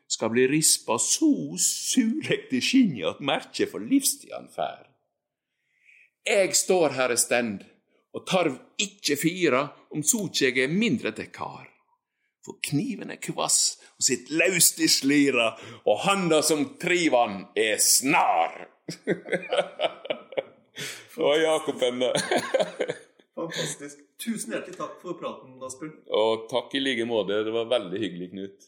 skal 0.07 0.30
bli 0.30 0.43
rispa 0.47 0.99
så 1.01 1.32
surlegt 1.57 2.53
i 2.53 2.61
skinnet 2.61 3.15
at 3.15 3.24
merket 3.26 3.72
for 3.72 3.82
livstid 3.82 4.30
han 4.36 4.45
fær. 4.53 4.86
Eg 6.28 6.53
står 6.55 6.93
her 6.99 7.15
i 7.15 7.18
stend, 7.18 7.63
og 8.13 8.28
tarv 8.30 8.59
ikkje 8.78 9.18
fira 9.18 9.63
om 9.89 10.03
så 10.05 10.28
eg 10.45 10.59
er 10.61 10.70
mindre 10.70 11.15
til 11.18 11.32
kar. 11.34 11.65
For 12.45 12.61
kniven 12.63 13.09
er 13.11 13.20
kvass 13.20 13.80
og 13.97 14.05
sitt 14.05 14.30
laust 14.30 14.78
i 14.80 14.88
slira, 14.91 15.49
og 15.89 16.03
handa 16.05 16.43
som 16.45 16.78
triv 16.78 17.18
han, 17.18 17.41
er 17.57 17.82
snar. 17.82 18.68
Og 21.18 21.34
Jakob 21.41 21.82
Ende. 21.82 22.11
Fantastisk. 23.38 24.03
Tusen 24.22 24.53
hjertelig 24.53 24.78
takk 24.78 24.99
for 25.01 25.18
praten, 25.18 25.55
Asbjørn. 25.65 25.95
Og 26.13 26.45
takk 26.51 26.76
i 26.78 26.82
like 26.82 27.07
måte. 27.09 27.39
Det 27.45 27.53
var 27.55 27.72
veldig 27.72 28.01
hyggelig, 28.03 28.28
Knut. 28.36 28.68